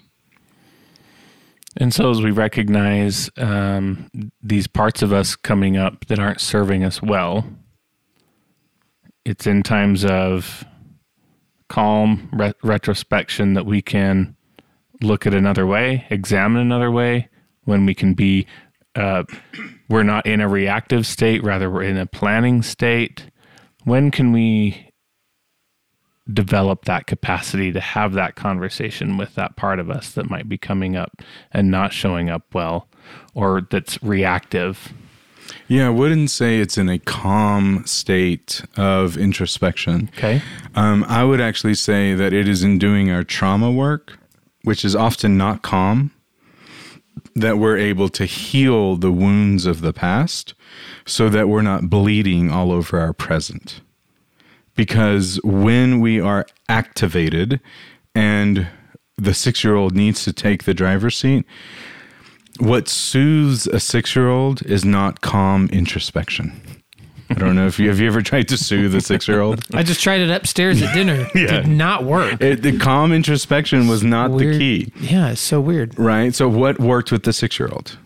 And 1.79 1.93
so, 1.93 2.11
as 2.11 2.23
we 2.23 2.31
recognize 2.31 3.31
um, 3.37 4.11
these 4.43 4.67
parts 4.67 5.03
of 5.03 5.13
us 5.13 5.37
coming 5.37 5.77
up 5.77 6.07
that 6.07 6.19
aren't 6.19 6.41
serving 6.41 6.85
us 6.85 7.03
well, 7.03 7.45
it's 9.27 9.47
in 9.47 9.63
times 9.63 10.05
of 10.05 10.65
calm 11.69 12.31
re- 12.33 12.55
retrospection 12.63 13.55
that 13.55 13.67
we 13.67 13.83
can 13.83 14.37
look 15.03 15.27
at 15.27 15.35
another 15.35 15.67
way, 15.67 16.07
examine 16.09 16.63
another 16.63 16.91
way, 16.91 17.29
when 17.65 17.85
we 17.85 17.95
can 17.95 18.15
be, 18.15 18.47
uh, 18.97 19.25
we're 19.89 20.03
not 20.03 20.27
in 20.27 20.41
a 20.41 20.49
reactive 20.49 21.07
state, 21.07 21.45
rather, 21.45 21.71
we're 21.71 21.83
in 21.83 21.97
a 21.97 22.07
planning 22.07 22.63
state. 22.63 23.31
When 23.85 24.11
can 24.11 24.33
we 24.33 24.91
develop 26.33 26.87
that 26.87 27.07
capacity 27.07 27.71
to 27.73 27.81
have 27.81 28.15
that 28.15 28.35
conversation 28.35 29.17
with 29.17 29.35
that 29.37 29.57
part 29.57 29.79
of 29.79 29.91
us 29.91 30.11
that 30.13 30.29
might 30.29 30.49
be 30.49 30.59
coming 30.59 30.97
up 30.97 31.23
and 31.53 31.71
not 31.71 31.93
showing 31.93 32.29
up 32.29 32.43
well 32.53 32.89
or 33.35 33.63
that's 33.71 34.03
reactive? 34.03 34.93
Yeah, 35.69 35.87
I 35.87 35.91
wouldn't 35.91 36.31
say 36.31 36.59
it's 36.59 36.77
in 36.77 36.89
a 36.89 36.99
calm 36.99 37.85
state 37.87 38.65
of 38.77 39.17
introspection. 39.17 40.11
Okay. 40.17 40.43
Um, 40.75 41.05
I 41.05 41.23
would 41.23 41.41
actually 41.41 41.75
say 41.75 42.15
that 42.15 42.33
it 42.33 42.49
is 42.49 42.65
in 42.65 42.79
doing 42.79 43.11
our 43.11 43.23
trauma 43.23 43.71
work, 43.71 44.19
which 44.63 44.85
is 44.85 44.97
often 44.97 45.37
not 45.37 45.63
calm, 45.63 46.11
that 47.35 47.59
we're 47.59 47.77
able 47.77 48.09
to 48.11 48.25
heal 48.25 48.97
the 48.97 49.13
wounds 49.13 49.67
of 49.67 49.81
the 49.81 49.93
past 49.93 50.55
so 51.05 51.29
that 51.29 51.49
we're 51.49 51.63
not 51.63 51.91
bleeding 51.91 52.51
all 52.51 52.73
over 52.73 52.99
our 52.99 53.13
present. 53.13 53.81
Because 54.75 55.41
when 55.43 56.01
we 56.01 56.21
are 56.21 56.47
activated 56.69 57.61
and 58.15 58.69
the 59.17 59.35
six 59.35 59.65
year 59.65 59.75
old 59.75 59.95
needs 59.95 60.25
to 60.25 60.33
take 60.33 60.65
the 60.65 60.75
driver's 60.75 61.17
seat, 61.17 61.47
what 62.59 62.89
soothes 62.89 63.67
a 63.67 63.81
six 63.81 64.15
year 64.15 64.29
old 64.29 64.63
is 64.63 64.85
not 64.85 65.21
calm 65.21 65.69
introspection. 65.73 66.76
I 67.29 67.35
don't 67.35 67.57
know 67.57 67.67
if 67.67 67.79
you 67.79 67.89
have 67.89 67.99
you 67.99 68.07
ever 68.07 68.23
tried 68.23 68.49
to 68.49 68.57
soothe 68.57 68.95
a 68.95 69.01
six 69.01 69.27
year 69.27 69.41
old. 69.41 69.65
I 69.75 69.83
just 69.83 70.01
tried 70.01 70.21
it 70.21 70.31
upstairs 70.31 70.81
at 70.83 70.95
dinner. 70.95 71.29
Yeah. 71.35 71.61
Did 71.63 71.69
not 71.69 72.05
work. 72.05 72.39
The 72.39 72.79
calm 72.81 73.13
introspection 73.13 73.89
was 73.89 74.03
not 74.05 74.31
Weird. 74.31 74.55
the 74.55 74.59
key, 74.59 74.93
Yeah, 75.01 75.31
it's 75.33 75.41
so 75.41 75.61
weird. 75.61 75.99
right? 75.99 76.35
So 76.35 76.49
what 76.49 76.79
worked 76.79 77.11
with 77.13 77.25
the 77.25 77.33
six 77.33 77.59
year 77.59 77.69
old? 77.71 77.99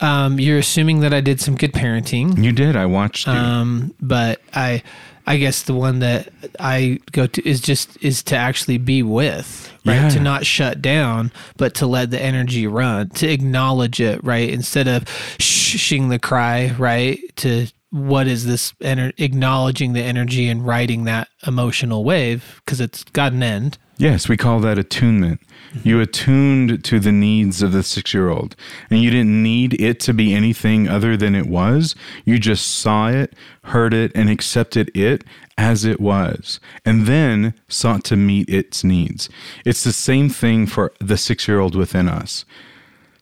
Um, 0.00 0.40
you're 0.40 0.58
assuming 0.58 1.00
that 1.00 1.12
I 1.12 1.20
did 1.20 1.40
some 1.40 1.56
good 1.56 1.72
parenting. 1.74 2.42
You 2.42 2.52
did. 2.52 2.74
I 2.74 2.86
watched 2.86 3.26
you. 3.26 3.34
Um, 3.34 3.94
but 4.00 4.40
I, 4.54 4.82
I 5.26 5.36
guess 5.36 5.64
the 5.64 5.74
one 5.74 5.98
that 5.98 6.32
I 6.58 7.00
go 7.12 7.26
to 7.26 7.46
is 7.48 7.60
just 7.60 8.02
is 8.02 8.22
to 8.24 8.36
actually 8.36 8.78
be 8.78 9.02
with, 9.02 9.70
right? 9.84 9.94
Yeah. 9.96 10.08
To 10.08 10.20
not 10.20 10.46
shut 10.46 10.80
down, 10.80 11.30
but 11.58 11.74
to 11.74 11.86
let 11.86 12.10
the 12.10 12.20
energy 12.20 12.66
run, 12.66 13.10
to 13.10 13.28
acknowledge 13.30 14.00
it, 14.00 14.24
right? 14.24 14.48
Instead 14.48 14.88
of 14.88 15.04
shushing 15.36 16.08
the 16.08 16.18
cry, 16.18 16.74
right? 16.78 17.18
To 17.36 17.66
what 17.90 18.26
is 18.26 18.46
this 18.46 18.72
ener- 18.74 19.12
acknowledging 19.18 19.92
the 19.92 20.02
energy 20.02 20.48
and 20.48 20.64
riding 20.66 21.04
that 21.04 21.28
emotional 21.46 22.04
wave 22.04 22.60
because 22.64 22.80
it's 22.80 23.04
got 23.04 23.32
an 23.32 23.42
end. 23.42 23.78
Yes, 23.96 24.28
we 24.28 24.36
call 24.38 24.60
that 24.60 24.78
attunement. 24.78 25.40
Mm-hmm. 25.74 25.88
You 25.88 26.00
attuned 26.00 26.84
to 26.84 27.00
the 27.00 27.12
needs 27.12 27.60
of 27.60 27.72
the 27.72 27.82
six 27.82 28.14
year 28.14 28.30
old, 28.30 28.56
and 28.88 29.02
you 29.02 29.10
didn't 29.10 29.42
need 29.42 29.78
it 29.80 30.00
to 30.00 30.14
be 30.14 30.32
anything 30.32 30.88
other 30.88 31.16
than 31.16 31.34
it 31.34 31.46
was. 31.46 31.94
You 32.24 32.38
just 32.38 32.78
saw 32.78 33.08
it, 33.08 33.34
heard 33.64 33.92
it, 33.92 34.10
and 34.14 34.30
accepted 34.30 34.90
it 34.96 35.22
as 35.58 35.84
it 35.84 36.00
was, 36.00 36.60
and 36.86 37.06
then 37.06 37.52
sought 37.68 38.04
to 38.04 38.16
meet 38.16 38.48
its 38.48 38.82
needs. 38.82 39.28
It's 39.66 39.84
the 39.84 39.92
same 39.92 40.30
thing 40.30 40.66
for 40.66 40.92
the 40.98 41.18
six 41.18 41.46
year 41.46 41.60
old 41.60 41.74
within 41.74 42.08
us. 42.08 42.46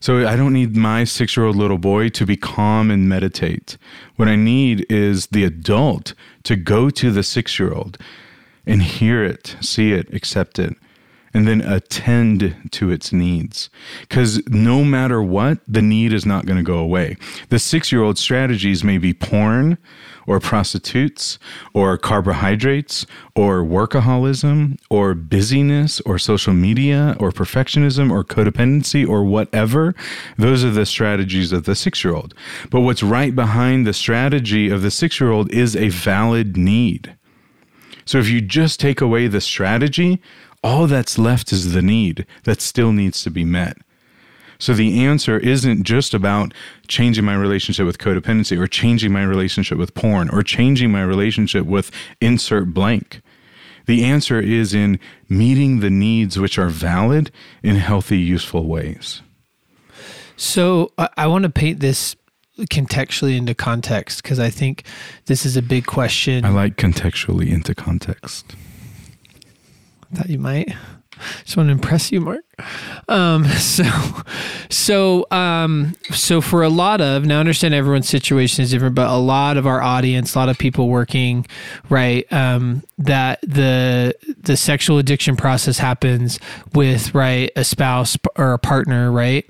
So 0.00 0.26
I 0.26 0.36
don't 0.36 0.52
need 0.52 0.76
my 0.76 1.04
six 1.04 1.36
year 1.36 1.46
old 1.46 1.56
little 1.56 1.78
boy 1.78 2.08
to 2.10 2.26
be 2.26 2.36
calm 2.36 2.90
and 2.90 3.08
meditate. 3.08 3.76
What 4.16 4.28
I 4.28 4.36
need 4.36 4.86
is 4.88 5.28
the 5.28 5.44
adult 5.44 6.14
to 6.44 6.56
go 6.56 6.90
to 6.90 7.10
the 7.10 7.22
six 7.22 7.58
year 7.58 7.72
old 7.72 7.98
and 8.66 8.82
hear 8.82 9.24
it, 9.24 9.56
see 9.60 9.92
it, 9.92 10.12
accept 10.14 10.58
it, 10.58 10.76
and 11.34 11.48
then 11.48 11.60
attend 11.62 12.56
to 12.70 12.90
its 12.90 13.12
needs. 13.12 13.70
Because 14.02 14.46
no 14.48 14.84
matter 14.84 15.22
what, 15.22 15.58
the 15.66 15.82
need 15.82 16.12
is 16.12 16.24
not 16.24 16.46
going 16.46 16.58
to 16.58 16.62
go 16.62 16.78
away. 16.78 17.16
The 17.48 17.58
six 17.58 17.90
year 17.90 18.02
old 18.02 18.18
strategies 18.18 18.84
may 18.84 18.98
be 18.98 19.14
porn 19.14 19.78
or 20.28 20.38
prostitutes 20.38 21.38
or 21.72 21.96
carbohydrates 21.96 23.06
or 23.34 23.62
workaholism 23.62 24.78
or 24.90 25.14
busyness 25.14 26.00
or 26.02 26.18
social 26.18 26.52
media 26.52 27.16
or 27.18 27.32
perfectionism 27.32 28.10
or 28.10 28.22
codependency 28.22 29.08
or 29.08 29.24
whatever. 29.24 29.94
Those 30.36 30.64
are 30.64 30.70
the 30.70 30.86
strategies 30.86 31.50
of 31.50 31.64
the 31.64 31.74
six 31.74 32.04
year 32.04 32.14
old. 32.14 32.34
But 32.70 32.80
what's 32.82 33.02
right 33.02 33.34
behind 33.34 33.86
the 33.86 33.94
strategy 33.94 34.68
of 34.68 34.82
the 34.82 34.90
six 34.90 35.18
year 35.18 35.30
old 35.30 35.50
is 35.50 35.74
a 35.74 35.88
valid 35.88 36.56
need. 36.56 37.16
So 38.04 38.18
if 38.18 38.28
you 38.28 38.40
just 38.40 38.80
take 38.80 39.00
away 39.00 39.26
the 39.26 39.40
strategy, 39.40 40.20
all 40.62 40.86
that's 40.86 41.18
left 41.18 41.52
is 41.52 41.72
the 41.72 41.82
need 41.82 42.26
that 42.44 42.60
still 42.60 42.92
needs 42.92 43.22
to 43.22 43.30
be 43.30 43.44
met. 43.44 43.78
So 44.58 44.74
the 44.74 45.04
answer 45.04 45.38
isn't 45.38 45.84
just 45.84 46.14
about 46.14 46.52
changing 46.88 47.24
my 47.24 47.34
relationship 47.34 47.86
with 47.86 47.98
codependency 47.98 48.58
or 48.58 48.66
changing 48.66 49.12
my 49.12 49.22
relationship 49.22 49.78
with 49.78 49.94
porn 49.94 50.28
or 50.30 50.42
changing 50.42 50.90
my 50.90 51.02
relationship 51.02 51.64
with 51.64 51.92
insert 52.20 52.74
blank. 52.74 53.20
The 53.86 54.04
answer 54.04 54.40
is 54.40 54.74
in 54.74 54.98
meeting 55.28 55.80
the 55.80 55.90
needs 55.90 56.38
which 56.38 56.58
are 56.58 56.68
valid 56.68 57.30
in 57.62 57.76
healthy, 57.76 58.18
useful 58.18 58.66
ways. 58.66 59.22
So 60.36 60.92
I, 60.98 61.08
I 61.16 61.26
want 61.28 61.44
to 61.44 61.50
paint 61.50 61.80
this 61.80 62.16
contextually 62.58 63.36
into 63.36 63.54
context 63.54 64.22
because 64.22 64.40
I 64.40 64.50
think 64.50 64.84
this 65.26 65.46
is 65.46 65.56
a 65.56 65.62
big 65.62 65.86
question. 65.86 66.44
I 66.44 66.50
like 66.50 66.76
contextually 66.76 67.48
into 67.50 67.74
context. 67.74 68.56
I 70.12 70.16
thought 70.16 70.30
you 70.30 70.38
might. 70.38 70.74
Just 71.44 71.56
want 71.56 71.68
to 71.68 71.72
impress 71.72 72.12
you, 72.12 72.20
Mark. 72.20 72.44
Um, 73.08 73.44
so, 73.58 73.84
so, 74.68 75.26
um, 75.30 75.94
so 76.10 76.40
for 76.40 76.62
a 76.62 76.68
lot 76.68 77.00
of 77.00 77.24
now, 77.24 77.36
I 77.36 77.40
understand 77.40 77.74
everyone's 77.74 78.08
situation 78.08 78.62
is 78.64 78.70
different, 78.70 78.94
but 78.94 79.08
a 79.08 79.16
lot 79.16 79.56
of 79.56 79.66
our 79.66 79.80
audience, 79.80 80.34
a 80.34 80.38
lot 80.38 80.48
of 80.48 80.58
people 80.58 80.88
working, 80.88 81.46
right, 81.88 82.30
um, 82.32 82.82
that 82.98 83.40
the 83.42 84.14
the 84.38 84.56
sexual 84.56 84.98
addiction 84.98 85.36
process 85.36 85.78
happens 85.78 86.40
with 86.74 87.14
right 87.14 87.50
a 87.54 87.64
spouse 87.64 88.16
or 88.36 88.52
a 88.52 88.58
partner, 88.58 89.12
right, 89.12 89.46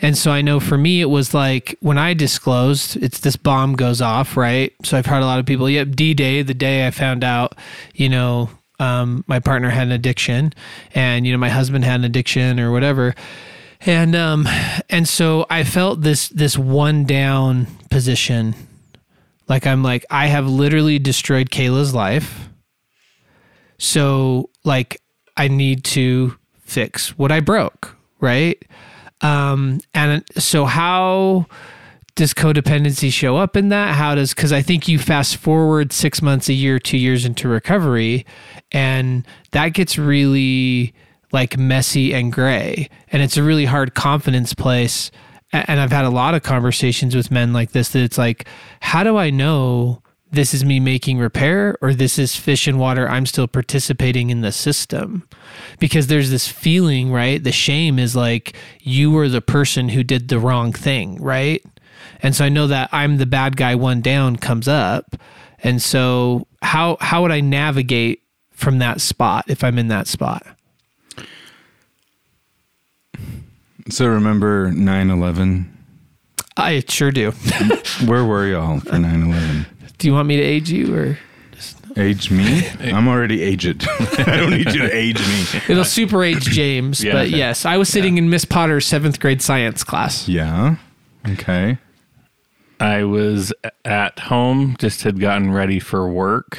and 0.00 0.16
so 0.16 0.30
I 0.30 0.42
know 0.42 0.60
for 0.60 0.76
me 0.76 1.00
it 1.00 1.10
was 1.10 1.32
like 1.32 1.76
when 1.80 1.98
I 1.98 2.14
disclosed, 2.14 2.96
it's 2.96 3.20
this 3.20 3.36
bomb 3.36 3.74
goes 3.74 4.02
off, 4.02 4.36
right. 4.36 4.72
So 4.82 4.98
I've 4.98 5.06
heard 5.06 5.22
a 5.22 5.26
lot 5.26 5.38
of 5.38 5.46
people, 5.46 5.70
yep, 5.70 5.90
D 5.92 6.14
Day, 6.14 6.42
the 6.42 6.54
day 6.54 6.86
I 6.86 6.90
found 6.90 7.22
out, 7.22 7.54
you 7.94 8.08
know, 8.08 8.50
um, 8.78 9.24
my 9.26 9.40
partner 9.40 9.70
had 9.70 9.88
an 9.88 9.92
addiction 9.92 10.52
and 10.94 11.26
you 11.26 11.32
know 11.32 11.38
my 11.38 11.48
husband 11.48 11.84
had 11.84 12.00
an 12.00 12.04
addiction 12.04 12.60
or 12.60 12.70
whatever. 12.70 13.14
And 13.80 14.16
um 14.16 14.48
and 14.90 15.08
so 15.08 15.46
i 15.50 15.62
felt 15.62 16.02
this 16.02 16.28
this 16.30 16.58
one 16.58 17.04
down 17.04 17.66
position. 17.90 18.54
Like 19.48 19.66
i'm 19.66 19.82
like 19.82 20.04
i 20.10 20.26
have 20.26 20.46
literally 20.46 20.98
destroyed 20.98 21.50
kayla's 21.50 21.94
life. 21.94 22.48
So 23.78 24.50
like 24.64 25.00
i 25.36 25.48
need 25.48 25.84
to 25.84 26.36
fix 26.62 27.16
what 27.16 27.32
i 27.32 27.40
broke 27.40 27.96
right? 28.20 28.60
Um 29.20 29.80
and 29.94 30.24
so 30.36 30.64
how 30.64 31.46
does 32.18 32.34
codependency 32.34 33.12
show 33.12 33.36
up 33.36 33.56
in 33.56 33.68
that? 33.68 33.94
How 33.94 34.16
does 34.16 34.34
because 34.34 34.52
I 34.52 34.60
think 34.60 34.88
you 34.88 34.98
fast 34.98 35.36
forward 35.36 35.92
six 35.92 36.20
months, 36.20 36.48
a 36.48 36.52
year, 36.52 36.80
two 36.80 36.98
years 36.98 37.24
into 37.24 37.46
recovery, 37.46 38.26
and 38.72 39.26
that 39.52 39.70
gets 39.70 39.98
really 39.98 40.94
like 41.32 41.58
messy 41.58 42.14
and 42.14 42.32
gray, 42.32 42.88
and 43.12 43.22
it's 43.22 43.36
a 43.36 43.42
really 43.42 43.66
hard 43.66 43.94
confidence 43.94 44.54
place. 44.54 45.10
And 45.52 45.80
I've 45.80 45.92
had 45.92 46.04
a 46.04 46.10
lot 46.10 46.34
of 46.34 46.42
conversations 46.42 47.16
with 47.16 47.30
men 47.30 47.54
like 47.54 47.72
this 47.72 47.90
that 47.90 48.02
it's 48.02 48.18
like, 48.18 48.46
how 48.80 49.02
do 49.02 49.16
I 49.16 49.30
know 49.30 50.02
this 50.30 50.52
is 50.52 50.62
me 50.62 50.78
making 50.78 51.18
repair 51.18 51.78
or 51.80 51.94
this 51.94 52.18
is 52.18 52.36
fish 52.36 52.68
in 52.68 52.76
water? 52.76 53.08
I'm 53.08 53.24
still 53.24 53.46
participating 53.46 54.28
in 54.28 54.42
the 54.42 54.52
system 54.52 55.26
because 55.78 56.08
there's 56.08 56.30
this 56.30 56.46
feeling, 56.46 57.10
right? 57.10 57.42
The 57.42 57.52
shame 57.52 57.98
is 57.98 58.14
like 58.14 58.56
you 58.80 59.10
were 59.10 59.30
the 59.30 59.40
person 59.40 59.88
who 59.88 60.04
did 60.04 60.28
the 60.28 60.38
wrong 60.38 60.70
thing, 60.72 61.16
right? 61.16 61.64
And 62.20 62.36
so 62.36 62.44
I 62.44 62.50
know 62.50 62.66
that 62.66 62.90
I'm 62.92 63.16
the 63.16 63.26
bad 63.26 63.56
guy 63.56 63.74
one 63.74 64.02
down 64.02 64.36
comes 64.36 64.68
up. 64.68 65.16
And 65.60 65.80
so 65.80 66.46
how 66.62 66.98
how 67.00 67.22
would 67.22 67.32
I 67.32 67.40
navigate 67.40 68.22
from 68.58 68.78
that 68.80 69.00
spot 69.00 69.44
if 69.46 69.62
I'm 69.62 69.78
in 69.78 69.86
that 69.88 70.08
spot? 70.08 70.44
So 73.88 74.06
remember 74.06 74.72
9 74.72 75.10
11? 75.10 75.74
I 76.56 76.82
sure 76.88 77.12
do. 77.12 77.30
Where 78.04 78.24
were 78.24 78.46
y'all 78.48 78.80
for 78.80 78.98
9 78.98 79.22
11? 79.22 79.66
do 79.98 80.06
you 80.06 80.12
want 80.12 80.28
me 80.28 80.36
to 80.36 80.42
age 80.42 80.70
you 80.70 80.94
or 80.94 81.18
Age 81.96 82.30
me? 82.30 82.68
I'm 82.80 83.08
already 83.08 83.42
aged. 83.42 83.84
I 84.18 84.36
don't 84.36 84.50
need 84.50 84.72
you 84.72 84.82
to 84.82 84.94
age 84.94 85.18
me. 85.18 85.60
it'll 85.68 85.84
super 85.84 86.22
age 86.22 86.44
James? 86.44 87.02
Yeah. 87.08 87.12
But 87.12 87.30
yes, 87.30 87.64
I 87.64 87.76
was 87.76 87.88
sitting 87.88 88.18
in 88.18 88.28
Miss 88.28 88.44
Potter's 88.44 88.86
seventh 88.86 89.18
grade 89.18 89.40
science 89.40 89.82
class. 89.82 90.28
Yeah. 90.28 90.76
Okay. 91.28 91.78
I 92.80 93.02
was 93.04 93.52
at 93.84 94.18
home, 94.18 94.76
just 94.78 95.02
had 95.02 95.18
gotten 95.18 95.52
ready 95.52 95.80
for 95.80 96.08
work, 96.08 96.58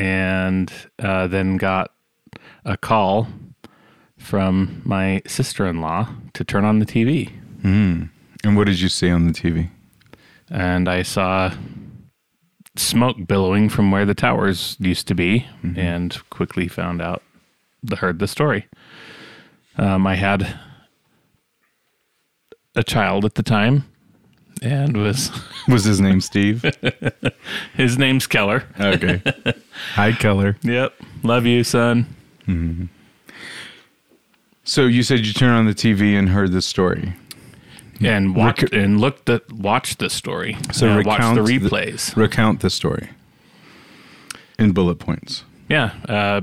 and 0.00 0.72
uh, 0.98 1.26
then 1.26 1.58
got 1.58 1.92
a 2.64 2.78
call 2.78 3.28
from 4.16 4.80
my 4.82 5.20
sister 5.26 5.66
in 5.66 5.82
law 5.82 6.08
to 6.32 6.42
turn 6.42 6.64
on 6.64 6.78
the 6.78 6.86
TV. 6.86 7.30
And 8.42 8.56
what 8.56 8.66
did 8.66 8.80
you 8.80 8.88
see 8.88 9.10
on 9.10 9.26
the 9.26 9.32
TV? 9.32 9.68
And 10.48 10.88
I 10.88 11.02
saw 11.02 11.52
smoke 12.76 13.26
billowing 13.26 13.68
from 13.68 13.90
where 13.90 14.06
the 14.06 14.14
towers 14.14 14.76
used 14.80 15.06
to 15.08 15.14
be, 15.14 15.46
and 15.76 16.18
quickly 16.30 16.66
found 16.66 17.02
out, 17.02 17.22
the, 17.82 17.96
heard 17.96 18.20
the 18.20 18.26
story. 18.26 18.66
Um, 19.76 20.06
I 20.06 20.14
had 20.14 20.58
a 22.74 22.82
child 22.82 23.26
at 23.26 23.34
the 23.34 23.42
time, 23.42 23.84
and 24.62 24.96
was 24.96 25.30
Was 25.68 25.84
his 25.84 26.00
name 26.00 26.20
Steve? 26.20 26.64
his 27.74 27.98
name's 27.98 28.26
Keller. 28.26 28.64
Okay. 28.80 29.22
Hi, 29.94 30.12
Keller. 30.12 30.56
Yep, 30.62 30.94
love 31.22 31.46
you, 31.46 31.64
son. 31.64 32.06
So 34.64 34.86
you 34.86 35.02
said 35.02 35.26
you 35.26 35.32
turned 35.32 35.52
on 35.56 35.66
the 35.66 35.74
TV 35.74 36.18
and 36.18 36.28
heard 36.28 36.52
the 36.52 36.62
story. 36.62 37.14
and 38.02 38.34
watched 38.34 38.62
Rec- 38.62 38.72
and 38.72 39.00
looked 39.00 39.28
at 39.28 39.50
watched 39.52 39.98
the 39.98 40.10
story. 40.10 40.56
So 40.72 40.88
uh, 40.88 40.96
watched 41.02 41.06
recount 41.20 41.34
the 41.36 41.42
replays. 41.42 42.16
recount 42.16 42.60
the 42.60 42.70
story 42.70 43.10
in 44.58 44.72
bullet 44.72 44.96
points. 44.98 45.44
yeah, 45.68 45.92
uh, 46.08 46.40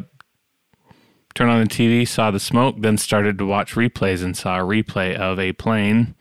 turned 1.35 1.51
on 1.51 1.61
the 1.61 1.67
TV, 1.69 2.07
saw 2.07 2.31
the 2.31 2.39
smoke, 2.39 2.75
then 2.79 2.97
started 2.97 3.37
to 3.37 3.45
watch 3.45 3.73
replays 3.75 4.23
and 4.23 4.35
saw 4.35 4.57
a 4.59 4.63
replay 4.63 5.15
of 5.15 5.39
a 5.39 5.53
plane 5.53 6.15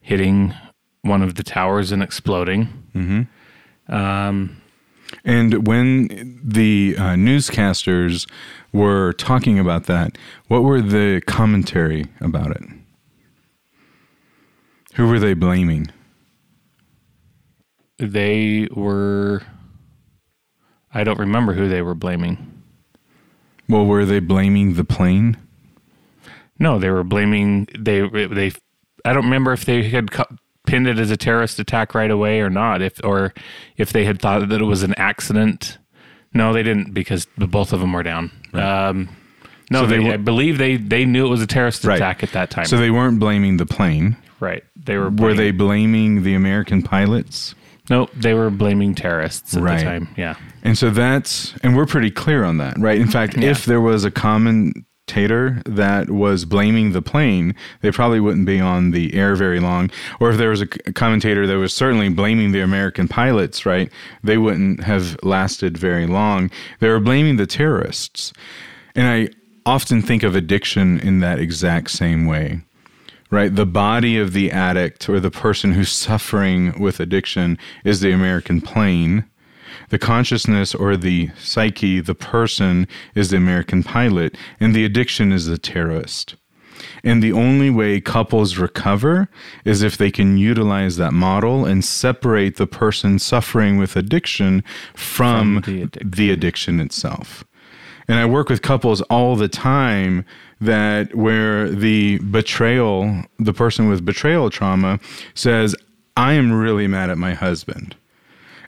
hitting 0.00 0.54
one 1.02 1.22
of 1.22 1.34
the 1.36 1.42
towers 1.42 1.90
and 1.92 2.02
exploding. 2.02 3.28
And 5.28 5.66
when 5.66 6.40
the 6.42 6.96
uh, 6.96 7.02
newscasters 7.10 8.26
were 8.72 9.12
talking 9.12 9.58
about 9.58 9.84
that, 9.84 10.16
what 10.46 10.62
were 10.62 10.80
the 10.80 11.20
commentary 11.26 12.06
about 12.22 12.52
it? 12.52 12.62
Who 14.94 15.06
were 15.06 15.18
they 15.18 15.34
blaming? 15.34 15.88
They 17.98 18.68
were. 18.74 19.42
I 20.94 21.04
don't 21.04 21.18
remember 21.18 21.52
who 21.52 21.68
they 21.68 21.82
were 21.82 21.94
blaming. 21.94 22.62
Well, 23.68 23.84
were 23.84 24.06
they 24.06 24.20
blaming 24.20 24.74
the 24.74 24.84
plane? 24.84 25.36
No, 26.58 26.78
they 26.78 26.88
were 26.88 27.04
blaming 27.04 27.68
they 27.78 28.00
they. 28.08 28.52
I 29.04 29.12
don't 29.12 29.24
remember 29.24 29.52
if 29.52 29.66
they 29.66 29.90
had 29.90 30.10
co- 30.10 30.36
pinned 30.68 30.86
it 30.86 30.98
as 30.98 31.10
a 31.10 31.16
terrorist 31.16 31.58
attack 31.58 31.94
right 31.94 32.10
away 32.10 32.40
or 32.40 32.50
not. 32.50 32.82
If 32.82 33.00
or 33.04 33.32
if 33.76 33.92
they 33.92 34.04
had 34.04 34.20
thought 34.20 34.48
that 34.48 34.60
it 34.60 34.64
was 34.64 34.82
an 34.82 34.94
accident. 34.96 35.78
No, 36.34 36.52
they 36.52 36.62
didn't 36.62 36.92
because 36.92 37.26
both 37.38 37.72
of 37.72 37.80
them 37.80 37.92
were 37.92 38.02
down. 38.02 38.30
Um, 38.52 39.08
no, 39.70 39.80
So 39.82 39.86
they 39.86 39.98
they, 39.98 40.12
I 40.12 40.16
believe 40.18 40.58
they 40.58 40.76
they 40.76 41.04
knew 41.04 41.26
it 41.26 41.30
was 41.30 41.42
a 41.42 41.46
terrorist 41.46 41.84
Right. 41.84 41.96
attack 41.96 42.22
at 42.22 42.32
that 42.32 42.50
time. 42.50 42.66
So 42.66 42.76
they 42.76 42.90
weren't 42.90 43.18
blaming 43.18 43.56
the 43.56 43.66
plane. 43.66 44.16
right, 44.40 44.62
they 44.76 44.96
were. 44.96 45.10
Were 45.10 45.34
they 45.34 45.50
blaming- 45.50 45.56
blaming 46.12 46.22
the 46.22 46.34
American 46.34 46.82
pilots? 46.82 47.54
No, 47.90 48.08
they 48.14 48.34
were 48.34 48.50
blaming 48.50 48.94
terrorists 48.94 49.56
at 49.56 49.62
Right. 49.62 49.78
the 49.78 49.84
time. 49.84 50.08
Yeah. 50.16 50.34
And 50.62 50.76
so 50.76 50.90
that's, 50.90 51.54
and 51.62 51.74
we're 51.74 51.86
pretty 51.86 52.10
clear 52.10 52.44
on 52.44 52.58
that, 52.58 52.78
right? 52.78 53.00
In 53.00 53.08
fact, 53.08 53.38
Yeah. 53.38 53.48
if 53.50 53.64
there 53.64 53.80
was 53.80 54.04
a 54.04 54.10
commentator 55.08 55.62
that 55.64 56.10
was 56.10 56.44
blaming 56.44 56.92
the 56.92 57.02
plane, 57.02 57.54
they 57.80 57.90
probably 57.90 58.20
wouldn't 58.20 58.46
be 58.46 58.60
on 58.60 58.90
the 58.90 59.14
air 59.14 59.34
very 59.34 59.58
long. 59.58 59.90
Or 60.20 60.30
if 60.30 60.36
there 60.36 60.50
was 60.50 60.60
a 60.60 60.66
commentator 60.66 61.46
that 61.46 61.56
was 61.56 61.72
certainly 61.72 62.10
blaming 62.10 62.52
the 62.52 62.60
American 62.60 63.08
pilots, 63.08 63.64
right? 63.64 63.90
They 64.22 64.36
wouldn't 64.36 64.84
have 64.84 65.16
lasted 65.22 65.78
very 65.78 66.06
long. 66.06 66.50
They 66.80 66.88
were 66.88 67.00
blaming 67.00 67.36
the 67.36 67.46
terrorists. 67.46 68.32
And 68.94 69.06
I 69.06 69.28
often 69.64 70.02
think 70.02 70.22
of 70.22 70.36
addiction 70.36 71.00
in 71.00 71.20
that 71.20 71.38
exact 71.38 71.90
same 71.90 72.26
way 72.26 72.60
right? 73.30 73.54
The 73.54 73.66
body 73.66 74.18
of 74.18 74.32
the 74.32 74.50
addict 74.50 75.06
or 75.06 75.20
the 75.20 75.30
person 75.30 75.72
who's 75.72 75.92
suffering 75.92 76.80
with 76.80 76.98
addiction 76.98 77.58
is 77.84 78.00
the 78.00 78.10
American 78.10 78.62
plane. 78.62 79.26
The 79.88 79.98
consciousness 79.98 80.74
or 80.74 80.96
the 80.96 81.30
psyche, 81.38 82.00
the 82.00 82.14
person, 82.14 82.86
is 83.14 83.30
the 83.30 83.36
American 83.36 83.82
pilot, 83.82 84.36
and 84.60 84.74
the 84.74 84.84
addiction 84.84 85.32
is 85.32 85.46
the 85.46 85.58
terrorist. 85.58 86.36
And 87.02 87.22
the 87.22 87.32
only 87.32 87.70
way 87.70 88.00
couples 88.00 88.56
recover 88.56 89.28
is 89.64 89.82
if 89.82 89.96
they 89.96 90.10
can 90.10 90.36
utilize 90.36 90.96
that 90.96 91.12
model 91.12 91.64
and 91.64 91.84
separate 91.84 92.56
the 92.56 92.66
person 92.66 93.18
suffering 93.18 93.78
with 93.78 93.96
addiction 93.96 94.62
from, 94.94 95.62
From 95.62 95.74
the 95.74 95.82
addiction. 95.82 96.10
the 96.10 96.30
addiction 96.30 96.80
itself. 96.80 97.44
And 98.06 98.18
I 98.18 98.26
work 98.26 98.48
with 98.48 98.62
couples 98.62 99.02
all 99.02 99.36
the 99.36 99.48
time 99.48 100.24
that 100.60 101.14
where 101.14 101.68
the 101.68 102.18
betrayal, 102.18 103.22
the 103.38 103.52
person 103.52 103.88
with 103.88 104.04
betrayal 104.04 104.48
trauma 104.50 104.98
says, 105.34 105.76
I 106.16 106.32
am 106.32 106.52
really 106.52 106.86
mad 106.86 107.10
at 107.10 107.18
my 107.18 107.34
husband. 107.34 107.96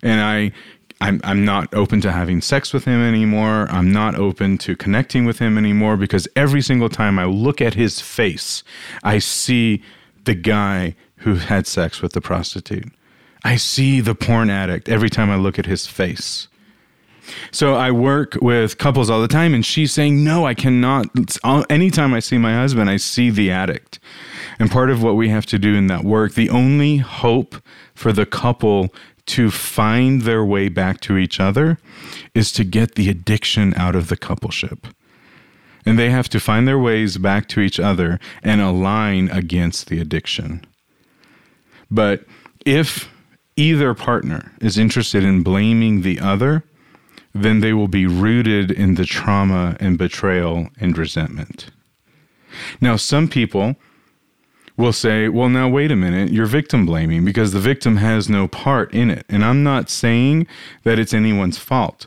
And 0.03 0.21
I 0.21 0.53
I'm 1.01 1.21
I'm 1.25 1.45
not 1.45 1.73
open 1.75 2.01
to 2.03 2.13
having 2.13 2.41
sex 2.43 2.73
with 2.73 2.85
him 2.85 3.01
anymore. 3.03 3.67
I'm 3.71 3.91
not 3.91 4.15
open 4.17 4.59
to 4.59 4.77
connecting 4.77 5.25
with 5.25 5.39
him 5.39 5.57
anymore 5.57 5.97
because 5.97 6.29
every 6.37 6.61
single 6.61 6.89
time 6.91 7.19
I 7.19 7.25
look 7.25 7.61
at 7.61 7.75
his 7.75 8.01
face, 8.01 8.63
I 9.03 9.19
see 9.19 9.83
the 10.25 10.35
guy 10.35 10.95
who 11.19 11.37
had 11.37 11.67
sex 11.67 12.03
with 12.03 12.13
the 12.13 12.21
prostitute. 12.21 12.93
I 13.45 13.57
see 13.57 14.01
the 14.01 14.15
porn 14.15 14.51
addict 14.51 14.89
every 14.89 15.09
time 15.09 15.31
I 15.31 15.37
look 15.37 15.59
at 15.59 15.67
his 15.67 15.87
face. 15.87 16.49
So 17.53 17.75
I 17.75 17.91
work 17.91 18.37
with 18.43 18.79
couples 18.79 19.09
all 19.09 19.21
the 19.21 19.29
time, 19.29 19.55
and 19.55 19.65
she's 19.65 19.93
saying, 19.93 20.25
No, 20.25 20.47
I 20.47 20.55
cannot. 20.55 21.07
All- 21.45 21.65
Anytime 21.71 22.13
I 22.13 22.21
see 22.21 22.39
my 22.39 22.55
husband, 22.55 22.91
I 22.91 22.97
see 22.97 23.31
the 23.31 23.51
addict. 23.51 24.01
And 24.59 24.71
part 24.71 24.91
of 24.91 25.03
what 25.03 25.17
we 25.17 25.29
have 25.29 25.47
to 25.47 25.59
do 25.59 25.75
in 25.75 25.87
that 25.87 26.05
work, 26.05 26.35
the 26.35 26.51
only 26.51 26.97
hope 26.99 27.57
for 27.95 28.13
the 28.13 28.27
couple 28.27 28.93
to 29.31 29.51
find 29.51 30.23
their 30.23 30.45
way 30.45 30.69
back 30.69 31.01
to 31.01 31.17
each 31.17 31.39
other 31.39 31.79
is 32.35 32.51
to 32.53 32.65
get 32.65 32.97
the 32.97 33.09
addiction 33.09 33.73
out 33.75 33.95
of 33.95 34.09
the 34.09 34.17
coupleship. 34.17 34.93
And 35.87 35.99
they 35.99 36.11
have 36.11 36.29
to 36.31 36.41
find 36.41 36.67
their 36.67 36.79
ways 36.79 37.17
back 37.17 37.49
to 37.49 37.61
each 37.61 37.79
other 37.79 38.19
and 38.43 38.61
align 38.61 39.31
against 39.31 39.87
the 39.87 40.01
addiction. 40.01 40.65
But 41.91 42.25
if 42.67 43.09
either 43.57 43.95
partner 43.95 44.53
is 44.61 44.77
interested 44.77 45.23
in 45.23 45.45
blaming 45.45 46.03
the 46.03 46.19
other, 46.19 46.65
then 47.33 47.61
they 47.61 47.73
will 47.73 47.89
be 47.89 48.07
rooted 48.07 48.73
in 48.73 48.97
the 48.97 49.05
trauma 49.05 49.77
and 49.79 49.97
betrayal 49.97 50.69
and 50.81 50.99
resentment. 50.99 51.71
Now, 52.81 52.97
some 52.97 53.29
people 53.29 53.77
will 54.81 54.93
say, 54.93 55.29
well, 55.29 55.49
now 55.49 55.69
wait 55.69 55.93
a 55.93 55.97
minute, 55.97 56.33
you're 56.33 56.47
victim 56.47 56.87
blaming 56.87 57.25
because 57.25 57.53
the 57.53 57.61
victim 57.61 57.97
has 57.99 58.29
no 58.29 58.49
part 58.49 58.93
in 58.93 59.11
it. 59.11 59.25
And 59.29 59.45
I'm 59.45 59.63
not 59.63 59.89
saying 59.89 60.47
that 60.85 60.99
it's 60.99 61.15
anyone's 61.15 61.59
fault. 61.59 62.07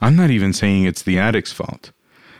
I'm 0.00 0.16
not 0.16 0.30
even 0.30 0.52
saying 0.52 0.84
it's 0.84 1.02
the 1.02 1.18
addict's 1.18 1.52
fault. 1.52 1.92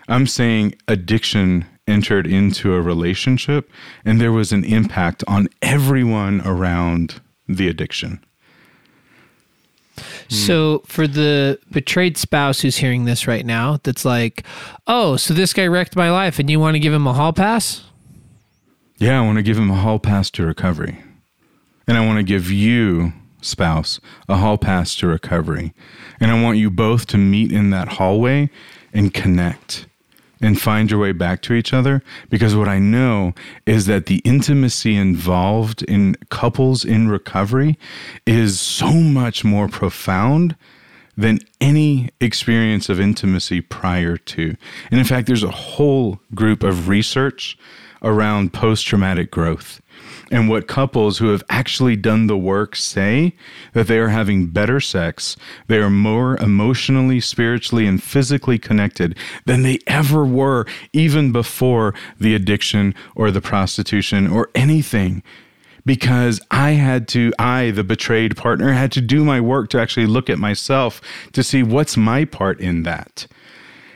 I'm 0.09 0.27
saying 0.27 0.75
addiction 0.89 1.67
entered 1.87 2.27
into 2.27 2.75
a 2.75 2.81
relationship 2.81 3.71
and 4.05 4.21
there 4.21 4.33
was 4.33 4.53
an 4.53 4.65
impact 4.65 5.25
on 5.27 5.49
everyone 5.61 6.41
around 6.47 7.21
the 7.49 7.69
addiction. 7.69 8.25
So 10.29 10.83
for 10.87 11.07
the 11.07 11.59
betrayed 11.71 12.17
spouse 12.17 12.61
who's 12.61 12.77
hearing 12.77 13.05
this 13.05 13.27
right 13.27 13.45
now, 13.45 13.79
that's 13.83 14.05
like, 14.05 14.45
oh, 14.87 15.17
so 15.17 15.35
this 15.35 15.53
guy 15.53 15.67
wrecked 15.67 15.95
my 15.95 16.11
life, 16.11 16.39
and 16.39 16.49
you 16.49 16.59
want 16.59 16.75
to 16.75 16.81
give 16.81 16.93
him 16.93 17.07
a 17.07 17.13
hall 17.13 17.35
pass? 17.35 17.83
Yeah, 19.03 19.19
I 19.19 19.23
want 19.23 19.39
to 19.39 19.43
give 19.43 19.59
him 19.59 19.69
a 19.69 19.75
hall 19.75 19.99
pass 19.99 20.31
to 20.31 20.47
recovery. 20.47 21.03
And 21.89 21.99
I 21.99 22.07
want 22.07 22.19
to 22.19 22.23
give 22.23 22.53
you, 22.53 23.13
spouse, 23.41 23.99
a 24.29 24.37
hall 24.37 24.57
pass 24.57 24.95
to 24.95 25.09
recovery. 25.09 25.75
And 26.21 26.31
I 26.31 26.41
want 26.41 26.59
you 26.59 26.71
both 26.71 27.09
to 27.09 27.19
meet 27.19 27.51
in 27.51 27.71
that 27.71 27.95
hallway 27.95 28.49
and 28.95 29.13
connect 29.13 29.87
and 30.41 30.61
find 30.61 30.89
your 30.89 31.01
way 31.01 31.11
back 31.11 31.43
to 31.43 31.53
each 31.53 31.73
other. 31.73 32.01
Because 32.31 32.55
what 32.55 32.69
I 32.69 32.79
know 32.79 33.35
is 33.67 33.87
that 33.87 34.07
the 34.07 34.19
intimacy 34.19 34.95
involved 34.95 35.83
in 35.83 36.15
couples 36.31 36.85
in 36.85 37.09
recovery 37.09 37.77
is 38.25 38.61
so 38.61 38.93
much 38.93 39.43
more 39.43 39.67
profound 39.67 40.55
than 41.17 41.41
any 41.61 42.11
experience 42.21 42.89
of 42.89 43.01
intimacy 43.01 43.63
prior 43.63 44.17
to. 44.17 44.55
And 44.93 45.01
in 45.01 45.07
fact, 45.07 45.27
there's 45.27 45.43
a 45.43 45.51
whole 45.51 46.21
group 46.37 46.63
of 46.63 46.87
research 46.87 47.59
around 48.03 48.53
post 48.53 48.87
traumatic 48.87 49.31
growth. 49.31 49.81
And 50.31 50.49
what 50.49 50.67
couples 50.67 51.19
who 51.19 51.29
have 51.29 51.45
actually 51.51 51.95
done 51.95 52.27
the 52.27 52.39
work 52.39 52.75
say 52.75 53.35
that 53.75 53.87
they 53.87 53.99
are 53.99 54.09
having 54.09 54.47
better 54.47 54.81
sex, 54.81 55.37
they 55.67 55.79
are 55.79 55.91
more 55.91 56.37
emotionally, 56.39 57.21
spiritually, 57.21 57.87
and 57.87 58.03
physically 58.03 58.59
connected 58.59 59.17
than 59.45 59.63
they 59.63 59.79
ever 59.87 60.25
were, 60.25 60.67
even 60.93 61.33
before 61.33 61.95
the 62.19 62.35
addiction 62.35 62.95
or 63.15 63.31
the 63.31 63.43
prostitution 63.43 64.27
or 64.27 64.49
anything 64.55 65.23
because 65.85 66.41
I 66.51 66.71
had 66.73 67.09
to, 67.09 67.33
I, 67.39 67.71
the 67.71 67.85
betrayed 67.85 68.37
partner, 68.37 68.73
had 68.73 68.93
to 68.93 69.01
do 69.01 69.25
my 69.25 69.41
work 69.41 69.69
to 69.71 69.81
actually 69.81 70.07
look 70.07 70.31
at 70.31 70.39
myself 70.39 71.01
to 71.33 71.43
see 71.43 71.63
what's 71.63 71.97
my 71.97 72.25
part 72.25 72.61
in 72.61 72.85
that. 72.85 73.27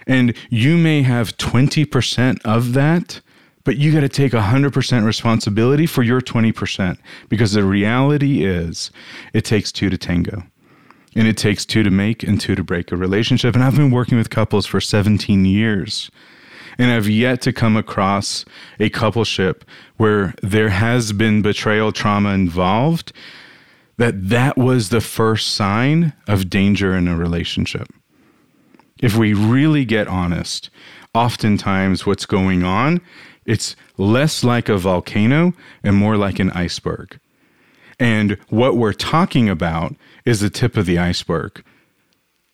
And 0.07 0.35
you 0.51 0.77
may 0.77 1.03
have 1.03 1.37
20% 1.37 2.41
of 2.45 2.73
that, 2.75 3.21
but 3.67 3.79
you 3.79 3.93
got 3.93 4.01
to 4.01 4.09
take 4.09 4.31
100% 4.31 5.05
responsibility 5.05 5.87
for 5.87 6.05
your 6.05 6.21
20% 6.21 6.99
because 7.29 7.53
the 7.53 7.65
reality 7.65 8.45
is 8.45 8.93
it 9.35 9.45
takes 9.45 9.73
two 9.73 9.91
to 9.91 9.99
tango. 9.99 10.45
And 11.17 11.27
it 11.27 11.37
takes 11.37 11.67
two 11.67 11.83
to 11.83 11.91
make 11.91 12.23
and 12.23 12.41
two 12.41 12.55
to 12.55 12.63
break 12.63 12.93
a 12.93 12.97
relationship. 12.97 13.57
And 13.57 13.65
I've 13.65 13.75
been 13.75 13.91
working 13.91 14.19
with 14.19 14.31
couples 14.31 14.67
for 14.67 14.81
17 14.81 15.45
years. 15.45 16.13
And 16.79 16.93
I've 16.93 17.09
yet 17.09 17.41
to 17.43 17.53
come 17.53 17.77
across 17.77 18.45
a 18.79 18.89
coupleship 18.89 19.63
where 19.97 20.35
there 20.43 20.69
has 20.69 21.13
been 21.13 21.43
betrayal 21.43 21.91
trauma 21.91 22.35
involved 22.35 23.13
that 23.97 24.29
that 24.29 24.57
was 24.57 24.91
the 24.91 25.01
first 25.01 25.55
sign 25.55 26.13
of 26.29 26.49
danger 26.49 26.95
in 26.95 27.09
a 27.09 27.17
relationship. 27.17 27.89
If 29.01 29.17
we 29.17 29.35
really 29.35 29.85
get 29.85 30.07
honest, 30.07 30.71
oftentimes 31.15 32.07
what's 32.07 32.27
going 32.27 32.63
on, 32.63 33.01
it's 33.47 33.77
less 33.97 34.45
like 34.45 34.69
a 34.69 34.77
volcano 34.77 35.55
and 35.83 35.97
more 35.97 36.17
like 36.17 36.39
an 36.39 36.51
iceberg. 36.51 37.19
And 37.99 38.37
what 38.49 38.77
we're 38.77 38.93
talking 38.93 39.49
about 39.49 39.95
is 40.25 40.41
the 40.41 40.51
tip 40.51 40.77
of 40.77 40.87
the 40.87 40.99
iceberg. 40.99 41.65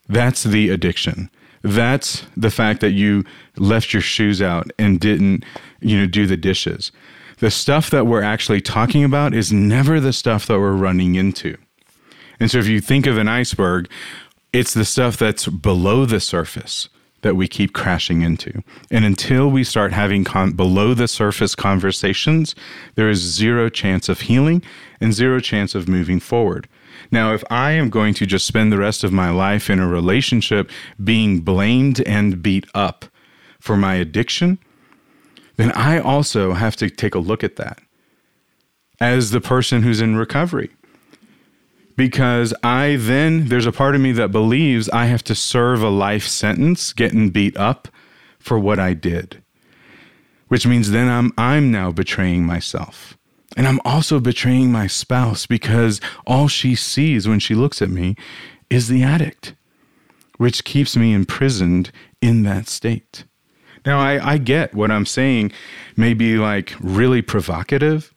That's 0.09 0.45
the 0.45 0.69
addiction. 0.69 1.31
That's 1.63 2.25
the 2.37 2.51
fact 2.51 2.81
that 2.81 2.91
you 2.91 3.25
left 3.57 3.93
your 3.93 4.03
shoes 4.03 4.43
out 4.43 4.71
and 4.79 5.01
didn't, 5.01 5.45
you 5.81 5.99
know, 5.99 6.07
do 6.07 6.27
the 6.27 6.37
dishes. 6.37 6.93
The 7.39 7.51
stuff 7.51 7.91
that 7.91 8.07
we're 8.07 8.23
actually 8.23 8.61
talking 8.61 9.03
about 9.03 9.35
is 9.35 9.53
never 9.53 9.99
the 9.99 10.13
stuff 10.13 10.47
that 10.47 10.61
we're 10.61 10.73
running 10.73 11.15
into. 11.15 11.57
And 12.39 12.51
so 12.51 12.59
if 12.59 12.67
you 12.67 12.81
think 12.81 13.07
of 13.07 13.19
an 13.19 13.29
iceberg, 13.29 13.89
it's 14.53 14.75
the 14.75 14.85
stuff 14.85 15.17
that's 15.17 15.47
below 15.49 16.05
the 16.05 16.21
surface 16.21 16.89
that 17.23 17.37
we 17.37 17.49
keep 17.49 17.73
crashing 17.73 18.23
into. 18.23 18.63
And 18.91 19.05
until 19.05 19.51
we 19.51 19.65
start 19.65 19.93
having 19.93 20.25
con- 20.25 20.53
below 20.53 20.93
the 20.93 21.09
surface 21.09 21.55
conversations, 21.55 22.55
there 22.95 23.09
is 23.09 23.19
zero 23.19 23.69
chance 23.69 24.09
of 24.09 24.23
healing 24.23 24.63
and 25.01 25.13
zero 25.13 25.41
chance 25.41 25.75
of 25.75 25.89
moving 25.89 26.21
forward. 26.21 26.69
Now, 27.11 27.33
if 27.33 27.43
I 27.51 27.73
am 27.73 27.91
going 27.91 28.15
to 28.15 28.27
just 28.27 28.47
spend 28.47 28.73
the 28.73 28.79
rest 28.79 29.03
of 29.05 29.13
my 29.13 29.31
life 29.31 29.71
in 29.71 29.79
a 29.79 29.89
relationship 29.89 30.71
being 31.03 31.41
blamed 31.41 32.01
and 32.03 32.43
beat 32.43 32.67
up 32.75 33.07
for 33.61 33.77
my 33.77 33.95
addiction, 33.95 34.59
then 35.57 35.73
I 35.73 35.99
also 35.99 36.53
have 36.53 36.77
to 36.77 36.91
take 36.91 37.15
a 37.15 37.21
look 37.21 37.45
at 37.45 37.57
that 37.57 37.81
as 39.01 39.31
the 39.31 39.41
person 39.41 39.83
who's 39.83 40.01
in 40.01 40.17
recovery. 40.17 40.71
Because 41.97 42.55
I 42.63 42.97
then, 42.99 43.49
there's 43.49 43.67
a 43.67 43.73
part 43.73 43.95
of 43.95 44.01
me 44.01 44.13
that 44.13 44.33
believes 44.33 44.89
I 44.91 45.07
have 45.07 45.23
to 45.25 45.35
serve 45.35 45.83
a 45.83 45.91
life 45.91 46.27
sentence 46.27 46.93
getting 46.93 47.31
beat 47.31 47.57
up 47.57 47.89
for 48.39 48.59
what 48.59 48.79
I 48.79 48.95
did. 48.95 49.43
Which 50.49 50.67
means 50.67 50.91
then 50.91 51.09
I'm, 51.09 51.33
I'm 51.37 51.71
now 51.71 51.93
betraying 51.93 52.45
myself. 52.45 53.17
And 53.57 53.69
I'm 53.69 53.81
also 53.85 54.21
betraying 54.21 54.73
my 54.73 54.87
spouse 54.87 55.47
because 55.47 56.01
all 56.27 56.49
she 56.49 56.75
sees 56.75 57.29
when 57.29 57.39
she 57.39 57.55
looks 57.55 57.83
at 57.83 57.91
me 57.91 58.17
is 58.71 58.89
the 58.89 59.03
addict, 59.03 59.55
which 60.39 60.65
keeps 60.65 60.97
me 60.97 61.13
imprisoned 61.13 61.91
in 62.23 62.43
that 62.45 62.69
state. 62.69 63.25
Now, 63.85 63.99
I, 63.99 64.33
I 64.33 64.39
get 64.39 64.75
what 64.75 64.91
I'm 64.91 65.05
saying 65.05 65.53
may 65.97 66.15
be 66.15 66.37
like 66.37 66.73
really 66.81 67.21
provocative, 67.21 68.15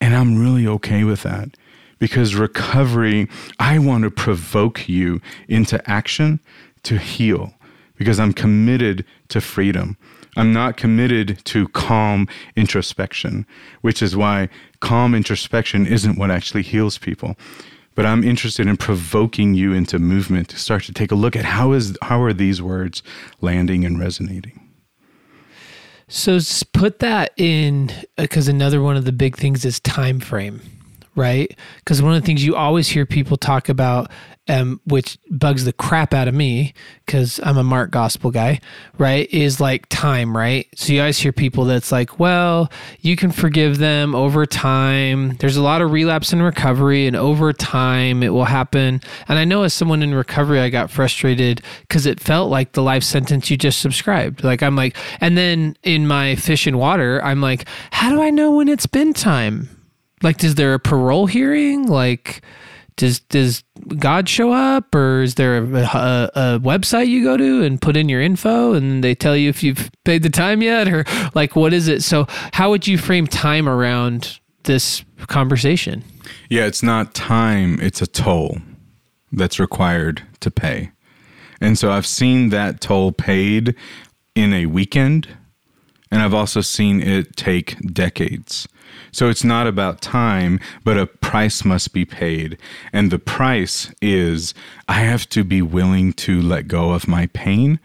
and 0.00 0.14
I'm 0.14 0.38
really 0.38 0.66
okay 0.66 1.02
with 1.02 1.22
that 1.22 1.56
because 1.98 2.34
recovery, 2.34 3.28
I 3.58 3.78
want 3.78 4.04
to 4.04 4.10
provoke 4.10 4.88
you 4.88 5.20
into 5.48 5.88
action 5.88 6.40
to 6.84 6.98
heal 6.98 7.54
because 7.96 8.20
I'm 8.20 8.32
committed 8.32 9.04
to 9.28 9.40
freedom. 9.40 9.96
I'm 10.36 10.52
not 10.52 10.76
committed 10.76 11.42
to 11.46 11.68
calm 11.68 12.28
introspection, 12.54 13.46
which 13.80 14.02
is 14.02 14.14
why 14.14 14.50
calm 14.80 15.14
introspection 15.14 15.86
isn't 15.86 16.18
what 16.18 16.30
actually 16.30 16.62
heals 16.62 16.98
people. 16.98 17.36
But 17.94 18.04
I'm 18.04 18.22
interested 18.22 18.66
in 18.66 18.76
provoking 18.76 19.54
you 19.54 19.72
into 19.72 19.98
movement 19.98 20.50
to 20.50 20.58
start 20.58 20.82
to 20.84 20.92
take 20.92 21.10
a 21.10 21.14
look 21.14 21.34
at 21.34 21.46
how 21.46 21.72
is 21.72 21.96
how 22.02 22.20
are 22.22 22.34
these 22.34 22.60
words 22.60 23.02
landing 23.40 23.86
and 23.86 23.98
resonating. 23.98 24.60
So 26.08 26.38
put 26.74 26.98
that 26.98 27.32
in 27.38 27.90
uh, 27.90 28.22
because 28.22 28.46
another 28.48 28.82
one 28.82 28.96
of 28.96 29.06
the 29.06 29.12
big 29.12 29.36
things 29.36 29.64
is 29.64 29.80
time 29.80 30.20
frame 30.20 30.60
right? 31.16 31.56
Because 31.78 32.02
one 32.02 32.14
of 32.14 32.22
the 32.22 32.26
things 32.26 32.44
you 32.44 32.54
always 32.54 32.88
hear 32.88 33.06
people 33.06 33.36
talk 33.36 33.68
about, 33.68 34.10
um, 34.48 34.80
which 34.84 35.18
bugs 35.28 35.64
the 35.64 35.72
crap 35.72 36.14
out 36.14 36.28
of 36.28 36.34
me 36.34 36.72
because 37.04 37.40
I'm 37.42 37.56
a 37.56 37.64
Mark 37.64 37.90
Gospel 37.90 38.30
guy, 38.30 38.60
right? 38.96 39.28
Is 39.32 39.60
like 39.60 39.88
time, 39.88 40.36
right? 40.36 40.68
So 40.76 40.92
you 40.92 41.00
always 41.00 41.18
hear 41.18 41.32
people 41.32 41.64
that's 41.64 41.90
like, 41.90 42.20
well, 42.20 42.70
you 43.00 43.16
can 43.16 43.32
forgive 43.32 43.78
them 43.78 44.14
over 44.14 44.46
time. 44.46 45.36
There's 45.38 45.56
a 45.56 45.62
lot 45.62 45.82
of 45.82 45.90
relapse 45.90 46.32
and 46.32 46.42
recovery, 46.42 47.06
and 47.06 47.16
over 47.16 47.52
time 47.52 48.22
it 48.22 48.28
will 48.28 48.44
happen. 48.44 49.00
And 49.26 49.38
I 49.38 49.44
know 49.44 49.62
as 49.64 49.74
someone 49.74 50.02
in 50.02 50.14
recovery, 50.14 50.60
I 50.60 50.68
got 50.68 50.90
frustrated 50.90 51.62
because 51.80 52.06
it 52.06 52.20
felt 52.20 52.50
like 52.50 52.72
the 52.72 52.82
life 52.82 53.02
sentence 53.02 53.50
you 53.50 53.56
just 53.56 53.80
subscribed. 53.80 54.44
Like, 54.44 54.62
I'm 54.62 54.76
like, 54.76 54.96
and 55.20 55.36
then 55.36 55.76
in 55.82 56.06
my 56.06 56.36
fish 56.36 56.66
and 56.66 56.78
water, 56.78 57.20
I'm 57.24 57.40
like, 57.40 57.66
how 57.90 58.10
do 58.10 58.22
I 58.22 58.30
know 58.30 58.52
when 58.52 58.68
it's 58.68 58.86
been 58.86 59.12
time? 59.12 59.75
Like 60.22 60.42
is 60.42 60.54
there 60.54 60.74
a 60.74 60.78
parole 60.78 61.26
hearing 61.26 61.86
like 61.88 62.42
does 62.96 63.20
does 63.20 63.62
God 63.98 64.28
show 64.28 64.52
up, 64.52 64.94
or 64.94 65.22
is 65.22 65.34
there 65.34 65.58
a, 65.58 65.62
a, 65.62 66.30
a, 66.34 66.60
website 66.60 67.08
you 67.08 67.22
go 67.22 67.36
to 67.36 67.62
and 67.62 67.80
put 67.80 67.96
in 67.96 68.08
your 68.08 68.22
info, 68.22 68.72
and 68.72 69.04
they 69.04 69.14
tell 69.14 69.36
you 69.36 69.50
if 69.50 69.62
you've 69.62 69.90
paid 70.04 70.22
the 70.22 70.30
time 70.30 70.62
yet, 70.62 70.88
or 70.88 71.04
like 71.34 71.54
what 71.54 71.72
is 71.72 71.88
it? 71.88 72.02
So, 72.02 72.26
how 72.52 72.70
would 72.70 72.86
you 72.86 72.96
frame 72.96 73.26
time 73.26 73.68
around 73.68 74.40
this 74.64 75.04
conversation? 75.26 76.02
Yeah, 76.48 76.64
it's 76.64 76.82
not 76.82 77.14
time; 77.14 77.78
it's 77.80 78.00
a 78.00 78.06
toll 78.06 78.58
that's 79.30 79.60
required 79.60 80.22
to 80.40 80.50
pay, 80.50 80.90
and 81.60 81.78
so 81.78 81.90
I've 81.90 82.06
seen 82.06 82.48
that 82.48 82.80
toll 82.80 83.12
paid 83.12 83.74
in 84.34 84.54
a 84.54 84.66
weekend, 84.66 85.28
and 86.10 86.22
I've 86.22 86.34
also 86.34 86.60
seen 86.60 87.00
it 87.00 87.36
take 87.36 87.78
decades. 87.92 88.68
So 89.12 89.28
it's 89.28 89.44
not 89.44 89.66
about 89.66 90.00
time, 90.00 90.60
but 90.84 90.98
a 90.98 91.06
price 91.06 91.64
must 91.64 91.92
be 91.92 92.04
paid. 92.04 92.58
And 92.92 93.10
the 93.10 93.18
price 93.18 93.92
is 94.00 94.54
I 94.88 95.00
have 95.00 95.28
to 95.30 95.42
be 95.44 95.62
willing 95.62 96.12
to 96.14 96.40
let 96.40 96.68
go 96.68 96.92
of 96.92 97.08
my 97.08 97.26
pain 97.26 97.80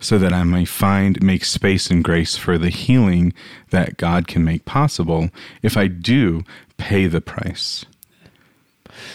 so 0.00 0.18
that 0.18 0.32
I 0.32 0.44
may 0.44 0.64
find, 0.64 1.22
make 1.22 1.44
space 1.44 1.90
and 1.90 2.04
grace 2.04 2.36
for 2.36 2.58
the 2.58 2.68
healing 2.68 3.32
that 3.70 3.96
God 3.96 4.26
can 4.28 4.44
make 4.44 4.64
possible 4.64 5.30
if 5.62 5.76
I 5.76 5.86
do 5.86 6.42
pay 6.76 7.06
the 7.06 7.20
price. 7.20 7.86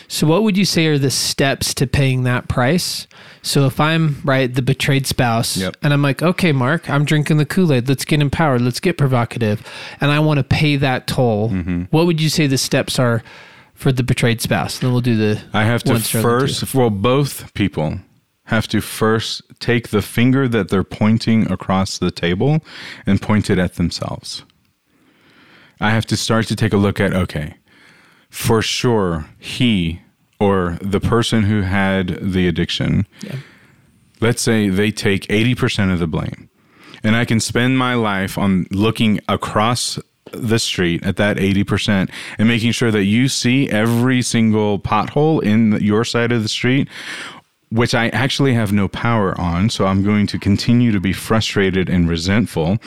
So, 0.08 0.28
what 0.28 0.44
would 0.44 0.58
you 0.58 0.66
say 0.66 0.88
are 0.88 0.98
the 0.98 1.12
steps 1.12 1.74
to 1.76 1.88
paying 1.88 2.24
that 2.24 2.48
price? 2.48 3.08
So, 3.42 3.66
if 3.66 3.80
I'm 3.80 4.22
right, 4.24 4.54
the 4.54 4.62
betrayed 4.62 5.08
spouse, 5.08 5.58
yep. 5.58 5.76
and 5.82 5.94
I'm 5.94 6.02
like, 6.02 6.22
okay, 6.22 6.52
Mark, 6.52 6.90
I'm 6.90 7.06
drinking 7.06 7.38
the 7.38 7.46
Kool 7.46 7.74
Aid. 7.74 7.88
Let's 7.88 8.06
get 8.06 8.22
empowered. 8.22 8.62
Let's 8.62 8.80
get 8.80 8.98
provocative, 8.98 9.66
and 10.02 10.12
I 10.12 10.20
want 10.20 10.38
to 10.38 10.44
pay 10.44 10.76
that 10.78 11.08
toll. 11.08 11.50
Mm-hmm. 11.50 11.84
What 11.92 12.06
would 12.06 12.22
you 12.22 12.30
say 12.30 12.48
the 12.48 12.58
steps 12.58 13.00
are 13.00 13.24
for 13.74 13.92
the 13.92 14.04
betrayed 14.04 14.42
spouse? 14.42 14.80
Then 14.80 14.92
we'll 14.92 15.02
do 15.02 15.16
the. 15.16 15.42
I 15.54 15.66
have 15.66 15.84
to 15.84 16.00
first. 16.00 16.74
Well, 16.74 16.90
both 16.90 17.54
people 17.54 18.00
have 18.50 18.68
to 18.68 18.82
first 18.82 19.44
take 19.60 19.90
the 19.90 20.02
finger 20.02 20.48
that 20.48 20.70
they're 20.70 20.84
pointing 20.84 21.52
across 21.52 22.00
the 22.00 22.10
table 22.10 22.60
and 23.06 23.22
point 23.22 23.50
it 23.50 23.60
at 23.60 23.76
themselves. 23.76 24.44
I 25.80 25.92
have 25.92 26.06
to 26.08 26.18
start 26.18 26.48
to 26.48 26.56
take 26.56 26.74
a 26.74 26.78
look 26.78 27.00
at 27.00 27.14
okay 27.14 27.56
for 28.30 28.62
sure 28.62 29.26
he 29.38 30.02
or 30.40 30.78
the 30.82 31.00
person 31.00 31.44
who 31.44 31.62
had 31.62 32.18
the 32.22 32.48
addiction, 32.48 33.06
yeah. 33.22 33.36
let's 34.22 34.42
say 34.42 34.70
they 34.70 34.92
take 34.92 35.24
80% 35.24 35.92
of 35.92 36.00
the 36.00 36.08
blame. 36.08 36.50
And 37.04 37.16
I 37.16 37.26
can 37.26 37.40
spend 37.40 37.78
my 37.78 37.94
life 37.96 38.38
on 38.38 38.66
looking 38.72 39.20
across 39.28 40.00
the 40.32 40.60
street 40.60 41.04
at 41.06 41.18
that 41.18 41.38
80% 41.38 42.10
and 42.38 42.48
making 42.48 42.72
sure 42.72 42.92
that 42.92 43.06
you 43.06 43.28
see 43.28 43.70
every 43.70 44.22
single 44.22 44.80
pothole 44.80 45.42
in 45.42 45.80
your 45.82 46.04
side 46.04 46.32
of 46.32 46.44
the 46.44 46.50
street 46.50 46.88
which 47.72 47.94
I 47.94 48.10
actually 48.10 48.54
have 48.54 48.72
no 48.72 48.88
power 48.88 49.40
on. 49.40 49.70
So 49.70 49.86
I'm 49.86 50.04
going 50.04 50.28
to 50.28 50.40
continue 50.40 50.92
to 50.92 51.00
be 51.00 51.14
frustrated 51.14 51.90
and 51.90 52.10
resentful. 52.10 52.78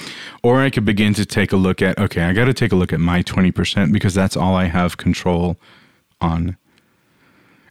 Or 0.43 0.61
I 0.61 0.70
could 0.70 0.85
begin 0.85 1.14
to 1.14 1.24
take 1.24 1.53
a 1.53 1.57
look 1.57 1.80
at, 1.80 1.99
okay, 1.99 2.22
I 2.22 2.33
got 2.33 2.47
to 2.47 2.55
take 2.55 2.72
a 2.72 2.76
look 2.76 2.93
at 2.93 3.01
my 3.01 3.22
20% 3.22 3.93
because 3.93 4.14
that's 4.14 4.37
all 4.37 4.57
I 4.57 4.64
have 4.64 4.97
control 4.97 5.57
on. 6.20 6.57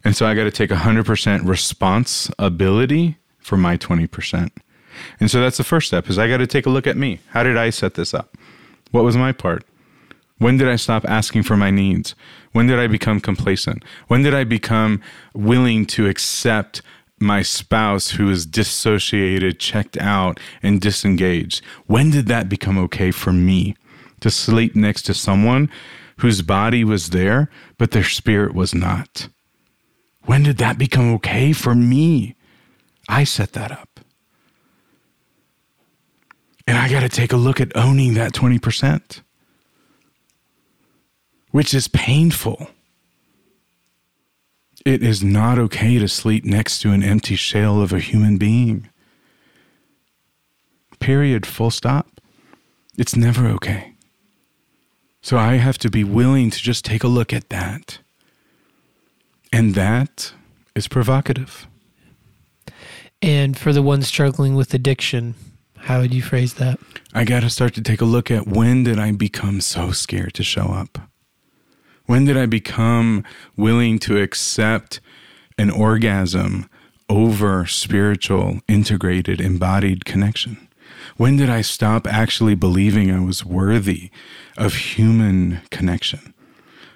And 0.04 0.16
so 0.16 0.26
I 0.26 0.34
got 0.34 0.44
to 0.44 0.50
take 0.50 0.70
100% 0.70 1.46
responsibility 1.46 3.18
for 3.38 3.56
my 3.56 3.76
20%. 3.76 4.50
And 5.20 5.30
so 5.30 5.40
that's 5.40 5.56
the 5.56 5.64
first 5.64 5.86
step 5.86 6.08
is 6.08 6.18
I 6.18 6.28
got 6.28 6.38
to 6.38 6.46
take 6.46 6.66
a 6.66 6.70
look 6.70 6.86
at 6.86 6.96
me. 6.96 7.20
How 7.28 7.42
did 7.42 7.56
I 7.56 7.70
set 7.70 7.94
this 7.94 8.14
up? 8.14 8.36
What 8.90 9.04
was 9.04 9.16
my 9.16 9.32
part? 9.32 9.64
When 10.38 10.56
did 10.56 10.68
I 10.68 10.76
stop 10.76 11.04
asking 11.04 11.44
for 11.44 11.56
my 11.56 11.70
needs? 11.70 12.14
When 12.50 12.66
did 12.66 12.78
I 12.78 12.88
become 12.88 13.20
complacent? 13.20 13.84
When 14.08 14.22
did 14.22 14.34
I 14.34 14.44
become 14.44 15.00
willing 15.34 15.86
to 15.86 16.08
accept 16.08 16.82
my 17.22 17.42
spouse 17.42 18.10
who 18.10 18.28
is 18.30 18.44
dissociated, 18.44 19.58
checked 19.58 19.96
out, 19.96 20.38
and 20.62 20.80
disengaged? 20.80 21.64
When 21.86 22.10
did 22.10 22.26
that 22.26 22.48
become 22.48 22.76
okay 22.78 23.10
for 23.10 23.32
me 23.32 23.76
to 24.20 24.30
sleep 24.30 24.76
next 24.76 25.02
to 25.02 25.14
someone 25.14 25.70
whose 26.18 26.42
body 26.42 26.84
was 26.84 27.10
there, 27.10 27.50
but 27.78 27.92
their 27.92 28.04
spirit 28.04 28.54
was 28.54 28.74
not? 28.74 29.28
When 30.24 30.42
did 30.42 30.58
that 30.58 30.78
become 30.78 31.12
okay 31.14 31.52
for 31.52 31.74
me? 31.74 32.36
I 33.08 33.24
set 33.24 33.52
that 33.52 33.72
up. 33.72 34.00
And 36.66 36.78
I 36.78 36.88
got 36.88 37.00
to 37.00 37.08
take 37.08 37.32
a 37.32 37.36
look 37.36 37.60
at 37.60 37.76
owning 37.76 38.14
that 38.14 38.32
20%, 38.32 39.20
which 41.50 41.74
is 41.74 41.88
painful. 41.88 42.68
It 44.84 45.02
is 45.02 45.22
not 45.22 45.58
okay 45.58 45.98
to 45.98 46.08
sleep 46.08 46.44
next 46.44 46.80
to 46.80 46.90
an 46.90 47.02
empty 47.02 47.36
shell 47.36 47.80
of 47.80 47.92
a 47.92 48.00
human 48.00 48.36
being. 48.36 48.88
Period. 50.98 51.46
Full 51.46 51.70
stop. 51.70 52.08
It's 52.98 53.16
never 53.16 53.46
okay. 53.48 53.94
So 55.20 55.38
I 55.38 55.54
have 55.54 55.78
to 55.78 55.90
be 55.90 56.02
willing 56.02 56.50
to 56.50 56.58
just 56.58 56.84
take 56.84 57.04
a 57.04 57.08
look 57.08 57.32
at 57.32 57.48
that. 57.48 58.00
And 59.52 59.74
that 59.74 60.32
is 60.74 60.88
provocative. 60.88 61.68
And 63.20 63.56
for 63.56 63.72
the 63.72 63.82
ones 63.82 64.08
struggling 64.08 64.56
with 64.56 64.74
addiction, 64.74 65.36
how 65.76 66.00
would 66.00 66.12
you 66.12 66.22
phrase 66.22 66.54
that? 66.54 66.80
I 67.14 67.24
got 67.24 67.40
to 67.40 67.50
start 67.50 67.74
to 67.74 67.82
take 67.82 68.00
a 68.00 68.04
look 68.04 68.30
at 68.30 68.48
when 68.48 68.82
did 68.82 68.98
I 68.98 69.12
become 69.12 69.60
so 69.60 69.92
scared 69.92 70.34
to 70.34 70.42
show 70.42 70.66
up? 70.66 70.98
When 72.12 72.26
did 72.26 72.36
I 72.36 72.44
become 72.44 73.24
willing 73.56 73.98
to 74.00 74.20
accept 74.20 75.00
an 75.56 75.70
orgasm 75.70 76.68
over 77.08 77.64
spiritual, 77.64 78.60
integrated, 78.68 79.40
embodied 79.40 80.04
connection? 80.04 80.68
When 81.16 81.38
did 81.38 81.48
I 81.48 81.62
stop 81.62 82.06
actually 82.06 82.54
believing 82.54 83.10
I 83.10 83.20
was 83.20 83.46
worthy 83.46 84.10
of 84.58 84.74
human 84.74 85.62
connection? 85.70 86.34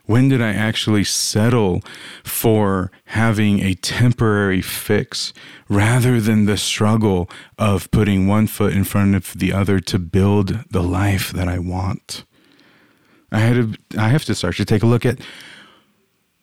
When 0.05 0.29
did 0.29 0.43
I 0.43 0.53
actually 0.53 1.05
settle 1.05 1.81
for 2.23 2.91
having 3.07 3.61
a 3.61 3.73
temporary 3.73 4.61
fix 4.61 5.33
rather 5.67 6.21
than 6.21 6.45
the 6.45 6.59
struggle 6.59 7.31
of 7.59 7.91
putting 7.91 8.27
one 8.27 8.49
foot 8.49 8.75
in 8.75 8.85
front 8.85 9.15
of 9.15 9.33
the 9.33 9.55
other 9.55 9.81
to 9.81 9.99
build 9.99 10.65
the 10.71 10.83
life 10.83 11.33
that 11.33 11.49
I 11.49 11.59
want? 11.59 12.27
I 13.37 13.41
had 13.41 13.55
to, 13.91 14.01
I 14.01 14.09
have 14.09 14.25
to 14.25 14.35
start 14.35 14.57
to 14.57 14.65
take 14.65 14.83
a 14.83 14.87
look 14.87 15.05
at 15.05 15.19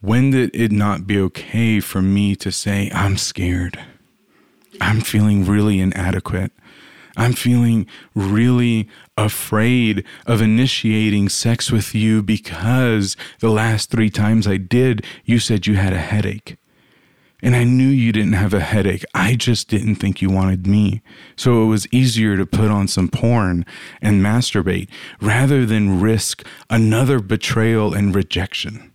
when 0.01 0.29
did 0.29 0.55
it 0.55 0.71
not 0.71 1.07
be 1.07 1.19
okay 1.21 1.79
for 1.79 2.03
me 2.03 2.35
to 2.35 2.51
say, 2.51 2.91
I'm 2.93 3.17
scared? 3.17 3.79
I'm 4.79 5.01
feeling 5.01 5.43
really 5.43 5.79
inadequate. 5.79 6.51
I'm 7.17 7.33
feeling 7.33 7.87
really 8.13 8.89
afraid 9.17 10.05
of 10.27 10.39
initiating 10.39 11.29
sex 11.29 11.71
with 11.71 11.95
you 11.95 12.21
because 12.21 13.17
the 13.39 13.49
last 13.49 13.89
three 13.89 14.11
times 14.11 14.45
I 14.45 14.57
did, 14.57 15.03
you 15.25 15.39
said 15.39 15.65
you 15.65 15.75
had 15.75 15.93
a 15.93 15.97
headache. 15.97 16.57
And 17.43 17.57
I 17.57 17.65
knew 17.65 17.89
you 17.89 18.13
didn't 18.13 18.33
have 18.33 18.53
a 18.53 18.61
headache. 18.61 19.03
I 19.13 19.35
just 19.35 19.67
didn't 19.67 19.95
think 19.95 20.21
you 20.21 20.29
wanted 20.29 20.65
me. 20.65 21.01
So 21.35 21.61
it 21.61 21.65
was 21.65 21.85
easier 21.91 22.37
to 22.37 22.45
put 22.45 22.71
on 22.71 22.87
some 22.87 23.09
porn 23.09 23.65
and 24.01 24.23
masturbate 24.23 24.87
rather 25.19 25.65
than 25.65 25.99
risk 25.99 26.47
another 26.69 27.19
betrayal 27.19 27.93
and 27.93 28.15
rejection. 28.15 28.93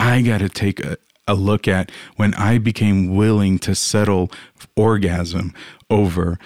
I 0.00 0.22
got 0.22 0.38
to 0.38 0.48
take 0.48 0.80
a, 0.80 0.98
a 1.28 1.34
look 1.34 1.68
at 1.68 1.92
when 2.16 2.34
I 2.34 2.58
became 2.58 3.14
willing 3.14 3.60
to 3.60 3.76
settle 3.76 4.32
orgasm 4.74 5.54
over 5.88 6.36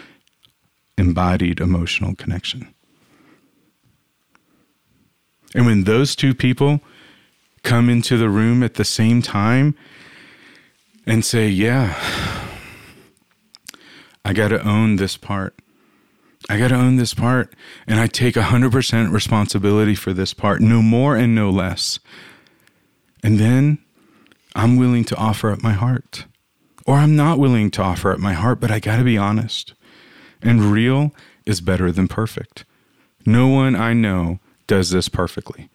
embodied 0.99 1.61
emotional 1.61 2.15
connection. 2.15 2.75
And 5.55 5.65
when 5.65 5.85
those 5.85 6.15
two 6.15 6.35
people 6.35 6.83
come 7.63 7.89
into 7.89 8.19
the 8.19 8.29
room 8.29 8.63
at 8.63 8.75
the 8.75 8.85
same 8.85 9.23
time 9.23 9.75
and 11.07 11.25
say, 11.25 11.49
Yeah, 11.49 11.99
I 14.25 14.33
got 14.33 14.49
to 14.49 14.67
own 14.67 14.97
this 14.97 15.17
part. 15.17 15.55
I 16.49 16.59
got 16.59 16.69
to 16.69 16.75
own 16.75 16.97
this 16.97 17.15
part. 17.15 17.55
And 17.87 17.99
I 17.99 18.07
take 18.07 18.35
100% 18.35 19.13
responsibility 19.13 19.95
for 19.95 20.13
this 20.13 20.35
part, 20.35 20.61
no 20.61 20.83
more 20.83 21.17
and 21.17 21.35
no 21.35 21.51
less. 21.51 21.99
And 23.23 23.39
then 23.39 23.79
I'm 24.55 24.77
willing 24.77 25.05
to 25.05 25.17
offer 25.17 25.51
up 25.51 25.63
my 25.63 25.73
heart. 25.73 26.27
Or 26.87 26.97
I'm 26.97 27.17
not 27.17 27.39
willing 27.39 27.71
to 27.73 27.83
offer 27.83 28.13
up 28.13 28.19
my 28.19 28.35
heart, 28.35 28.61
but 28.61 28.71
I 28.71 28.79
got 28.79 28.99
to 28.99 29.05
be 29.05 29.17
honest. 29.17 29.73
And 30.43 30.65
real 30.65 31.15
is 31.47 31.63
better 31.63 31.91
than 31.91 32.09
perfect. 32.09 32.67
No 33.25 33.49
one 33.49 33.75
I 33.75 33.95
know 33.95 34.39
does 34.67 34.91
this 34.91 35.09
perfectly. 35.09 35.71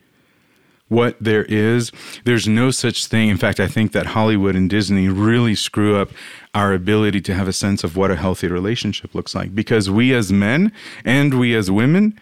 What 0.89 1.15
there 1.21 1.45
is, 1.45 1.91
there's 2.25 2.47
no 2.47 2.71
such 2.71 3.05
thing. 3.05 3.29
In 3.29 3.37
fact, 3.37 3.59
I 3.59 3.67
think 3.67 3.91
that 3.93 4.07
Hollywood 4.07 4.55
and 4.55 4.69
Disney 4.69 5.07
really 5.07 5.55
screw 5.55 5.95
up 5.95 6.09
our 6.53 6.73
ability 6.73 7.21
to 7.21 7.33
have 7.33 7.47
a 7.47 7.53
sense 7.53 7.83
of 7.83 7.95
what 7.95 8.11
a 8.11 8.15
healthy 8.15 8.47
relationship 8.47 9.15
looks 9.15 9.33
like 9.33 9.55
because 9.55 9.89
we 9.89 10.13
as 10.13 10.33
men 10.33 10.71
and 11.05 11.39
we 11.39 11.55
as 11.55 11.69
women 11.71 12.19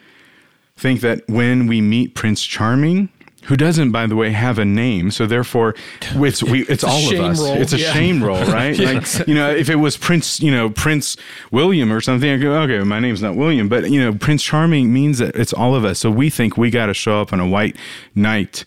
think 0.76 1.02
that 1.02 1.28
when 1.28 1.66
we 1.66 1.82
meet 1.82 2.14
Prince 2.14 2.44
Charming, 2.44 3.10
who 3.48 3.58
doesn't, 3.58 3.92
by 3.92 4.06
the 4.08 4.16
way, 4.16 4.32
have 4.32 4.60
a 4.60 4.66
name. 4.66 5.12
So 5.12 5.26
therefore, 5.26 5.74
it's 6.16 6.44
we, 6.44 6.62
it's, 6.62 6.70
It's 6.70 6.84
all 6.84 7.14
of 7.14 7.20
us. 7.20 7.40
roll. 7.42 7.54
It's 7.62 7.74
a 7.74 7.80
Yeah. 7.80 7.94
shame 7.94 8.24
roll, 8.24 8.44
right? 8.46 8.78
Like 8.78 9.28
you 9.28 9.34
know, 9.34 9.50
if 9.50 9.70
it 9.70 9.76
was 9.76 9.98
Prince, 9.98 10.40
you 10.40 10.52
know, 10.52 10.70
Prince 10.70 11.18
William 11.52 11.92
or 11.92 12.02
something, 12.02 12.30
I 12.30 12.38
go, 12.38 12.54
okay, 12.64 12.80
my 12.84 13.00
name's 13.00 13.22
not 13.22 13.36
William, 13.36 13.68
but 13.68 13.90
you 13.90 14.00
know, 14.00 14.14
Prince 14.14 14.44
Charming 14.44 14.94
means 14.94 15.18
that 15.20 15.36
it's 15.36 15.54
all 15.54 15.76
of 15.76 15.84
us. 15.86 16.00
So 16.00 16.12
we 16.12 16.30
think 16.30 16.58
we 16.58 16.70
got 16.70 16.88
to 16.88 16.94
show 16.94 17.22
up 17.22 17.34
on 17.34 17.40
a 17.40 17.48
white 17.48 17.76
knight 18.16 18.64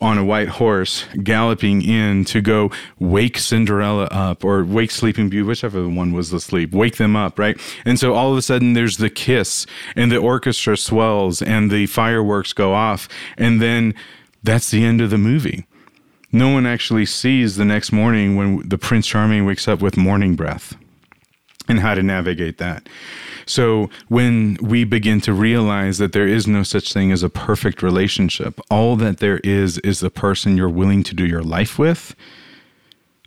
on 0.00 0.18
a 0.18 0.24
white 0.24 0.48
horse 0.48 1.06
galloping 1.22 1.82
in 1.82 2.24
to 2.26 2.40
go 2.40 2.70
wake 2.98 3.38
Cinderella 3.38 4.04
up 4.10 4.44
or 4.44 4.64
wake 4.64 4.90
Sleeping 4.90 5.28
Beauty, 5.28 5.46
whichever 5.46 5.88
one 5.88 6.12
was 6.12 6.32
asleep, 6.32 6.72
wake 6.72 6.96
them 6.96 7.16
up, 7.16 7.38
right? 7.38 7.58
And 7.84 7.98
so 7.98 8.14
all 8.14 8.30
of 8.30 8.38
a 8.38 8.42
sudden 8.42 8.74
there's 8.74 8.98
the 8.98 9.10
kiss 9.10 9.66
and 9.94 10.12
the 10.12 10.18
orchestra 10.18 10.76
swells 10.76 11.40
and 11.40 11.70
the 11.70 11.86
fireworks 11.86 12.52
go 12.52 12.74
off. 12.74 13.08
And 13.38 13.62
then 13.62 13.94
that's 14.42 14.70
the 14.70 14.84
end 14.84 15.00
of 15.00 15.10
the 15.10 15.18
movie. 15.18 15.66
No 16.30 16.50
one 16.50 16.66
actually 16.66 17.06
sees 17.06 17.56
the 17.56 17.64
next 17.64 17.92
morning 17.92 18.36
when 18.36 18.68
the 18.68 18.76
Prince 18.76 19.06
Charming 19.06 19.46
wakes 19.46 19.66
up 19.66 19.80
with 19.80 19.96
morning 19.96 20.36
breath 20.36 20.76
and 21.68 21.80
how 21.80 21.94
to 21.94 22.02
navigate 22.02 22.58
that. 22.58 22.88
So 23.46 23.90
when 24.08 24.58
we 24.60 24.84
begin 24.84 25.20
to 25.22 25.32
realize 25.32 25.98
that 25.98 26.12
there 26.12 26.26
is 26.26 26.46
no 26.46 26.62
such 26.62 26.92
thing 26.92 27.12
as 27.12 27.22
a 27.22 27.30
perfect 27.30 27.82
relationship, 27.82 28.60
all 28.70 28.96
that 28.96 29.18
there 29.18 29.38
is 29.38 29.78
is 29.78 30.00
the 30.00 30.10
person 30.10 30.56
you're 30.56 30.68
willing 30.68 31.02
to 31.04 31.14
do 31.14 31.24
your 31.26 31.42
life 31.42 31.78
with. 31.78 32.14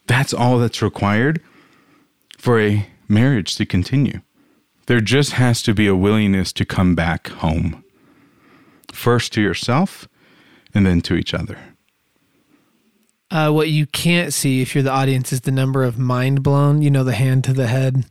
That's 0.08 0.34
all 0.34 0.60
that's 0.60 0.82
required 0.82 1.42
for 2.38 2.60
a 2.60 2.88
marriage 3.08 3.56
to 3.56 3.66
continue. 3.66 4.22
There 4.88 5.02
just 5.02 5.34
has 5.34 5.62
to 5.64 5.74
be 5.74 5.88
a 5.88 5.96
willingness 5.96 6.52
to 6.54 6.66
come 6.66 6.96
back 6.96 7.28
home. 7.28 7.84
First 8.92 9.34
to 9.34 9.42
yourself 9.42 10.08
and 10.74 10.86
then 10.86 11.02
to 11.02 11.16
each 11.16 11.34
other. 11.34 11.58
Uh, 13.32 13.52
what 13.52 13.70
you 13.70 13.86
can't 13.86 14.34
see 14.34 14.62
if 14.62 14.74
you're 14.74 14.84
the 14.84 14.92
audience 14.92 15.32
is 15.32 15.42
the 15.42 15.52
number 15.52 15.84
of 15.84 16.00
mind 16.00 16.42
blown. 16.42 16.82
You 16.82 16.90
know, 16.90 17.04
the 17.04 17.14
hand 17.14 17.44
to 17.44 17.54
the 17.54 17.68
head. 17.68 18.06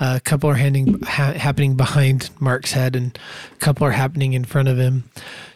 Uh, 0.00 0.14
a 0.16 0.20
couple 0.20 0.50
are 0.50 0.54
handing, 0.54 1.00
ha- 1.02 1.32
happening 1.32 1.76
behind 1.76 2.30
Mark's 2.40 2.72
head, 2.72 2.96
and 2.96 3.16
a 3.52 3.56
couple 3.56 3.86
are 3.86 3.92
happening 3.92 4.32
in 4.32 4.44
front 4.44 4.68
of 4.68 4.78
him. 4.78 5.04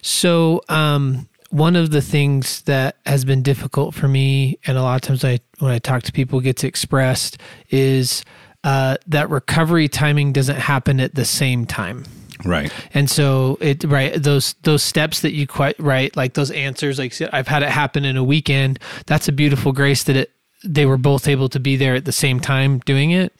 So, 0.03 0.63
um, 0.69 1.29
one 1.51 1.77
of 1.77 1.91
the 1.91 2.03
things 2.03 2.63
that 2.63 2.97
has 3.07 3.25
been 3.25 3.43
difficult 3.43 3.95
for 3.95 4.07
me, 4.07 4.59
and 4.67 4.77
a 4.77 4.83
lot 4.83 4.97
of 4.97 5.01
times 5.03 5.25
I, 5.25 5.41
when 5.59 5.73
I 5.73 5.79
talk 5.79 6.03
to 6.05 6.13
people, 6.13 6.41
gets 6.41 6.63
expressed, 6.63 7.39
is 7.71 8.23
uh, 8.65 8.99
that 9.07 9.31
recovery 9.31 9.89
timing 9.89 10.33
doesn't 10.33 10.59
happen 10.59 11.01
at 11.01 11.15
the 11.15 11.25
same 11.25 11.65
time. 11.65 12.05
Right. 12.45 12.73
And 12.95 13.11
so 13.11 13.59
it 13.61 13.85
right 13.85 14.15
those 14.23 14.55
those 14.63 14.83
steps 14.83 15.21
that 15.21 15.33
you 15.33 15.47
quite 15.47 15.79
right 15.81 16.15
like 16.17 16.35
those 16.35 16.51
answers 16.53 16.99
like 16.99 17.15
I've 17.33 17.49
had 17.49 17.63
it 17.63 17.71
happen 17.71 18.05
in 18.05 18.17
a 18.17 18.25
weekend. 18.25 18.79
That's 19.07 19.29
a 19.29 19.33
beautiful 19.33 19.73
grace 19.73 20.05
that 20.05 20.17
it 20.17 20.33
they 20.65 20.87
were 20.87 20.97
both 20.97 21.29
able 21.29 21.49
to 21.49 21.61
be 21.61 21.77
there 21.77 21.95
at 21.95 22.05
the 22.05 22.13
same 22.13 22.41
time 22.41 22.81
doing 22.81 23.11
it. 23.11 23.33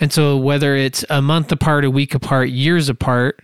And 0.00 0.12
so 0.12 0.36
whether 0.36 0.76
it's 0.76 1.04
a 1.08 1.22
month 1.22 1.50
apart, 1.50 1.84
a 1.84 1.90
week 1.90 2.14
apart, 2.14 2.50
years 2.50 2.88
apart, 2.88 3.40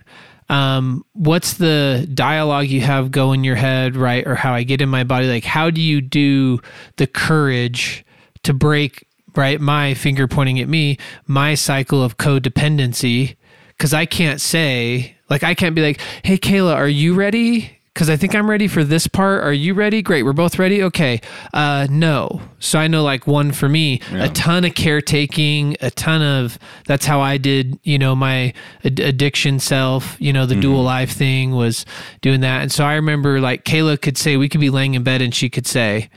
um, 0.49 1.03
what's 1.13 1.55
the 1.55 2.07
dialogue 2.13 2.67
you 2.67 2.81
have 2.81 3.11
go 3.11 3.33
in 3.33 3.43
your 3.43 3.55
head, 3.55 3.95
right? 3.95 4.25
Or 4.27 4.35
how 4.35 4.53
I 4.53 4.63
get 4.63 4.81
in 4.81 4.89
my 4.89 5.03
body? 5.03 5.27
Like, 5.27 5.43
how 5.43 5.69
do 5.69 5.81
you 5.81 6.01
do 6.01 6.59
the 6.97 7.07
courage 7.07 8.05
to 8.43 8.53
break, 8.53 9.07
right? 9.35 9.59
My 9.59 9.95
finger 9.95 10.27
pointing 10.27 10.59
at 10.59 10.69
me, 10.69 10.97
my 11.25 11.55
cycle 11.55 12.03
of 12.03 12.17
codependency. 12.17 13.37
Cause 13.77 13.93
I 13.93 14.05
can't 14.05 14.39
say, 14.39 15.17
like, 15.29 15.43
I 15.43 15.53
can't 15.53 15.75
be 15.75 15.81
like, 15.81 15.99
hey, 16.23 16.37
Kayla, 16.37 16.73
are 16.75 16.87
you 16.87 17.13
ready? 17.13 17.75
because 17.95 18.09
I 18.09 18.17
think 18.17 18.35
I'm 18.35 18.49
ready 18.49 18.67
for 18.67 18.83
this 18.83 19.07
part. 19.07 19.41
Are 19.45 19.53
you 19.53 19.73
ready? 19.73 20.01
Great. 20.01 20.23
We're 20.23 20.33
both 20.33 20.59
ready. 20.59 20.83
Okay. 20.83 21.21
Uh, 21.53 21.87
no. 21.89 22.41
So 22.59 22.77
I 22.77 22.89
know 22.89 23.03
like 23.03 23.25
one 23.25 23.53
for 23.53 23.69
me, 23.69 24.01
a 24.11 24.27
ton 24.27 24.65
of 24.65 24.75
caretaking, 24.75 25.77
a 25.79 25.89
ton 25.91 26.21
of, 26.21 26.59
that's 26.87 27.05
how 27.05 27.21
I 27.21 27.37
did, 27.37 27.79
you 27.83 27.97
know, 27.97 28.13
my 28.13 28.53
ad- 28.83 28.99
addiction 28.99 29.61
self, 29.61 30.19
you 30.19 30.33
know, 30.33 30.45
the 30.45 30.59
dual 30.59 30.83
life 30.83 31.11
thing 31.13 31.51
was 31.51 31.85
doing 32.19 32.41
that. 32.41 32.63
And 32.63 32.69
so 32.71 32.83
I 32.83 32.95
remember 32.95 33.39
like 33.39 33.63
Kayla 33.63 34.01
could 34.01 34.17
say, 34.17 34.35
we 34.35 34.49
could 34.49 34.59
be 34.61 34.69
laying 34.69 34.95
in 34.95 35.03
bed 35.03 35.21
and 35.21 35.33
she 35.33 35.49
could 35.49 35.65
say, 35.65 36.09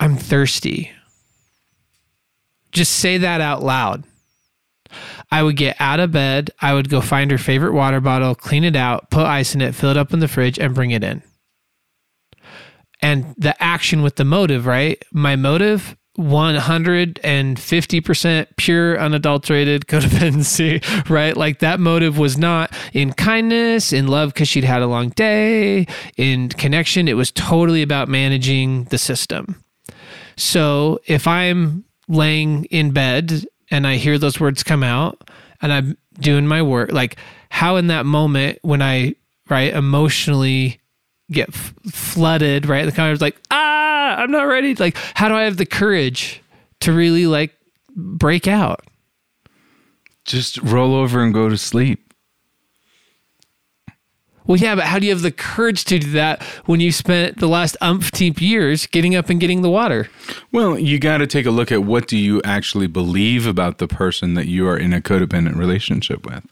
I'm 0.00 0.16
thirsty. 0.16 0.90
Just 2.72 2.92
say 2.92 3.18
that 3.18 3.42
out 3.42 3.62
loud. 3.62 4.04
I 5.30 5.42
would 5.42 5.56
get 5.56 5.76
out 5.80 6.00
of 6.00 6.12
bed. 6.12 6.50
I 6.60 6.74
would 6.74 6.88
go 6.88 7.00
find 7.00 7.30
her 7.30 7.38
favorite 7.38 7.72
water 7.72 8.00
bottle, 8.00 8.34
clean 8.34 8.64
it 8.64 8.76
out, 8.76 9.10
put 9.10 9.26
ice 9.26 9.54
in 9.54 9.60
it, 9.60 9.74
fill 9.74 9.90
it 9.90 9.96
up 9.96 10.12
in 10.12 10.20
the 10.20 10.28
fridge, 10.28 10.58
and 10.58 10.74
bring 10.74 10.90
it 10.90 11.04
in. 11.04 11.22
And 13.00 13.34
the 13.36 13.60
action 13.62 14.02
with 14.02 14.16
the 14.16 14.24
motive, 14.24 14.66
right? 14.66 15.02
My 15.12 15.36
motive 15.36 15.96
150% 16.18 18.46
pure, 18.56 18.98
unadulterated 18.98 19.86
codependency, 19.88 21.10
right? 21.10 21.36
Like 21.36 21.58
that 21.60 21.78
motive 21.80 22.18
was 22.18 22.38
not 22.38 22.72
in 22.92 23.12
kindness, 23.12 23.92
in 23.92 24.08
love 24.08 24.32
because 24.32 24.48
she'd 24.48 24.64
had 24.64 24.82
a 24.82 24.86
long 24.86 25.10
day, 25.10 25.86
in 26.16 26.48
connection. 26.48 27.06
It 27.08 27.14
was 27.14 27.30
totally 27.32 27.82
about 27.82 28.08
managing 28.08 28.84
the 28.84 28.98
system. 28.98 29.62
So 30.36 31.00
if 31.06 31.26
I'm 31.26 31.84
laying 32.08 32.66
in 32.66 32.92
bed 32.92 33.44
and 33.70 33.86
I 33.86 33.96
hear 33.96 34.18
those 34.18 34.40
words 34.40 34.62
come 34.62 34.82
out 34.82 35.30
and 35.60 35.72
I'm 35.72 35.96
doing 36.20 36.46
my 36.46 36.62
work, 36.62 36.92
like 36.92 37.16
how 37.50 37.76
in 37.76 37.88
that 37.88 38.06
moment 38.06 38.58
when 38.62 38.82
I, 38.82 39.14
right, 39.48 39.72
emotionally 39.72 40.80
get 41.30 41.48
f- 41.48 41.74
flooded, 41.90 42.66
right? 42.66 42.84
The 42.84 42.92
kind 42.92 43.12
of 43.12 43.20
like, 43.20 43.36
ah, 43.50 44.16
I'm 44.16 44.30
not 44.30 44.44
ready. 44.44 44.74
Like, 44.74 44.96
how 45.14 45.28
do 45.28 45.34
I 45.34 45.42
have 45.42 45.56
the 45.56 45.66
courage 45.66 46.42
to 46.80 46.92
really 46.92 47.26
like 47.26 47.54
break 47.94 48.46
out? 48.46 48.84
Just 50.24 50.58
roll 50.58 50.94
over 50.94 51.22
and 51.22 51.32
go 51.32 51.48
to 51.48 51.56
sleep. 51.56 52.05
Well, 54.46 54.58
yeah, 54.58 54.74
but 54.74 54.84
how 54.84 54.98
do 54.98 55.06
you 55.06 55.12
have 55.12 55.22
the 55.22 55.32
courage 55.32 55.84
to 55.86 55.98
do 55.98 56.10
that 56.12 56.42
when 56.66 56.80
you 56.80 56.92
spent 56.92 57.38
the 57.38 57.48
last 57.48 57.76
umpteenth 57.80 58.40
years 58.40 58.86
getting 58.86 59.14
up 59.14 59.28
and 59.28 59.40
getting 59.40 59.62
the 59.62 59.70
water? 59.70 60.08
Well, 60.52 60.78
you 60.78 60.98
got 60.98 61.18
to 61.18 61.26
take 61.26 61.46
a 61.46 61.50
look 61.50 61.72
at 61.72 61.82
what 61.82 62.06
do 62.06 62.16
you 62.16 62.40
actually 62.44 62.86
believe 62.86 63.46
about 63.46 63.78
the 63.78 63.88
person 63.88 64.34
that 64.34 64.46
you 64.46 64.68
are 64.68 64.76
in 64.76 64.92
a 64.92 65.00
codependent 65.00 65.56
relationship 65.56 66.24
with. 66.24 66.44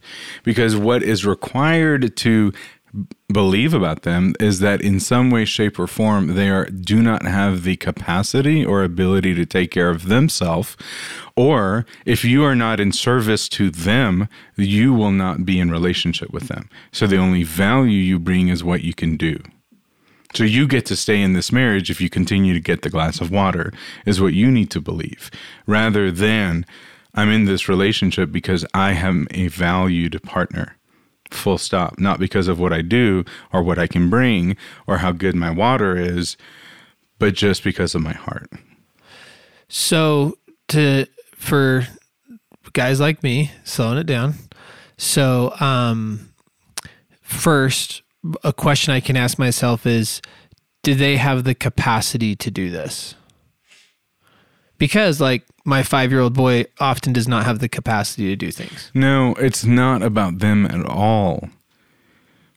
Because 0.42 0.76
what 0.76 1.02
is 1.02 1.24
required 1.24 2.16
to 2.16 2.52
believe 3.32 3.74
about 3.74 4.02
them 4.02 4.34
is 4.38 4.60
that 4.60 4.80
in 4.80 5.00
some 5.00 5.30
way 5.30 5.44
shape 5.44 5.78
or 5.78 5.86
form 5.86 6.34
they 6.34 6.48
are 6.48 6.66
do 6.66 7.02
not 7.02 7.24
have 7.24 7.64
the 7.64 7.76
capacity 7.76 8.64
or 8.64 8.84
ability 8.84 9.34
to 9.34 9.44
take 9.44 9.70
care 9.70 9.90
of 9.90 10.06
themselves 10.08 10.76
or 11.36 11.84
if 12.06 12.24
you 12.24 12.44
are 12.44 12.54
not 12.54 12.78
in 12.78 12.92
service 12.92 13.48
to 13.48 13.70
them 13.70 14.28
you 14.56 14.92
will 14.92 15.10
not 15.10 15.44
be 15.44 15.58
in 15.58 15.70
relationship 15.70 16.32
with 16.32 16.48
them. 16.48 16.68
So 16.92 17.06
the 17.06 17.16
only 17.16 17.42
value 17.42 17.98
you 17.98 18.18
bring 18.18 18.48
is 18.48 18.62
what 18.62 18.84
you 18.84 18.94
can 18.94 19.16
do. 19.16 19.40
So 20.34 20.44
you 20.44 20.66
get 20.66 20.86
to 20.86 20.96
stay 20.96 21.20
in 21.20 21.32
this 21.32 21.52
marriage 21.52 21.90
if 21.90 22.00
you 22.00 22.10
continue 22.10 22.54
to 22.54 22.60
get 22.60 22.82
the 22.82 22.90
glass 22.90 23.20
of 23.20 23.30
water 23.30 23.72
is 24.04 24.20
what 24.20 24.34
you 24.34 24.50
need 24.50 24.70
to 24.70 24.80
believe. 24.80 25.30
Rather 25.66 26.10
than 26.10 26.66
I'm 27.14 27.30
in 27.30 27.44
this 27.44 27.68
relationship 27.68 28.32
because 28.32 28.64
I 28.74 28.92
am 28.92 29.26
a 29.30 29.48
valued 29.48 30.20
partner 30.22 30.76
full 31.34 31.58
stop. 31.58 31.98
Not 31.98 32.18
because 32.18 32.48
of 32.48 32.58
what 32.58 32.72
I 32.72 32.82
do 32.82 33.24
or 33.52 33.62
what 33.62 33.78
I 33.78 33.86
can 33.86 34.10
bring 34.10 34.56
or 34.86 34.98
how 34.98 35.12
good 35.12 35.34
my 35.34 35.50
water 35.50 35.96
is, 35.96 36.36
but 37.18 37.34
just 37.34 37.62
because 37.64 37.94
of 37.94 38.02
my 38.02 38.12
heart. 38.12 38.50
So 39.68 40.38
to 40.68 41.06
for 41.36 41.86
guys 42.72 43.00
like 43.00 43.22
me, 43.22 43.50
slowing 43.64 43.98
it 43.98 44.06
down. 44.06 44.34
So 44.96 45.54
um 45.60 46.32
first 47.22 48.02
a 48.42 48.52
question 48.52 48.94
I 48.94 49.00
can 49.00 49.16
ask 49.16 49.38
myself 49.38 49.86
is 49.86 50.22
do 50.82 50.94
they 50.94 51.16
have 51.16 51.44
the 51.44 51.54
capacity 51.54 52.36
to 52.36 52.50
do 52.50 52.70
this? 52.70 53.14
Because 54.78 55.20
like 55.20 55.44
my 55.64 55.82
5-year-old 55.82 56.34
boy 56.34 56.66
often 56.78 57.12
does 57.12 57.26
not 57.26 57.44
have 57.44 57.58
the 57.58 57.68
capacity 57.68 58.26
to 58.28 58.36
do 58.36 58.50
things. 58.50 58.90
No, 58.94 59.34
it's 59.34 59.64
not 59.64 60.02
about 60.02 60.38
them 60.40 60.66
at 60.66 60.84
all. 60.84 61.48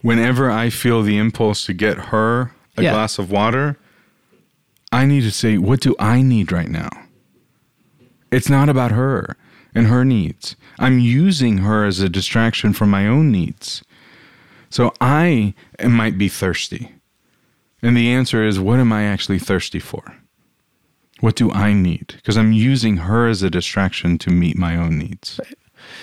Whenever 0.02 0.52
I 0.52 0.70
feel 0.70 1.02
the 1.02 1.18
impulse 1.18 1.66
to 1.66 1.74
get 1.74 1.98
her 1.98 2.52
a 2.76 2.84
Yeah. 2.84 2.92
glass 2.92 3.18
of 3.18 3.32
water, 3.32 3.78
I 4.92 5.06
need 5.06 5.22
to 5.22 5.32
say, 5.32 5.58
what 5.58 5.80
do 5.82 5.96
I 6.00 6.22
need 6.22 6.52
right 6.52 6.70
now? 6.70 6.90
It's 8.32 8.50
not 8.50 8.70
about 8.70 8.92
her 8.92 9.36
and 9.74 9.88
her 9.88 10.04
needs. 10.06 10.56
I'm 10.80 11.00
using 11.00 11.60
her 11.60 11.86
as 11.86 12.00
a 12.00 12.10
distraction 12.10 12.74
from 12.74 12.90
my 12.90 13.08
own 13.08 13.32
needs. 13.32 13.84
So 14.70 14.94
I 15.00 15.54
might 15.84 16.18
be 16.18 16.28
thirsty. 16.30 16.92
And 17.82 17.96
the 17.96 18.10
answer 18.10 18.46
is, 18.46 18.60
what 18.60 18.80
am 18.80 18.92
I 18.92 19.04
actually 19.04 19.40
thirsty 19.40 19.80
for? 19.80 20.16
What 21.20 21.36
do 21.36 21.52
I 21.52 21.74
need? 21.74 22.14
Because 22.16 22.38
I'm 22.38 22.52
using 22.52 22.98
her 22.98 23.28
as 23.28 23.42
a 23.44 23.50
distraction 23.50 24.18
to 24.20 24.30
meet 24.30 24.58
my 24.58 24.76
own 24.76 24.98
needs. 25.00 25.40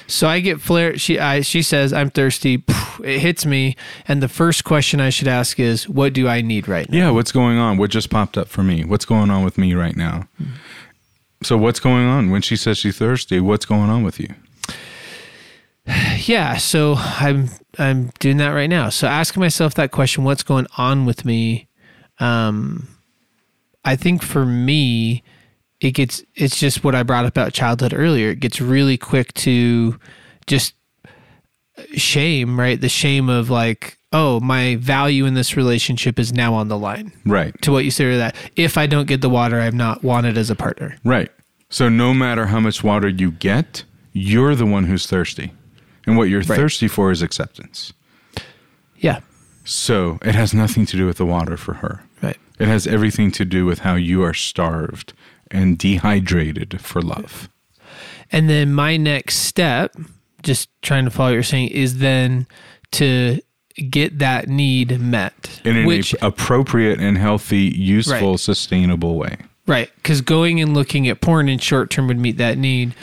So 0.07 0.29
I 0.29 0.41
get 0.41 0.61
flare. 0.61 0.97
She 0.99 1.19
I 1.19 1.41
she 1.41 1.63
says 1.63 1.93
I'm 1.93 2.11
thirsty. 2.11 2.65
It 3.03 3.21
hits 3.21 3.45
me, 3.47 3.77
and 4.07 4.23
the 4.23 4.29
first 4.29 4.65
question 4.65 5.01
I 5.01 5.11
should 5.11 5.29
ask 5.29 5.59
is, 5.59 5.89
"What 5.89 6.13
do 6.13 6.29
I 6.29 6.41
need 6.41 6.69
right 6.69 6.89
now?" 6.89 6.97
Yeah, 6.97 7.11
what's 7.11 7.33
going 7.33 7.59
on? 7.59 7.77
What 7.77 7.91
just 7.91 8.11
popped 8.11 8.39
up 8.39 8.49
for 8.49 8.63
me? 8.63 8.85
What's 8.85 9.05
going 9.05 9.31
on 9.31 9.45
with 9.45 9.59
me 9.59 9.75
right 9.75 9.97
now? 9.97 10.29
So 11.43 11.57
what's 11.57 11.81
going 11.81 12.07
on 12.07 12.31
when 12.31 12.43
she 12.43 12.57
says 12.57 12.79
she's 12.79 12.99
thirsty? 12.99 13.41
What's 13.41 13.67
going 13.67 13.91
on 13.91 14.03
with 14.03 14.21
you? 14.21 14.29
Yeah. 16.27 16.57
So 16.57 16.95
I'm 16.97 17.51
I'm 17.79 18.11
doing 18.19 18.39
that 18.39 18.51
right 18.51 18.71
now. 18.71 18.89
So 18.89 19.07
asking 19.07 19.41
myself 19.41 19.75
that 19.75 19.91
question, 19.91 20.25
"What's 20.25 20.43
going 20.43 20.67
on 20.79 21.05
with 21.05 21.25
me?" 21.27 21.69
Um, 22.19 22.89
I 23.85 23.97
think 23.97 24.23
for 24.23 24.45
me, 24.47 25.23
it 25.81 25.93
gets 25.93 26.23
it's 26.35 26.59
just 26.59 26.85
what 26.85 26.95
I 26.95 27.03
brought 27.03 27.25
up 27.27 27.33
about 27.33 27.53
childhood 27.53 27.93
earlier. 27.95 28.31
It 28.31 28.41
gets 28.41 28.61
really 28.61 28.97
quick 28.97 29.33
to 29.35 29.99
just 30.47 30.75
uh, 31.07 31.83
shame, 31.95 32.59
right? 32.59 32.81
The 32.81 32.89
shame 32.89 33.29
of 33.29 33.51
like, 33.51 33.99
oh, 34.13 34.41
my 34.41 34.77
value 34.77 35.27
in 35.27 35.35
this 35.35 35.57
relationship 35.57 36.19
is 36.19 36.33
now 36.33 36.55
on 36.55 36.69
the 36.69 36.79
line. 36.79 37.13
Right. 37.27 37.61
to 37.63 37.73
what 37.73 37.85
you 37.85 37.91
say 37.91 38.11
to 38.13 38.17
that. 38.19 38.37
If 38.57 38.79
I 38.79 38.87
don't 38.87 39.07
get 39.07 39.21
the 39.21 39.29
water, 39.31 39.61
I'm 39.61 39.77
not 39.77 40.03
wanted 40.03 40.39
as 40.39 40.51
a 40.51 40.55
partner. 40.55 40.97
Right. 41.05 41.31
So 41.69 41.89
no 41.89 42.15
matter 42.15 42.47
how 42.47 42.61
much 42.61 42.85
water 42.85 43.09
you 43.09 43.33
get, 43.33 43.83
you're 44.13 44.55
the 44.55 44.67
one 44.67 44.85
who's 44.85 45.07
thirsty. 45.07 45.53
And 46.07 46.17
what 46.17 46.29
you're 46.29 46.43
Right. 46.43 46.57
thirsty 46.57 46.87
for 46.87 47.11
is 47.11 47.21
acceptance. 47.23 47.93
Yeah. 48.97 49.21
So 49.65 50.19
it 50.23 50.35
has 50.35 50.55
nothing 50.55 50.87
to 50.87 50.97
do 50.97 51.07
with 51.07 51.17
the 51.17 51.27
water 51.27 51.57
for 51.57 51.75
her. 51.75 52.05
It 52.59 52.69
has 52.69 52.87
everything 52.87 53.31
to 53.33 53.45
do 53.45 53.67
with 53.67 53.81
how 53.81 53.95
you 53.95 54.23
are 54.23 54.35
starved 54.35 55.13
and 55.51 55.77
dehydrated 55.79 56.81
for 56.81 57.03
love. 57.03 57.49
And 58.33 58.49
then 58.49 58.73
my 58.73 58.97
next 58.97 59.37
step, 59.37 59.95
just 60.43 60.69
trying 60.83 61.05
to 61.05 61.11
follow 61.11 61.31
what 61.31 61.35
you're 61.35 61.43
saying, 61.43 61.69
is 61.69 61.99
then 61.99 62.47
to 62.93 63.41
get 63.91 64.19
that 64.21 64.49
need 64.49 65.01
met. 65.01 65.61
In 65.65 65.77
an 65.77 65.87
which, 65.87 66.15
appropriate 66.23 67.01
and 67.01 67.19
healthy, 67.19 67.63
useful, 67.77 68.31
Right. 68.33 68.41
sustainable 68.41 69.17
way. 69.17 69.37
right. 69.67 69.91
Because 69.97 70.21
going 70.21 70.61
and 70.61 70.75
looking 70.75 71.09
at 71.09 71.21
porn 71.21 71.49
in 71.49 71.59
short 71.59 71.91
term 71.91 72.07
would 72.09 72.19
meet 72.21 72.37
that 72.39 72.57
need. 72.59 72.95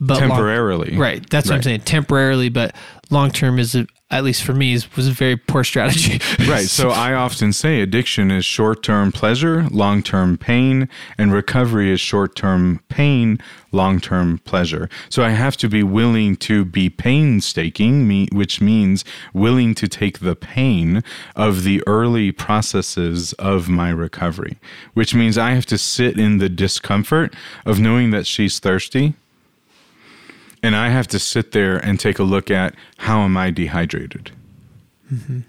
But 0.00 0.20
long- 0.20 0.30
Temporarily. 0.30 0.96
right. 0.96 1.24
That's 1.30 1.48
what 1.48 1.56
I'm 1.56 1.62
saying. 1.62 1.80
Temporarily, 1.82 2.48
but 2.48 2.74
long 3.10 3.30
term 3.30 3.58
is, 3.58 3.74
a, 3.74 3.86
at 4.12 4.24
least 4.24 4.44
for 4.44 4.52
me, 4.52 4.74
was 4.94 5.08
a 5.08 5.12
very 5.12 5.36
poor 5.36 5.64
strategy. 5.64 6.20
Right. 6.42 6.66
So 6.66 6.90
I 6.90 7.14
often 7.14 7.52
say 7.52 7.80
addiction 7.80 8.30
is 8.30 8.44
short 8.44 8.82
term 8.82 9.10
pleasure, 9.12 9.66
long 9.70 10.02
term 10.02 10.36
pain, 10.36 10.88
and 11.16 11.32
recovery 11.32 11.90
is 11.90 12.00
short 12.00 12.36
term 12.36 12.80
pain, 12.88 13.38
long 13.70 14.00
term 14.00 14.38
pleasure. 14.38 14.88
So 15.08 15.22
I 15.24 15.30
have 15.30 15.56
to 15.58 15.68
be 15.68 15.82
willing 15.82 16.36
to 16.36 16.64
be 16.64 16.90
painstaking, 16.90 18.28
which 18.32 18.60
means 18.60 19.04
willing 19.32 19.74
to 19.76 19.88
take 19.88 20.18
the 20.18 20.36
pain 20.36 21.02
of 21.34 21.62
the 21.62 21.82
early 21.86 22.32
processes 22.32 23.32
of 23.34 23.68
my 23.68 23.90
recovery, 23.90 24.58
which 24.94 25.14
means 25.14 25.38
I 25.38 25.52
have 25.52 25.66
to 25.66 25.78
sit 25.78 26.18
in 26.18 26.38
the 26.38 26.48
discomfort 26.48 27.34
of 27.64 27.80
knowing 27.80 28.10
that 28.10 28.26
she's 28.26 28.58
thirsty. 28.58 29.14
And 30.62 30.76
I 30.76 30.90
have 30.90 31.08
to 31.08 31.18
sit 31.18 31.52
there 31.52 31.76
and 31.76 31.98
take 31.98 32.18
a 32.18 32.22
look 32.22 32.50
at 32.50 32.74
how 32.98 33.20
am 33.20 33.36
I 33.36 33.50
dehydrated? 33.50 34.30
Mm-hmm. 35.12 35.40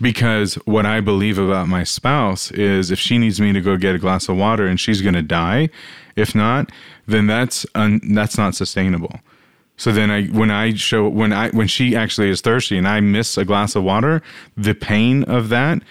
because 0.00 0.54
what 0.64 0.86
I 0.86 1.00
believe 1.00 1.36
about 1.38 1.68
my 1.68 1.84
spouse 1.84 2.50
is 2.52 2.90
if 2.90 2.98
she 2.98 3.18
needs 3.18 3.38
me 3.38 3.52
to 3.52 3.60
go 3.60 3.76
get 3.76 3.94
a 3.94 3.98
glass 3.98 4.28
of 4.30 4.36
water 4.36 4.66
and 4.66 4.80
she's 4.80 5.02
going 5.02 5.14
to 5.14 5.20
die, 5.22 5.68
if 6.16 6.34
not, 6.34 6.70
then 7.06 7.26
that's 7.26 7.66
un- 7.74 8.00
that's 8.14 8.38
not 8.38 8.54
sustainable. 8.54 9.20
So 9.76 9.92
then 9.92 10.10
I 10.10 10.24
when 10.28 10.50
I 10.50 10.72
show 10.74 11.06
when 11.08 11.32
I 11.34 11.50
when 11.50 11.68
she 11.68 11.94
actually 11.94 12.30
is 12.30 12.40
thirsty 12.40 12.78
and 12.78 12.88
I 12.88 13.00
miss 13.00 13.36
a 13.36 13.44
glass 13.44 13.76
of 13.76 13.84
water, 13.84 14.22
the 14.56 14.74
pain 14.74 15.22
of 15.24 15.50
that 15.50 15.82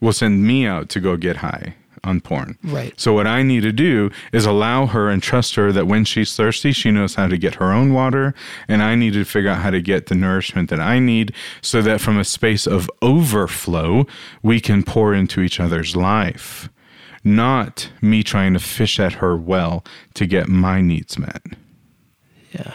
will 0.00 0.14
send 0.14 0.44
me 0.44 0.66
out 0.66 0.88
to 0.90 1.00
go 1.00 1.16
get 1.16 1.36
high 1.36 1.74
on 2.04 2.20
porn. 2.20 2.58
Right. 2.62 2.98
So 2.98 3.12
what 3.12 3.26
I 3.26 3.42
need 3.42 3.62
to 3.62 3.72
do 3.72 4.10
is 4.32 4.46
allow 4.46 4.86
her 4.86 5.08
and 5.08 5.22
trust 5.22 5.54
her 5.56 5.72
that 5.72 5.86
when 5.86 6.04
she's 6.04 6.34
thirsty, 6.34 6.72
she 6.72 6.90
knows 6.90 7.14
how 7.14 7.28
to 7.28 7.38
get 7.38 7.56
her 7.56 7.72
own 7.72 7.92
water 7.92 8.34
and 8.66 8.82
I 8.82 8.94
need 8.94 9.12
to 9.14 9.24
figure 9.24 9.50
out 9.50 9.62
how 9.62 9.70
to 9.70 9.80
get 9.80 10.06
the 10.06 10.14
nourishment 10.14 10.70
that 10.70 10.80
I 10.80 10.98
need 10.98 11.32
so 11.60 11.82
that 11.82 12.00
from 12.00 12.18
a 12.18 12.24
space 12.24 12.66
of 12.66 12.90
overflow, 13.02 14.06
we 14.42 14.60
can 14.60 14.82
pour 14.82 15.14
into 15.14 15.40
each 15.40 15.60
other's 15.60 15.96
life. 15.96 16.68
Not 17.24 17.90
me 18.00 18.22
trying 18.22 18.54
to 18.54 18.60
fish 18.60 18.98
at 19.00 19.14
her 19.14 19.36
well 19.36 19.84
to 20.14 20.26
get 20.26 20.48
my 20.48 20.80
needs 20.80 21.18
met. 21.18 21.42
Yeah. 22.52 22.74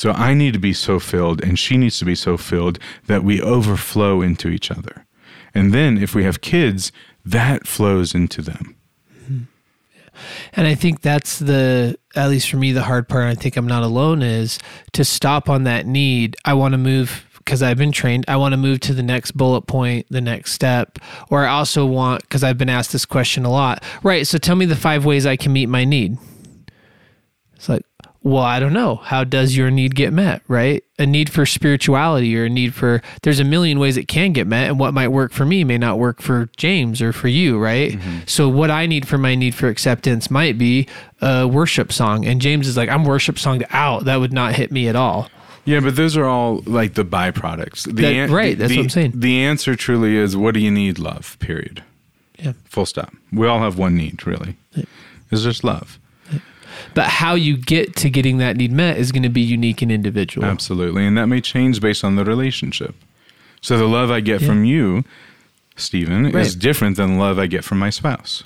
So 0.00 0.12
I 0.12 0.32
need 0.32 0.54
to 0.54 0.58
be 0.58 0.72
so 0.72 0.98
filled, 0.98 1.44
and 1.44 1.58
she 1.58 1.76
needs 1.76 1.98
to 1.98 2.06
be 2.06 2.14
so 2.14 2.38
filled 2.38 2.78
that 3.06 3.22
we 3.22 3.42
overflow 3.42 4.22
into 4.22 4.48
each 4.48 4.70
other. 4.70 5.04
And 5.54 5.74
then 5.74 5.98
if 5.98 6.14
we 6.14 6.24
have 6.24 6.40
kids, 6.40 6.90
that 7.24 7.66
flows 7.66 8.14
into 8.14 8.42
them. 8.42 8.76
Hmm. 9.26 9.40
And 10.52 10.66
I 10.66 10.74
think 10.74 11.02
that's 11.02 11.38
the, 11.38 11.98
at 12.16 12.28
least 12.28 12.50
for 12.50 12.56
me, 12.56 12.72
the 12.72 12.82
hard 12.82 13.08
part. 13.08 13.26
I 13.26 13.34
think 13.34 13.56
I'm 13.56 13.66
not 13.66 13.82
alone 13.82 14.22
is 14.22 14.58
to 14.92 15.04
stop 15.04 15.48
on 15.48 15.64
that 15.64 15.86
need. 15.86 16.36
I 16.44 16.54
want 16.54 16.72
to 16.72 16.78
move 16.78 17.26
because 17.38 17.62
I've 17.62 17.78
been 17.78 17.92
trained. 17.92 18.24
I 18.28 18.36
want 18.36 18.52
to 18.52 18.56
move 18.56 18.80
to 18.80 18.94
the 18.94 19.02
next 19.02 19.32
bullet 19.32 19.62
point, 19.62 20.06
the 20.10 20.20
next 20.20 20.52
step. 20.52 20.98
Or 21.30 21.44
I 21.44 21.50
also 21.50 21.86
want, 21.86 22.22
because 22.22 22.44
I've 22.44 22.58
been 22.58 22.68
asked 22.68 22.92
this 22.92 23.06
question 23.06 23.44
a 23.44 23.50
lot. 23.50 23.82
Right. 24.02 24.26
So 24.26 24.38
tell 24.38 24.56
me 24.56 24.66
the 24.66 24.76
five 24.76 25.04
ways 25.04 25.26
I 25.26 25.36
can 25.36 25.52
meet 25.52 25.66
my 25.66 25.84
need. 25.84 26.18
It's 27.56 27.68
like, 27.68 27.82
well, 28.22 28.42
I 28.42 28.60
don't 28.60 28.72
know. 28.74 28.96
How 28.96 29.24
does 29.24 29.56
your 29.56 29.70
need 29.70 29.94
get 29.94 30.12
met, 30.12 30.42
right? 30.46 30.84
A 30.98 31.06
need 31.06 31.30
for 31.32 31.46
spirituality 31.46 32.36
or 32.36 32.44
a 32.44 32.48
need 32.50 32.74
for, 32.74 33.00
there's 33.22 33.40
a 33.40 33.44
million 33.44 33.78
ways 33.78 33.96
it 33.96 34.08
can 34.08 34.32
get 34.34 34.46
met, 34.46 34.68
and 34.68 34.78
what 34.78 34.92
might 34.92 35.08
work 35.08 35.32
for 35.32 35.46
me 35.46 35.64
may 35.64 35.78
not 35.78 35.98
work 35.98 36.20
for 36.20 36.50
James 36.58 37.00
or 37.00 37.12
for 37.14 37.28
you, 37.28 37.58
right? 37.58 37.92
Mm-hmm. 37.92 38.18
So, 38.26 38.48
what 38.48 38.70
I 38.70 38.84
need 38.86 39.08
for 39.08 39.16
my 39.16 39.34
need 39.34 39.54
for 39.54 39.68
acceptance 39.68 40.30
might 40.30 40.58
be 40.58 40.86
a 41.22 41.48
worship 41.48 41.92
song. 41.92 42.26
And 42.26 42.40
James 42.42 42.68
is 42.68 42.76
like, 42.76 42.90
I'm 42.90 43.04
worship 43.04 43.36
songed 43.36 43.64
out. 43.70 44.04
That 44.04 44.16
would 44.20 44.32
not 44.34 44.54
hit 44.54 44.70
me 44.70 44.86
at 44.88 44.96
all. 44.96 45.30
Yeah, 45.64 45.80
but 45.80 45.96
those 45.96 46.16
are 46.16 46.24
all 46.26 46.62
like 46.66 46.94
the 46.94 47.04
byproducts. 47.04 47.84
The 47.84 47.92
That- 48.02 48.12
an- 48.14 48.32
right, 48.32 48.58
that's 48.58 48.70
the- 48.70 48.76
what 48.78 48.82
I'm 48.84 48.88
saying. 48.90 49.12
The 49.14 49.42
answer 49.44 49.76
truly 49.76 50.16
is 50.16 50.36
what 50.36 50.54
do 50.54 50.60
you 50.60 50.70
need? 50.70 50.98
Love, 50.98 51.38
period. 51.38 51.82
Yeah. 52.38 52.52
Full 52.64 52.86
stop. 52.86 53.14
We 53.32 53.46
all 53.46 53.60
have 53.60 53.78
one 53.78 53.94
need, 53.96 54.26
really. 54.26 54.56
It's 55.30 55.42
just 55.42 55.62
love. 55.64 55.98
But 56.94 57.06
how 57.06 57.34
you 57.34 57.56
get 57.56 57.96
to 57.96 58.10
getting 58.10 58.38
that 58.38 58.56
need 58.56 58.72
met 58.72 58.98
is 58.98 59.12
going 59.12 59.22
to 59.22 59.28
be 59.28 59.40
unique 59.40 59.82
and 59.82 59.90
individual. 59.92 60.46
Absolutely. 60.46 61.06
And 61.06 61.16
that 61.18 61.26
may 61.26 61.40
change 61.40 61.80
based 61.80 62.04
on 62.04 62.16
the 62.16 62.24
relationship. 62.24 62.94
So 63.60 63.76
the 63.78 63.86
love 63.88 64.10
I 64.10 64.20
get 64.20 64.40
Yeah. 64.40 64.48
from 64.48 64.64
you, 64.64 65.04
Stephen, 65.76 66.26
is 66.36 66.54
different 66.56 66.96
than 66.96 67.14
the 67.14 67.20
love 67.20 67.38
I 67.38 67.46
get 67.46 67.64
from 67.64 67.78
my 67.78 67.90
spouse. 67.90 68.44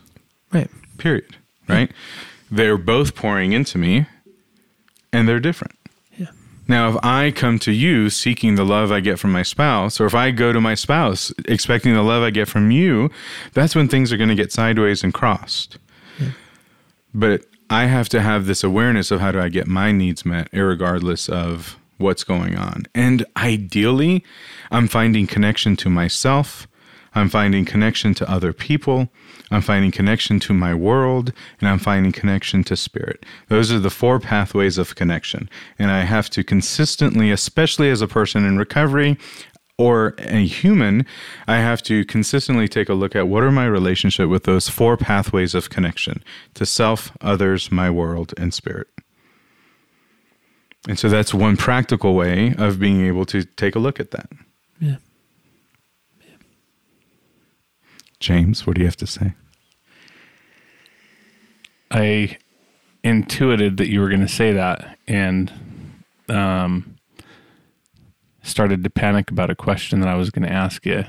Right. 0.52 0.70
Period. 0.98 1.36
Right? 1.68 1.90
They're 2.50 2.76
both 2.78 3.14
pouring 3.14 3.52
into 3.52 3.78
me 3.78 4.06
and 5.12 5.28
they're 5.28 5.40
different. 5.40 5.74
Yeah. 6.16 6.26
Now, 6.68 6.90
if 6.90 6.96
I 7.04 7.30
come 7.30 7.58
to 7.60 7.72
you 7.72 8.10
seeking 8.10 8.54
the 8.56 8.64
love 8.64 8.92
I 8.92 9.00
get 9.00 9.18
from 9.18 9.32
my 9.32 9.42
spouse, 9.42 10.00
or 10.00 10.06
if 10.06 10.14
I 10.14 10.30
go 10.30 10.52
to 10.52 10.60
my 10.60 10.74
spouse 10.74 11.32
expecting 11.46 11.94
the 11.94 12.02
love 12.02 12.22
I 12.22 12.30
get 12.30 12.48
from 12.48 12.70
you, 12.70 13.10
that's 13.54 13.74
when 13.74 13.88
things 13.88 14.12
are 14.12 14.16
going 14.16 14.28
to 14.28 14.34
get 14.34 14.52
sideways 14.52 15.02
and 15.02 15.12
crossed. 15.14 15.78
But 17.14 17.42
I 17.70 17.86
have 17.86 18.08
to 18.10 18.20
have 18.20 18.46
this 18.46 18.62
awareness 18.62 19.10
of 19.10 19.20
how 19.20 19.32
do 19.32 19.40
I 19.40 19.48
get 19.48 19.66
my 19.66 19.92
needs 19.92 20.24
met, 20.24 20.48
regardless 20.52 21.28
of 21.28 21.78
what's 21.98 22.24
going 22.24 22.56
on. 22.56 22.84
And 22.94 23.24
ideally, 23.36 24.24
I'm 24.70 24.88
finding 24.88 25.26
connection 25.26 25.76
to 25.76 25.88
myself. 25.88 26.66
I'm 27.14 27.28
finding 27.28 27.64
connection 27.64 28.12
to 28.14 28.30
other 28.30 28.52
people. 28.52 29.08
I'm 29.50 29.62
finding 29.62 29.92
connection 29.92 30.40
to 30.40 30.52
my 30.52 30.74
world. 30.74 31.32
And 31.60 31.68
I'm 31.68 31.78
finding 31.78 32.10
connection 32.10 32.64
to 32.64 32.76
spirit. 32.76 33.24
Those 33.48 33.70
are 33.70 33.78
the 33.78 33.90
four 33.90 34.18
pathways 34.18 34.78
of 34.78 34.96
connection. 34.96 35.48
And 35.78 35.90
I 35.90 36.00
have 36.00 36.28
to 36.30 36.42
consistently, 36.42 37.30
especially 37.30 37.88
as 37.90 38.02
a 38.02 38.08
person 38.08 38.44
in 38.44 38.58
recovery, 38.58 39.16
or 39.76 40.14
a 40.18 40.46
human, 40.46 41.04
I 41.48 41.56
have 41.56 41.82
to 41.84 42.04
consistently 42.04 42.68
take 42.68 42.88
a 42.88 42.94
look 42.94 43.16
at 43.16 43.28
what 43.28 43.42
are 43.42 43.50
my 43.50 43.66
relationship 43.66 44.28
with 44.28 44.44
those 44.44 44.68
four 44.68 44.96
pathways 44.96 45.54
of 45.54 45.70
connection 45.70 46.22
to 46.54 46.64
self, 46.64 47.12
others, 47.20 47.72
my 47.72 47.90
world, 47.90 48.32
and 48.36 48.54
spirit. 48.54 48.88
And 50.86 50.98
so 50.98 51.08
that's 51.08 51.32
one 51.32 51.56
practical 51.56 52.14
way 52.14 52.54
of 52.56 52.78
being 52.78 53.04
able 53.06 53.24
to 53.26 53.42
take 53.42 53.74
a 53.74 53.78
look 53.78 53.98
at 53.98 54.10
that. 54.10 54.30
Yeah. 54.78 54.96
James, 58.20 58.66
what 58.66 58.76
do 58.76 58.80
you 58.80 58.86
have 58.86 58.96
to 58.96 59.06
say? 59.06 59.34
I 61.90 62.36
intuited 63.02 63.76
that 63.78 63.88
you 63.88 64.00
were 64.00 64.08
going 64.08 64.20
to 64.20 64.28
say 64.28 64.52
that 64.52 64.98
and 65.06 65.52
um, 66.28 66.93
started 68.44 68.84
to 68.84 68.90
panic 68.90 69.30
about 69.30 69.50
a 69.50 69.56
question 69.56 69.98
that 70.00 70.08
I 70.08 70.14
was 70.14 70.30
going 70.30 70.46
to 70.46 70.52
ask 70.52 70.86
you, 70.86 71.04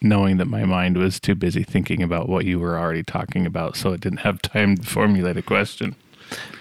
knowing 0.00 0.38
that 0.38 0.46
my 0.46 0.64
mind 0.64 0.96
was 0.96 1.20
too 1.20 1.34
busy 1.34 1.62
thinking 1.62 2.02
about 2.02 2.28
what 2.28 2.46
you 2.46 2.58
were 2.58 2.78
already 2.78 3.02
talking 3.02 3.44
about, 3.44 3.76
so 3.76 3.92
it 3.92 4.00
didn't 4.00 4.20
have 4.20 4.40
time 4.40 4.76
to 4.76 4.86
formulate 4.86 5.36
a 5.36 5.42
question. 5.42 5.94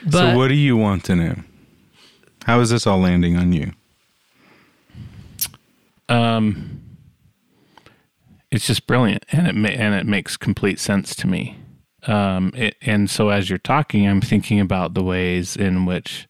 But 0.04 0.12
so, 0.12 0.38
what 0.38 0.50
do 0.50 0.56
you 0.56 0.76
want 0.76 1.06
to 1.06 1.16
know? 1.16 1.36
How 2.44 2.60
is 2.60 2.72
this 2.72 2.86
all 2.86 3.00
landing 3.00 3.38
on 3.38 3.54
you? 3.54 3.72
Um, 6.10 6.82
it's 8.52 8.68
just 8.68 8.86
brilliant, 8.86 9.26
and 9.32 9.48
it 9.48 9.56
ma- 9.56 9.70
and 9.70 9.96
it 9.96 10.06
makes 10.06 10.36
complete 10.36 10.80
sense 10.80 11.16
to 11.16 11.28
me. 11.28 11.58
Um, 12.08 12.52
it, 12.56 12.76
and 12.82 13.10
so 13.10 13.30
as 13.30 13.50
you're 13.50 13.60
talking, 13.60 14.08
I'm 14.08 14.22
thinking 14.22 14.60
about 14.60 14.94
the 14.94 15.04
ways 15.04 15.56
in 15.56 15.86
which, 15.86 16.28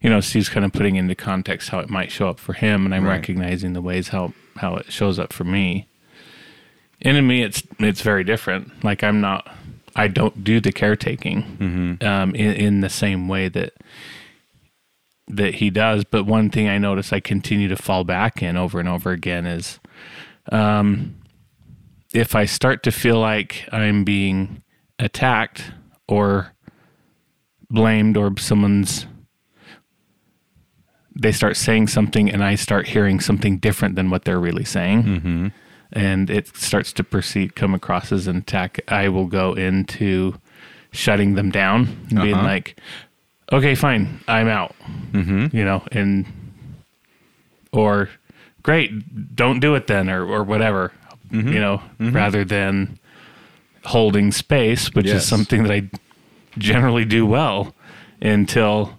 you 0.00 0.08
know, 0.10 0.20
Steve's 0.20 0.48
kind 0.48 0.64
of 0.64 0.72
putting 0.72 0.96
into 0.96 1.14
context 1.14 1.70
how 1.70 1.80
it 1.80 1.90
might 1.90 2.10
show 2.12 2.28
up 2.28 2.38
for 2.38 2.52
him, 2.52 2.84
and 2.84 2.94
I'm 2.94 3.04
Right. 3.04 3.14
recognizing 3.16 3.72
the 3.72 3.82
ways 3.82 4.08
how 4.08 4.32
how 4.56 4.76
it 4.76 4.90
shows 4.92 5.18
up 5.18 5.32
for 5.32 5.44
me. 5.44 5.86
And 7.02 7.16
in 7.16 7.26
me, 7.26 7.42
it's 7.42 7.62
it's 7.78 8.00
very 8.02 8.24
different. 8.24 8.82
Like 8.84 9.02
I'm 9.04 9.20
not, 9.20 9.48
I 9.96 10.08
don't 10.08 10.42
do 10.44 10.60
the 10.60 10.72
caretaking 10.72 11.98
um, 12.02 12.34
in, 12.34 12.52
in 12.54 12.80
the 12.80 12.88
same 12.88 13.28
way 13.28 13.48
that 13.48 13.72
that 15.28 15.56
he 15.56 15.70
does. 15.70 16.04
But 16.04 16.24
one 16.24 16.50
thing 16.50 16.68
I 16.68 16.78
notice 16.78 17.12
I 17.12 17.20
continue 17.20 17.68
to 17.68 17.76
fall 17.76 18.02
back 18.04 18.42
in 18.42 18.56
over 18.56 18.80
and 18.80 18.88
over 18.88 19.10
again 19.12 19.46
is 19.46 19.78
um, 20.50 21.16
if 22.14 22.34
I 22.34 22.46
start 22.46 22.82
to 22.84 22.90
feel 22.90 23.18
like 23.20 23.68
I'm 23.70 24.02
being 24.04 24.62
attacked 24.98 25.72
or 26.08 26.52
blamed 27.70 28.16
or 28.16 28.32
someone's 28.38 29.06
they 31.20 31.32
start 31.32 31.56
saying 31.56 31.88
something 31.88 32.30
and 32.30 32.42
I 32.44 32.54
start 32.54 32.86
hearing 32.88 33.18
something 33.20 33.58
different 33.58 33.96
than 33.96 34.08
what 34.10 34.24
they're 34.24 34.38
really 34.40 34.64
saying 34.64 35.52
and 35.92 36.30
it 36.30 36.54
starts 36.56 36.92
to 36.94 37.02
perceive 37.04 37.54
come 37.54 37.74
across 37.74 38.12
as 38.12 38.26
an 38.28 38.36
attack 38.36 38.78
I 38.88 39.08
will 39.08 39.26
go 39.26 39.54
into 39.54 40.34
shutting 40.92 41.34
them 41.34 41.50
down 41.50 42.06
and 42.10 42.22
being 42.22 42.34
Uh-huh. 42.34 42.44
like 42.54 42.78
okay 43.52 43.74
fine 43.74 44.20
I'm 44.28 44.48
out 44.48 44.74
Mm-hmm. 45.12 45.56
you 45.56 45.64
know, 45.64 45.82
and 45.92 46.26
or 47.72 48.08
great, 48.62 49.34
don't 49.36 49.60
do 49.60 49.74
it 49.74 49.86
then, 49.86 50.08
or 50.08 50.24
or 50.26 50.42
whatever, 50.44 50.92
Mm-hmm. 51.32 51.52
you 51.52 51.60
know, 51.60 51.82
rather 52.00 52.44
than 52.44 52.98
holding 53.84 54.32
space, 54.32 54.94
which 54.94 55.06
Yes. 55.06 55.22
is 55.22 55.28
something 55.28 55.62
that 55.64 55.72
I 55.72 55.90
generally 56.58 57.04
do 57.04 57.26
well 57.26 57.74
until 58.22 58.97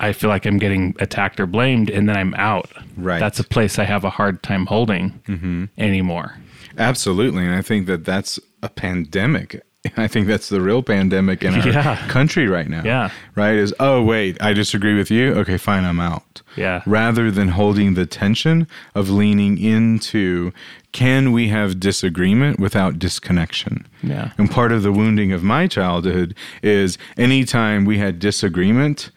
I 0.00 0.12
feel 0.12 0.28
like 0.30 0.46
I'm 0.46 0.58
getting 0.58 0.94
attacked 1.00 1.40
or 1.40 1.46
blamed, 1.46 1.90
and 1.90 2.08
then 2.08 2.16
I'm 2.16 2.34
out. 2.34 2.70
Right. 2.96 3.20
That's 3.20 3.38
a 3.38 3.44
place 3.44 3.78
I 3.78 3.84
have 3.84 4.04
a 4.04 4.10
hard 4.10 4.42
time 4.42 4.66
holding 4.66 5.20
mm-hmm. 5.26 5.64
anymore. 5.78 6.36
Absolutely. 6.78 7.44
And 7.44 7.54
I 7.54 7.62
think 7.62 7.86
that 7.86 8.04
that's 8.04 8.38
a 8.62 8.68
pandemic. 8.68 9.62
I 9.96 10.06
think 10.08 10.26
that's 10.26 10.48
the 10.48 10.60
real 10.60 10.82
pandemic 10.82 11.42
in 11.42 11.54
our 11.54 11.66
Yeah. 11.66 12.08
country 12.08 12.48
right 12.48 12.68
now. 12.68 12.82
Yeah. 12.84 13.10
Right? 13.34 13.56
Is, 13.56 13.74
oh, 13.80 14.02
wait, 14.02 14.40
I 14.42 14.52
disagree 14.52 14.94
with 14.96 15.10
you. 15.10 15.32
Okay, 15.34 15.56
fine, 15.56 15.84
I'm 15.84 16.00
out. 16.00 16.42
Yeah. 16.56 16.82
Rather 16.86 17.30
than 17.30 17.48
holding 17.48 17.94
the 17.94 18.06
tension 18.06 18.66
of 18.94 19.10
leaning 19.10 19.58
into 19.58 20.52
can 20.92 21.32
we 21.32 21.48
have 21.48 21.78
disagreement 21.78 22.58
without 22.58 22.98
disconnection? 22.98 23.86
Yeah. 24.02 24.32
And 24.38 24.50
part 24.50 24.72
of 24.72 24.82
the 24.82 24.92
wounding 24.92 25.30
of 25.32 25.42
my 25.42 25.66
childhood 25.66 26.34
is 26.62 26.96
anytime 27.18 27.84
we 27.84 27.98
had 27.98 28.18
disagreement, 28.18 29.10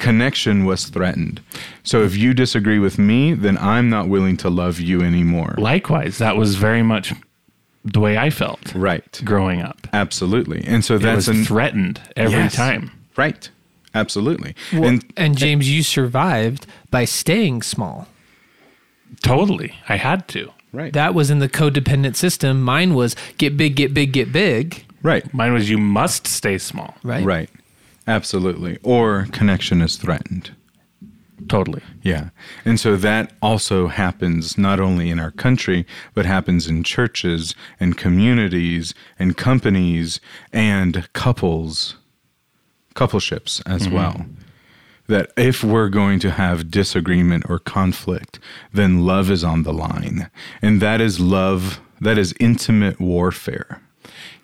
connection 0.00 0.64
was 0.64 0.86
threatened. 0.86 1.40
So 1.84 2.02
if 2.02 2.16
you 2.16 2.34
disagree 2.34 2.78
with 2.80 2.98
me, 2.98 3.34
then 3.34 3.56
I'm 3.58 3.88
not 3.88 4.08
willing 4.08 4.36
to 4.38 4.50
love 4.50 4.80
you 4.80 5.02
anymore. 5.02 5.54
Likewise, 5.58 6.18
that 6.18 6.36
was 6.36 6.56
very 6.56 6.82
much 6.82 7.12
the 7.84 8.00
way 8.00 8.18
I 8.18 8.30
felt 8.30 8.74
Right. 8.74 9.20
growing 9.24 9.62
up. 9.62 9.86
Absolutely. 9.92 10.64
And 10.66 10.84
so 10.84 10.96
It 10.96 11.02
that's 11.02 11.28
was 11.28 11.28
an 11.28 11.44
threatened 11.44 12.00
every 12.16 12.38
Yes. 12.40 12.54
time. 12.56 12.90
Right. 13.16 13.48
Absolutely. 13.94 14.54
Well, 14.72 14.84
and 14.84 15.04
and 15.16 15.36
James, 15.38 15.70
you 15.70 15.82
survived 15.82 16.66
by 16.90 17.04
staying 17.06 17.62
small. 17.62 18.06
Totally. 19.22 19.74
I 19.88 19.96
had 19.96 20.28
to. 20.28 20.50
right. 20.72 20.92
That 20.92 21.14
was 21.14 21.30
in 21.30 21.40
the 21.40 21.48
codependent 21.48 22.14
system. 22.16 22.62
Mine 22.62 22.94
was 22.94 23.16
get 23.38 23.56
big, 23.56 23.74
get 23.74 23.92
big, 23.92 24.12
get 24.12 24.30
big. 24.32 24.84
right. 25.02 25.24
Mine 25.34 25.52
was 25.52 25.68
you 25.68 25.78
must 25.78 26.26
stay 26.28 26.58
small. 26.58 26.94
Right. 27.02 27.24
Right. 27.24 27.50
Absolutely. 28.10 28.78
Or 28.82 29.28
connection 29.30 29.80
is 29.80 29.96
threatened. 29.96 30.50
Totally. 31.48 31.82
Yeah. 32.02 32.30
And 32.64 32.78
so 32.78 32.96
that 32.96 33.32
also 33.40 33.86
happens 33.86 34.58
not 34.58 34.78
only 34.80 35.10
in 35.10 35.18
our 35.18 35.30
country, 35.30 35.86
but 36.12 36.26
happens 36.26 36.66
in 36.66 36.82
churches 36.84 37.54
and 37.78 37.96
communities 37.96 38.94
and 39.18 39.36
companies 39.36 40.20
and 40.52 41.10
couples, 41.12 41.96
coupleships 42.94 43.62
as 43.64 43.82
mm-hmm. 43.82 43.94
well. 43.94 44.26
That 45.06 45.30
if 45.36 45.64
we're 45.64 45.88
going 45.88 46.20
to 46.20 46.30
have 46.30 46.70
disagreement 46.70 47.48
or 47.48 47.58
conflict, 47.58 48.38
then 48.72 49.06
love 49.06 49.30
is 49.30 49.42
on 49.42 49.62
the 49.62 49.72
line. 49.72 50.30
And 50.60 50.80
that 50.82 51.00
is 51.00 51.18
love, 51.18 51.80
that 52.00 52.18
is 52.18 52.34
intimate 52.38 53.00
warfare. 53.00 53.80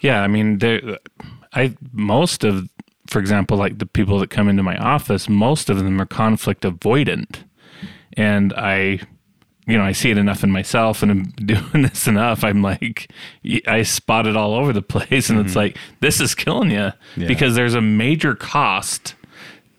Yeah, 0.01 0.23
I 0.23 0.29
mean, 0.29 0.59
there, 0.59 0.99
I 1.53 1.77
most 1.93 2.43
of, 2.43 2.69
for 3.09 3.19
example, 3.19 3.57
like 3.57 3.79
the 3.79 3.87
people 3.87 4.19
that 4.21 4.31
come 4.31 4.49
into 4.49 4.63
my 4.63 4.77
office, 4.77 5.29
most 5.29 5.71
of 5.71 5.79
them 5.79 6.01
are 6.01 6.07
conflict 6.07 6.63
avoidant, 6.63 7.45
and 8.15 8.53
I, 8.55 9.01
you 9.67 9.77
know, 9.77 9.85
I 9.85 9.93
see 9.93 10.11
it 10.11 10.19
enough 10.19 10.43
in 10.45 10.51
myself, 10.51 11.03
and 11.03 11.11
I'm 11.11 11.23
doing 11.47 11.83
this 11.83 12.07
enough. 12.07 12.45
I'm 12.45 12.63
like, 12.63 13.11
I 13.67 13.83
spot 13.83 14.27
it 14.27 14.37
all 14.37 14.55
over 14.55 14.73
the 14.73 14.83
place, 14.83 15.31
and 15.31 15.39
it's 15.41 15.51
mm-hmm. 15.51 15.59
like 15.59 15.79
this 16.01 16.21
is 16.21 16.35
killing 16.35 16.71
you 16.71 16.93
Yeah. 17.17 17.29
because 17.29 17.55
there's 17.55 17.75
a 17.75 17.83
major 17.83 18.35
cost 18.35 19.15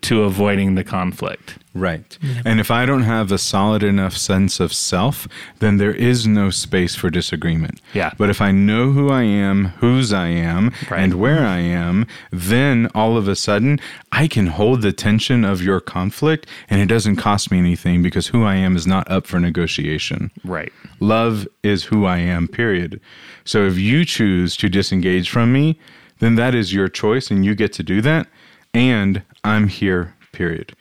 to 0.02 0.24
avoiding 0.24 0.76
the 0.76 0.84
conflict. 0.84 1.58
Right. 1.78 2.18
And 2.46 2.60
if 2.60 2.72
I 2.72 2.86
don't 2.86 3.04
have 3.04 3.32
a 3.32 3.38
solid 3.38 3.84
enough 3.84 4.16
sense 4.18 4.60
of 4.60 4.74
self, 4.74 5.28
then 5.60 5.78
there 5.78 5.94
is 5.94 6.26
no 6.28 6.50
space 6.50 6.96
for 6.96 7.10
disagreement. 7.10 7.80
Yeah. 7.94 8.12
But 8.18 8.30
if 8.30 8.42
I 8.42 8.52
know 8.52 8.92
who 8.92 9.10
I 9.10 9.24
am, 9.24 9.66
whose 9.80 10.12
I 10.14 10.28
am, 10.28 10.72
Right. 10.90 11.00
and 11.02 11.14
where 11.16 11.46
I 11.46 11.60
am, 11.60 12.08
then 12.32 12.90
all 12.96 13.18
of 13.18 13.28
a 13.28 13.36
sudden 13.36 13.80
I 14.12 14.28
can 14.28 14.48
hold 14.48 14.82
the 14.82 14.92
tension 14.92 15.44
of 15.46 15.62
your 15.62 15.80
conflict 15.80 16.48
and 16.70 16.82
it 16.82 16.88
doesn't 16.88 17.18
cost 17.18 17.52
me 17.52 17.60
anything 17.60 18.02
because 18.02 18.28
who 18.28 18.44
I 18.44 18.56
am 18.56 18.76
is 18.76 18.88
not 18.88 19.10
up 19.12 19.28
for 19.28 19.40
negotiation. 19.40 20.32
Right. 20.44 20.72
Love 21.00 21.48
is 21.64 21.86
who 21.86 22.06
I 22.06 22.18
am, 22.18 22.48
period. 22.48 23.00
So 23.46 23.66
if 23.68 23.78
you 23.78 24.04
choose 24.06 24.56
to 24.58 24.68
disengage 24.70 25.30
from 25.30 25.54
me, 25.54 25.80
then 26.20 26.36
that 26.36 26.56
is 26.56 26.74
your 26.74 26.88
choice 26.88 27.30
and 27.30 27.46
you 27.46 27.54
get 27.56 27.72
to 27.74 27.84
do 27.84 28.02
that. 28.02 28.28
And 28.74 29.22
I'm 29.44 29.68
here, 29.68 30.16
period. 30.34 30.76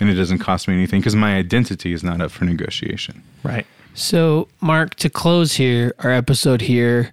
And 0.00 0.10
it 0.10 0.14
doesn't 0.14 0.38
cost 0.38 0.66
me 0.66 0.74
anything 0.74 1.00
because 1.00 1.14
my 1.14 1.36
identity 1.36 1.92
is 1.92 2.02
not 2.02 2.20
up 2.20 2.30
for 2.30 2.44
negotiation. 2.44 3.22
Right. 3.42 3.66
So, 3.94 4.48
Mark, 4.60 4.96
to 4.96 5.08
close 5.08 5.54
here, 5.54 5.94
our 6.00 6.10
episode 6.10 6.60
here, 6.62 7.12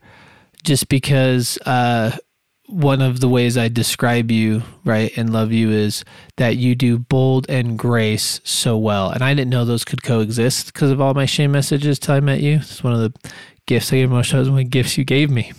just 0.64 0.90
because 0.90 1.60
uh, 1.66 2.18
one 2.66 3.02
of 3.02 3.20
the 3.20 3.30
ways 3.30 3.58
I 3.58 3.68
describe 3.68 4.32
you, 4.32 4.64
right, 4.84 5.16
and 5.16 5.32
love 5.32 5.52
you 5.52 5.70
is 5.70 6.04
that 6.38 6.58
you 6.58 6.74
do 6.74 6.98
bold 6.98 7.48
and 7.50 7.78
grace 7.78 8.42
so 8.44 8.78
well. 8.78 9.12
And 9.12 9.24
I 9.24 9.34
didn't 9.34 9.52
know 9.52 9.66
those 9.66 9.86
could 9.86 10.02
coexist 10.02 10.74
because 10.74 10.90
of 10.90 11.00
all 11.00 11.14
my 11.14 11.26
shame 11.26 11.52
messages 11.52 12.00
till 12.00 12.16
I 12.16 12.20
met 12.20 12.42
you. 12.42 12.56
It's 12.56 12.84
one 12.84 12.94
of 12.94 13.00
the 13.00 13.32
gifts 13.68 13.94
I 13.94 13.98
gave 13.98 14.10
most 14.10 14.34
of 14.34 14.46
the 14.54 14.64
gifts 14.64 14.98
you 14.98 15.04
gave 15.04 15.30
me 15.30 15.52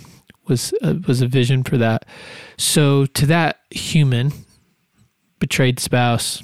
was 0.48 0.74
uh, 0.82 0.94
was 1.06 1.22
a 1.22 1.26
vision 1.26 1.62
for 1.62 1.76
that. 1.78 2.04
So 2.58 3.06
to 3.06 3.26
that 3.26 3.60
human, 3.70 4.32
betrayed 5.38 5.78
spouse, 5.78 6.42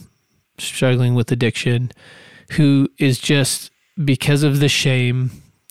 struggling 0.59 1.14
with 1.14 1.30
addiction, 1.32 1.92
who 2.52 2.88
is 2.98 3.18
just 3.18 3.70
because 4.04 4.42
of 4.42 4.61
the 4.61 4.68
shame 4.68 5.30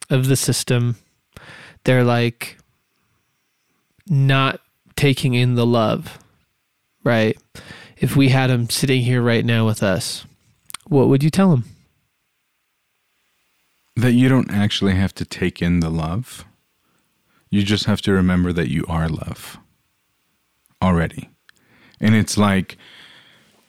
of 0.10 0.28
the 0.28 0.36
system, 0.36 0.96
they're 1.84 2.04
like 2.04 2.58
not 4.08 4.60
taking 4.96 5.34
in 5.34 5.56
the 5.56 5.66
love, 5.66 6.20
right? 7.04 7.38
If 7.98 8.16
we 8.16 8.30
had 8.30 8.50
him 8.50 8.70
sitting 8.70 9.02
here 9.02 9.22
right 9.22 9.46
now 9.46 9.66
with 9.66 9.82
us, 9.82 10.26
what 10.88 11.08
would 11.08 11.24
you 11.24 11.30
tell 11.30 11.54
him? 11.54 11.64
That 13.96 14.14
you 14.14 14.30
don't 14.30 14.52
actually 14.52 14.94
have 14.94 15.16
to 15.16 15.26
take 15.26 15.62
in 15.62 15.80
the 15.80 15.90
love. 15.90 16.46
You 17.50 17.64
just 17.64 17.86
have 17.86 18.02
to 18.02 18.12
remember 18.12 18.54
that 18.54 18.70
you 18.70 18.86
are 18.88 19.10
love 19.10 19.58
already. 20.82 21.30
And 22.00 22.14
it's 22.14 22.38
like 22.38 22.78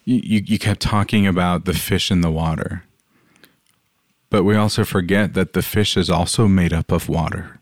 you, 0.08 0.42
you, 0.46 0.58
kept 0.58 0.80
talking 0.80 1.26
about 1.26 1.66
the 1.66 1.74
fish 1.74 2.10
in 2.10 2.22
the 2.22 2.30
water. 2.30 2.82
But 4.30 4.42
we 4.42 4.56
also 4.56 4.84
forget 4.84 5.34
that 5.34 5.52
the 5.52 5.60
fish 5.60 5.98
is 5.98 6.08
also 6.08 6.48
made 6.48 6.72
up 6.72 6.90
of 6.90 7.10
water. 7.10 7.60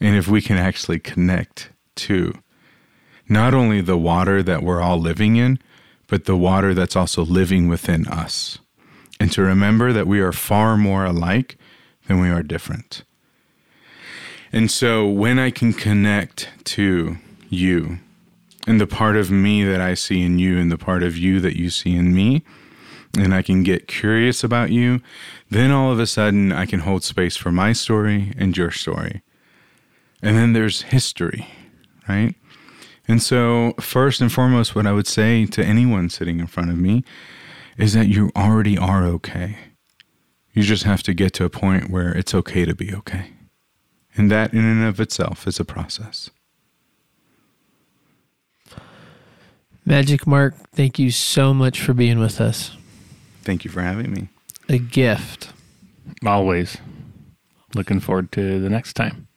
And 0.00 0.16
if 0.16 0.28
we 0.28 0.40
can 0.40 0.56
actually 0.56 1.00
connect 1.00 1.70
to 1.96 2.38
not 3.28 3.52
only 3.52 3.82
the 3.82 3.98
water 3.98 4.42
that 4.42 4.62
we're 4.62 4.80
all 4.80 4.98
living 4.98 5.36
in, 5.36 5.58
but 6.06 6.24
the 6.24 6.36
water 6.36 6.72
that's 6.72 6.96
also 6.96 7.22
living 7.22 7.68
within 7.68 8.08
us. 8.08 8.58
And 9.20 9.30
to 9.32 9.42
remember 9.42 9.92
that 9.92 10.06
we 10.06 10.20
are 10.20 10.32
far 10.32 10.78
more 10.78 11.04
alike 11.04 11.58
than 12.08 12.18
we 12.20 12.30
are 12.30 12.42
different. 12.42 13.04
And 14.52 14.70
so 14.70 15.06
when 15.06 15.38
I 15.38 15.50
can 15.50 15.74
connect 15.74 16.48
to 16.64 17.18
you 17.50 17.98
and 18.66 18.80
the 18.80 18.86
part 18.86 19.16
of 19.16 19.30
me 19.30 19.64
that 19.64 19.80
I 19.80 19.94
see 19.94 20.22
in 20.22 20.38
you 20.38 20.58
and 20.58 20.70
the 20.70 20.78
part 20.78 21.02
of 21.02 21.16
you 21.16 21.40
that 21.40 21.56
you 21.56 21.70
see 21.70 21.94
in 21.94 22.14
me, 22.14 22.42
and 23.16 23.34
I 23.34 23.42
can 23.42 23.62
get 23.62 23.86
curious 23.86 24.42
about 24.42 24.70
you, 24.70 25.00
then 25.50 25.70
all 25.70 25.92
of 25.92 26.00
a 26.00 26.06
sudden 26.06 26.52
I 26.52 26.66
can 26.66 26.80
hold 26.80 27.04
space 27.04 27.36
for 27.36 27.52
my 27.52 27.72
story 27.72 28.32
and 28.36 28.56
your 28.56 28.70
story. 28.70 29.22
And 30.22 30.36
then 30.36 30.52
there's 30.52 30.82
history, 30.82 31.46
right? 32.08 32.34
And 33.06 33.22
so, 33.22 33.74
first 33.78 34.22
and 34.22 34.32
foremost, 34.32 34.74
what 34.74 34.86
I 34.86 34.92
would 34.92 35.06
say 35.06 35.44
to 35.46 35.64
anyone 35.64 36.08
sitting 36.08 36.40
in 36.40 36.46
front 36.46 36.70
of 36.70 36.78
me 36.78 37.04
is 37.76 37.92
that 37.92 38.08
you 38.08 38.30
already 38.34 38.78
are 38.78 39.04
okay. 39.04 39.58
You 40.54 40.62
just 40.62 40.84
have 40.84 41.02
to 41.02 41.12
get 41.12 41.34
to 41.34 41.44
a 41.44 41.50
point 41.50 41.90
where 41.90 42.16
it's 42.16 42.34
okay 42.34 42.64
to 42.64 42.74
be 42.74 42.94
okay. 42.94 43.32
And 44.16 44.30
that, 44.30 44.54
in 44.54 44.64
and 44.64 44.84
of 44.84 45.00
itself, 45.00 45.46
is 45.46 45.60
a 45.60 45.64
process. 45.64 46.30
Magic 49.86 50.26
Mark, 50.26 50.54
thank 50.70 50.98
you 50.98 51.10
so 51.10 51.52
much 51.52 51.80
for 51.80 51.92
being 51.92 52.18
with 52.18 52.40
us. 52.40 52.76
Thank 53.42 53.64
you 53.64 53.70
for 53.70 53.82
having 53.82 54.12
me. 54.12 54.28
A 54.68 54.78
gift. 54.78 55.50
Always. 56.24 56.78
Looking 57.74 58.00
forward 58.00 58.32
to 58.32 58.60
the 58.60 58.70
next 58.70 58.94
time. 58.94 59.28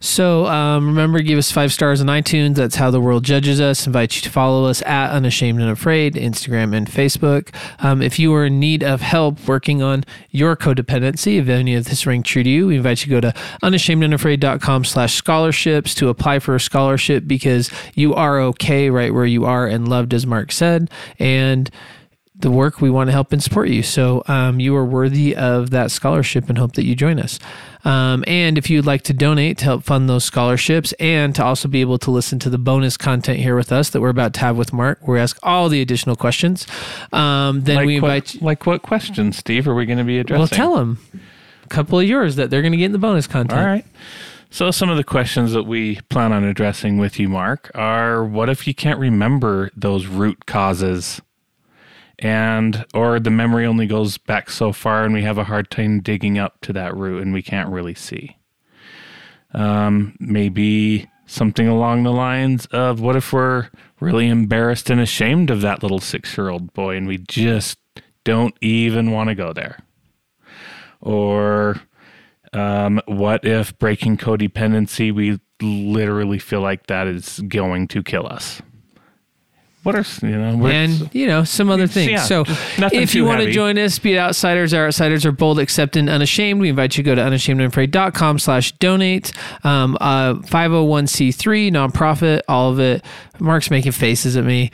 So 0.00 0.46
um, 0.46 0.86
remember, 0.86 1.20
give 1.20 1.38
us 1.38 1.50
five 1.50 1.72
stars 1.72 2.00
on 2.00 2.06
iTunes. 2.06 2.54
That's 2.54 2.76
how 2.76 2.90
the 2.90 3.00
world 3.00 3.24
judges 3.24 3.60
us. 3.60 3.86
Invite 3.86 4.16
you 4.16 4.22
to 4.22 4.30
follow 4.30 4.66
us 4.66 4.82
at 4.82 5.10
Unashamed 5.10 5.60
and 5.60 5.70
Afraid, 5.70 6.14
Instagram 6.14 6.74
and 6.74 6.86
Facebook. 6.86 7.54
Um, 7.80 8.02
if 8.02 8.18
you 8.18 8.34
are 8.34 8.46
in 8.46 8.60
need 8.60 8.82
of 8.82 9.00
help 9.00 9.46
working 9.46 9.82
on 9.82 10.04
your 10.30 10.56
codependency, 10.56 11.38
if 11.38 11.48
any 11.48 11.74
of 11.74 11.86
this 11.86 12.06
rang 12.06 12.22
true 12.22 12.42
to 12.42 12.50
you, 12.50 12.68
we 12.68 12.76
invite 12.76 13.04
you 13.04 13.14
to 13.14 13.20
go 13.20 13.32
to 13.32 13.38
unashamedandafraid.com 13.62 14.84
slash 14.84 15.14
scholarships 15.14 15.94
to 15.94 16.08
apply 16.08 16.38
for 16.38 16.54
a 16.54 16.60
scholarship 16.60 17.24
because 17.26 17.70
you 17.94 18.14
are 18.14 18.40
okay 18.40 18.90
right 18.90 19.12
where 19.12 19.26
you 19.26 19.44
are 19.44 19.66
and 19.66 19.88
loved, 19.88 20.14
as 20.14 20.26
Mark 20.26 20.52
said. 20.52 20.90
And 21.18 21.70
the 22.38 22.50
work 22.50 22.80
we 22.80 22.90
want 22.90 23.08
to 23.08 23.12
help 23.12 23.32
and 23.32 23.42
support 23.42 23.68
you. 23.68 23.82
So 23.82 24.22
um, 24.28 24.60
you 24.60 24.74
are 24.76 24.84
worthy 24.84 25.34
of 25.34 25.70
that 25.70 25.90
scholarship 25.90 26.48
and 26.48 26.56
hope 26.56 26.74
that 26.74 26.84
you 26.84 26.94
join 26.94 27.18
us. 27.18 27.38
Um, 27.84 28.24
and 28.26 28.58
if 28.58 28.68
you'd 28.70 28.86
like 28.86 29.02
to 29.02 29.12
donate 29.12 29.58
to 29.58 29.64
help 29.64 29.84
fund 29.84 30.08
those 30.08 30.24
scholarships 30.24 30.92
and 30.94 31.34
to 31.36 31.44
also 31.44 31.68
be 31.68 31.80
able 31.80 31.98
to 31.98 32.10
listen 32.10 32.38
to 32.40 32.50
the 32.50 32.58
bonus 32.58 32.96
content 32.96 33.38
here 33.38 33.56
with 33.56 33.72
us 33.72 33.90
that 33.90 34.00
we're 34.00 34.08
about 34.08 34.34
to 34.34 34.40
have 34.40 34.56
with 34.56 34.72
Mark, 34.72 35.06
where 35.06 35.14
we 35.14 35.20
ask 35.20 35.38
all 35.42 35.68
the 35.68 35.80
additional 35.80 36.16
questions, 36.16 36.66
um, 37.12 37.62
then 37.62 37.76
like 37.76 37.86
we 37.86 38.00
what, 38.00 38.08
invite 38.08 38.34
you. 38.34 38.40
like 38.40 38.66
what 38.66 38.82
questions, 38.82 39.36
Steve, 39.36 39.68
are 39.68 39.74
we 39.74 39.86
going 39.86 39.98
to 39.98 40.04
be 40.04 40.18
addressing? 40.18 40.40
Well, 40.40 40.48
tell 40.48 40.76
them 40.76 40.98
a 41.64 41.68
couple 41.68 41.98
of 41.98 42.06
yours 42.06 42.36
that 42.36 42.50
they're 42.50 42.62
going 42.62 42.72
to 42.72 42.78
get 42.78 42.86
in 42.86 42.92
the 42.92 42.98
bonus 42.98 43.26
content. 43.26 43.60
All 43.60 43.66
right. 43.66 43.84
So 44.50 44.70
some 44.70 44.88
of 44.88 44.96
the 44.96 45.04
questions 45.04 45.52
that 45.52 45.64
we 45.64 46.00
plan 46.08 46.32
on 46.32 46.42
addressing 46.42 46.96
with 46.96 47.20
you, 47.20 47.28
Mark, 47.28 47.70
are 47.74 48.24
what 48.24 48.48
if 48.48 48.66
you 48.66 48.74
can't 48.74 48.98
remember 48.98 49.70
those 49.76 50.06
root 50.06 50.46
causes? 50.46 51.20
And 52.20 52.84
or 52.94 53.20
the 53.20 53.30
memory 53.30 53.64
only 53.64 53.86
goes 53.86 54.18
back 54.18 54.50
so 54.50 54.72
far 54.72 55.04
and 55.04 55.14
we 55.14 55.22
have 55.22 55.38
a 55.38 55.44
hard 55.44 55.70
time 55.70 56.00
digging 56.00 56.38
up 56.38 56.60
to 56.62 56.72
that 56.72 56.96
root 56.96 57.22
and 57.22 57.32
we 57.32 57.42
can't 57.42 57.70
really 57.70 57.94
see. 57.94 58.36
Um, 59.54 60.16
maybe 60.18 61.08
something 61.26 61.68
along 61.68 62.02
the 62.02 62.12
lines 62.12 62.66
of 62.66 63.00
what 63.00 63.14
if 63.14 63.32
we're 63.32 63.68
really 64.00 64.28
embarrassed 64.28 64.90
and 64.90 65.00
ashamed 65.00 65.50
of 65.50 65.60
that 65.60 65.82
little 65.82 66.00
six 66.00 66.36
year 66.36 66.48
old 66.48 66.72
boy 66.72 66.96
and 66.96 67.06
we 67.06 67.18
just 67.18 67.78
don't 68.24 68.56
even 68.60 69.12
want 69.12 69.28
to 69.28 69.34
go 69.34 69.52
there? 69.52 69.78
Or 71.00 71.80
um, 72.52 73.00
what 73.06 73.44
if 73.44 73.78
breaking 73.78 74.16
codependency, 74.16 75.14
we 75.14 75.38
literally 75.60 76.38
feel 76.38 76.60
like 76.60 76.86
that 76.86 77.06
is 77.06 77.40
going 77.48 77.88
to 77.88 78.02
kill 78.02 78.26
us? 78.26 78.60
What 79.82 79.94
are 79.94 80.04
you 80.26 80.36
know? 80.36 80.66
and 80.66 81.14
you 81.14 81.26
know 81.26 81.44
some 81.44 81.70
other 81.70 81.86
things. 81.86 82.10
yeah, 82.10 82.22
so 82.22 82.44
if 82.92 83.14
you 83.14 83.24
want 83.24 83.40
to 83.42 83.50
join 83.50 83.78
us, 83.78 83.98
be 83.98 84.14
it 84.14 84.18
outsiders, 84.18 84.74
our 84.74 84.86
outsiders 84.86 85.24
are 85.24 85.32
bold, 85.32 85.58
accepted, 85.58 86.00
and 86.00 86.10
unashamed. 86.10 86.60
We 86.60 86.68
invite 86.68 86.96
you 86.96 87.04
to 87.04 87.10
go 87.10 87.14
to 87.14 87.22
unashamedandafraid.com 87.22 88.38
slash 88.38 88.72
donate. 88.72 89.32
Um, 89.64 89.96
uh, 90.00 90.34
501c3 90.34 91.70
nonprofit, 91.70 92.42
all 92.48 92.70
of 92.70 92.80
it. 92.80 93.04
Mark's 93.38 93.70
making 93.70 93.92
faces 93.92 94.36
at 94.36 94.44
me. 94.44 94.70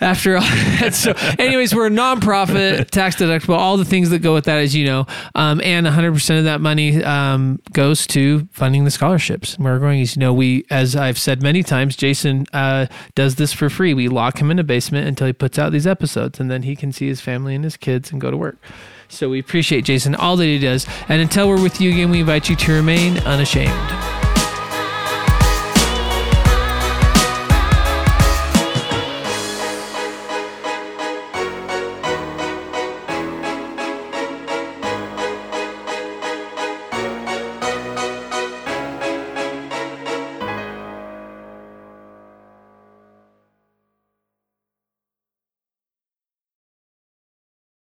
After 0.00 0.36
all 0.36 0.42
that, 0.80 0.92
so, 0.92 1.12
anyways, 1.38 1.74
we're 1.74 1.86
a 1.86 1.90
nonprofit, 1.90 2.90
tax 2.90 3.16
deductible, 3.16 3.56
all 3.56 3.76
the 3.76 3.84
things 3.84 4.10
that 4.10 4.20
go 4.20 4.34
with 4.34 4.44
that, 4.46 4.58
as 4.58 4.74
you 4.74 4.84
know, 4.84 5.06
um, 5.36 5.60
and 5.60 5.86
100% 5.86 6.38
of 6.38 6.44
that 6.44 6.60
money 6.60 7.02
um, 7.04 7.60
goes 7.72 8.06
to 8.08 8.48
funding 8.50 8.84
the 8.84 8.90
scholarships. 8.90 9.56
We're 9.58 9.78
going 9.78 10.00
you 10.00 10.06
know, 10.16 10.34
we, 10.34 10.66
as 10.68 10.96
I've 10.96 11.18
said 11.18 11.42
many 11.42 11.62
times, 11.62 11.94
Jason 11.94 12.46
uh, 12.52 12.86
does 13.14 13.36
this 13.36 13.52
for 13.52 13.70
free. 13.70 13.94
We 13.94 14.08
lock 14.08 14.38
him 14.38 14.50
in 14.50 14.58
a 14.58 14.64
basement 14.64 15.06
until 15.06 15.28
he 15.28 15.32
puts 15.32 15.58
out 15.58 15.70
these 15.70 15.86
episodes, 15.86 16.40
and 16.40 16.50
then 16.50 16.64
he 16.64 16.74
can 16.74 16.92
see 16.92 17.06
his 17.06 17.20
family 17.20 17.54
and 17.54 17.62
his 17.62 17.76
kids 17.76 18.10
and 18.10 18.20
go 18.20 18.30
to 18.30 18.36
work. 18.36 18.56
So 19.08 19.28
we 19.28 19.38
appreciate 19.38 19.84
Jason, 19.84 20.14
all 20.16 20.36
that 20.36 20.44
he 20.44 20.58
does. 20.58 20.86
And 21.08 21.22
until 21.22 21.48
we're 21.48 21.62
with 21.62 21.80
you 21.80 21.92
again, 21.92 22.10
we 22.10 22.20
invite 22.20 22.48
you 22.48 22.56
to 22.56 22.72
remain 22.72 23.18
unashamed. 23.18 24.03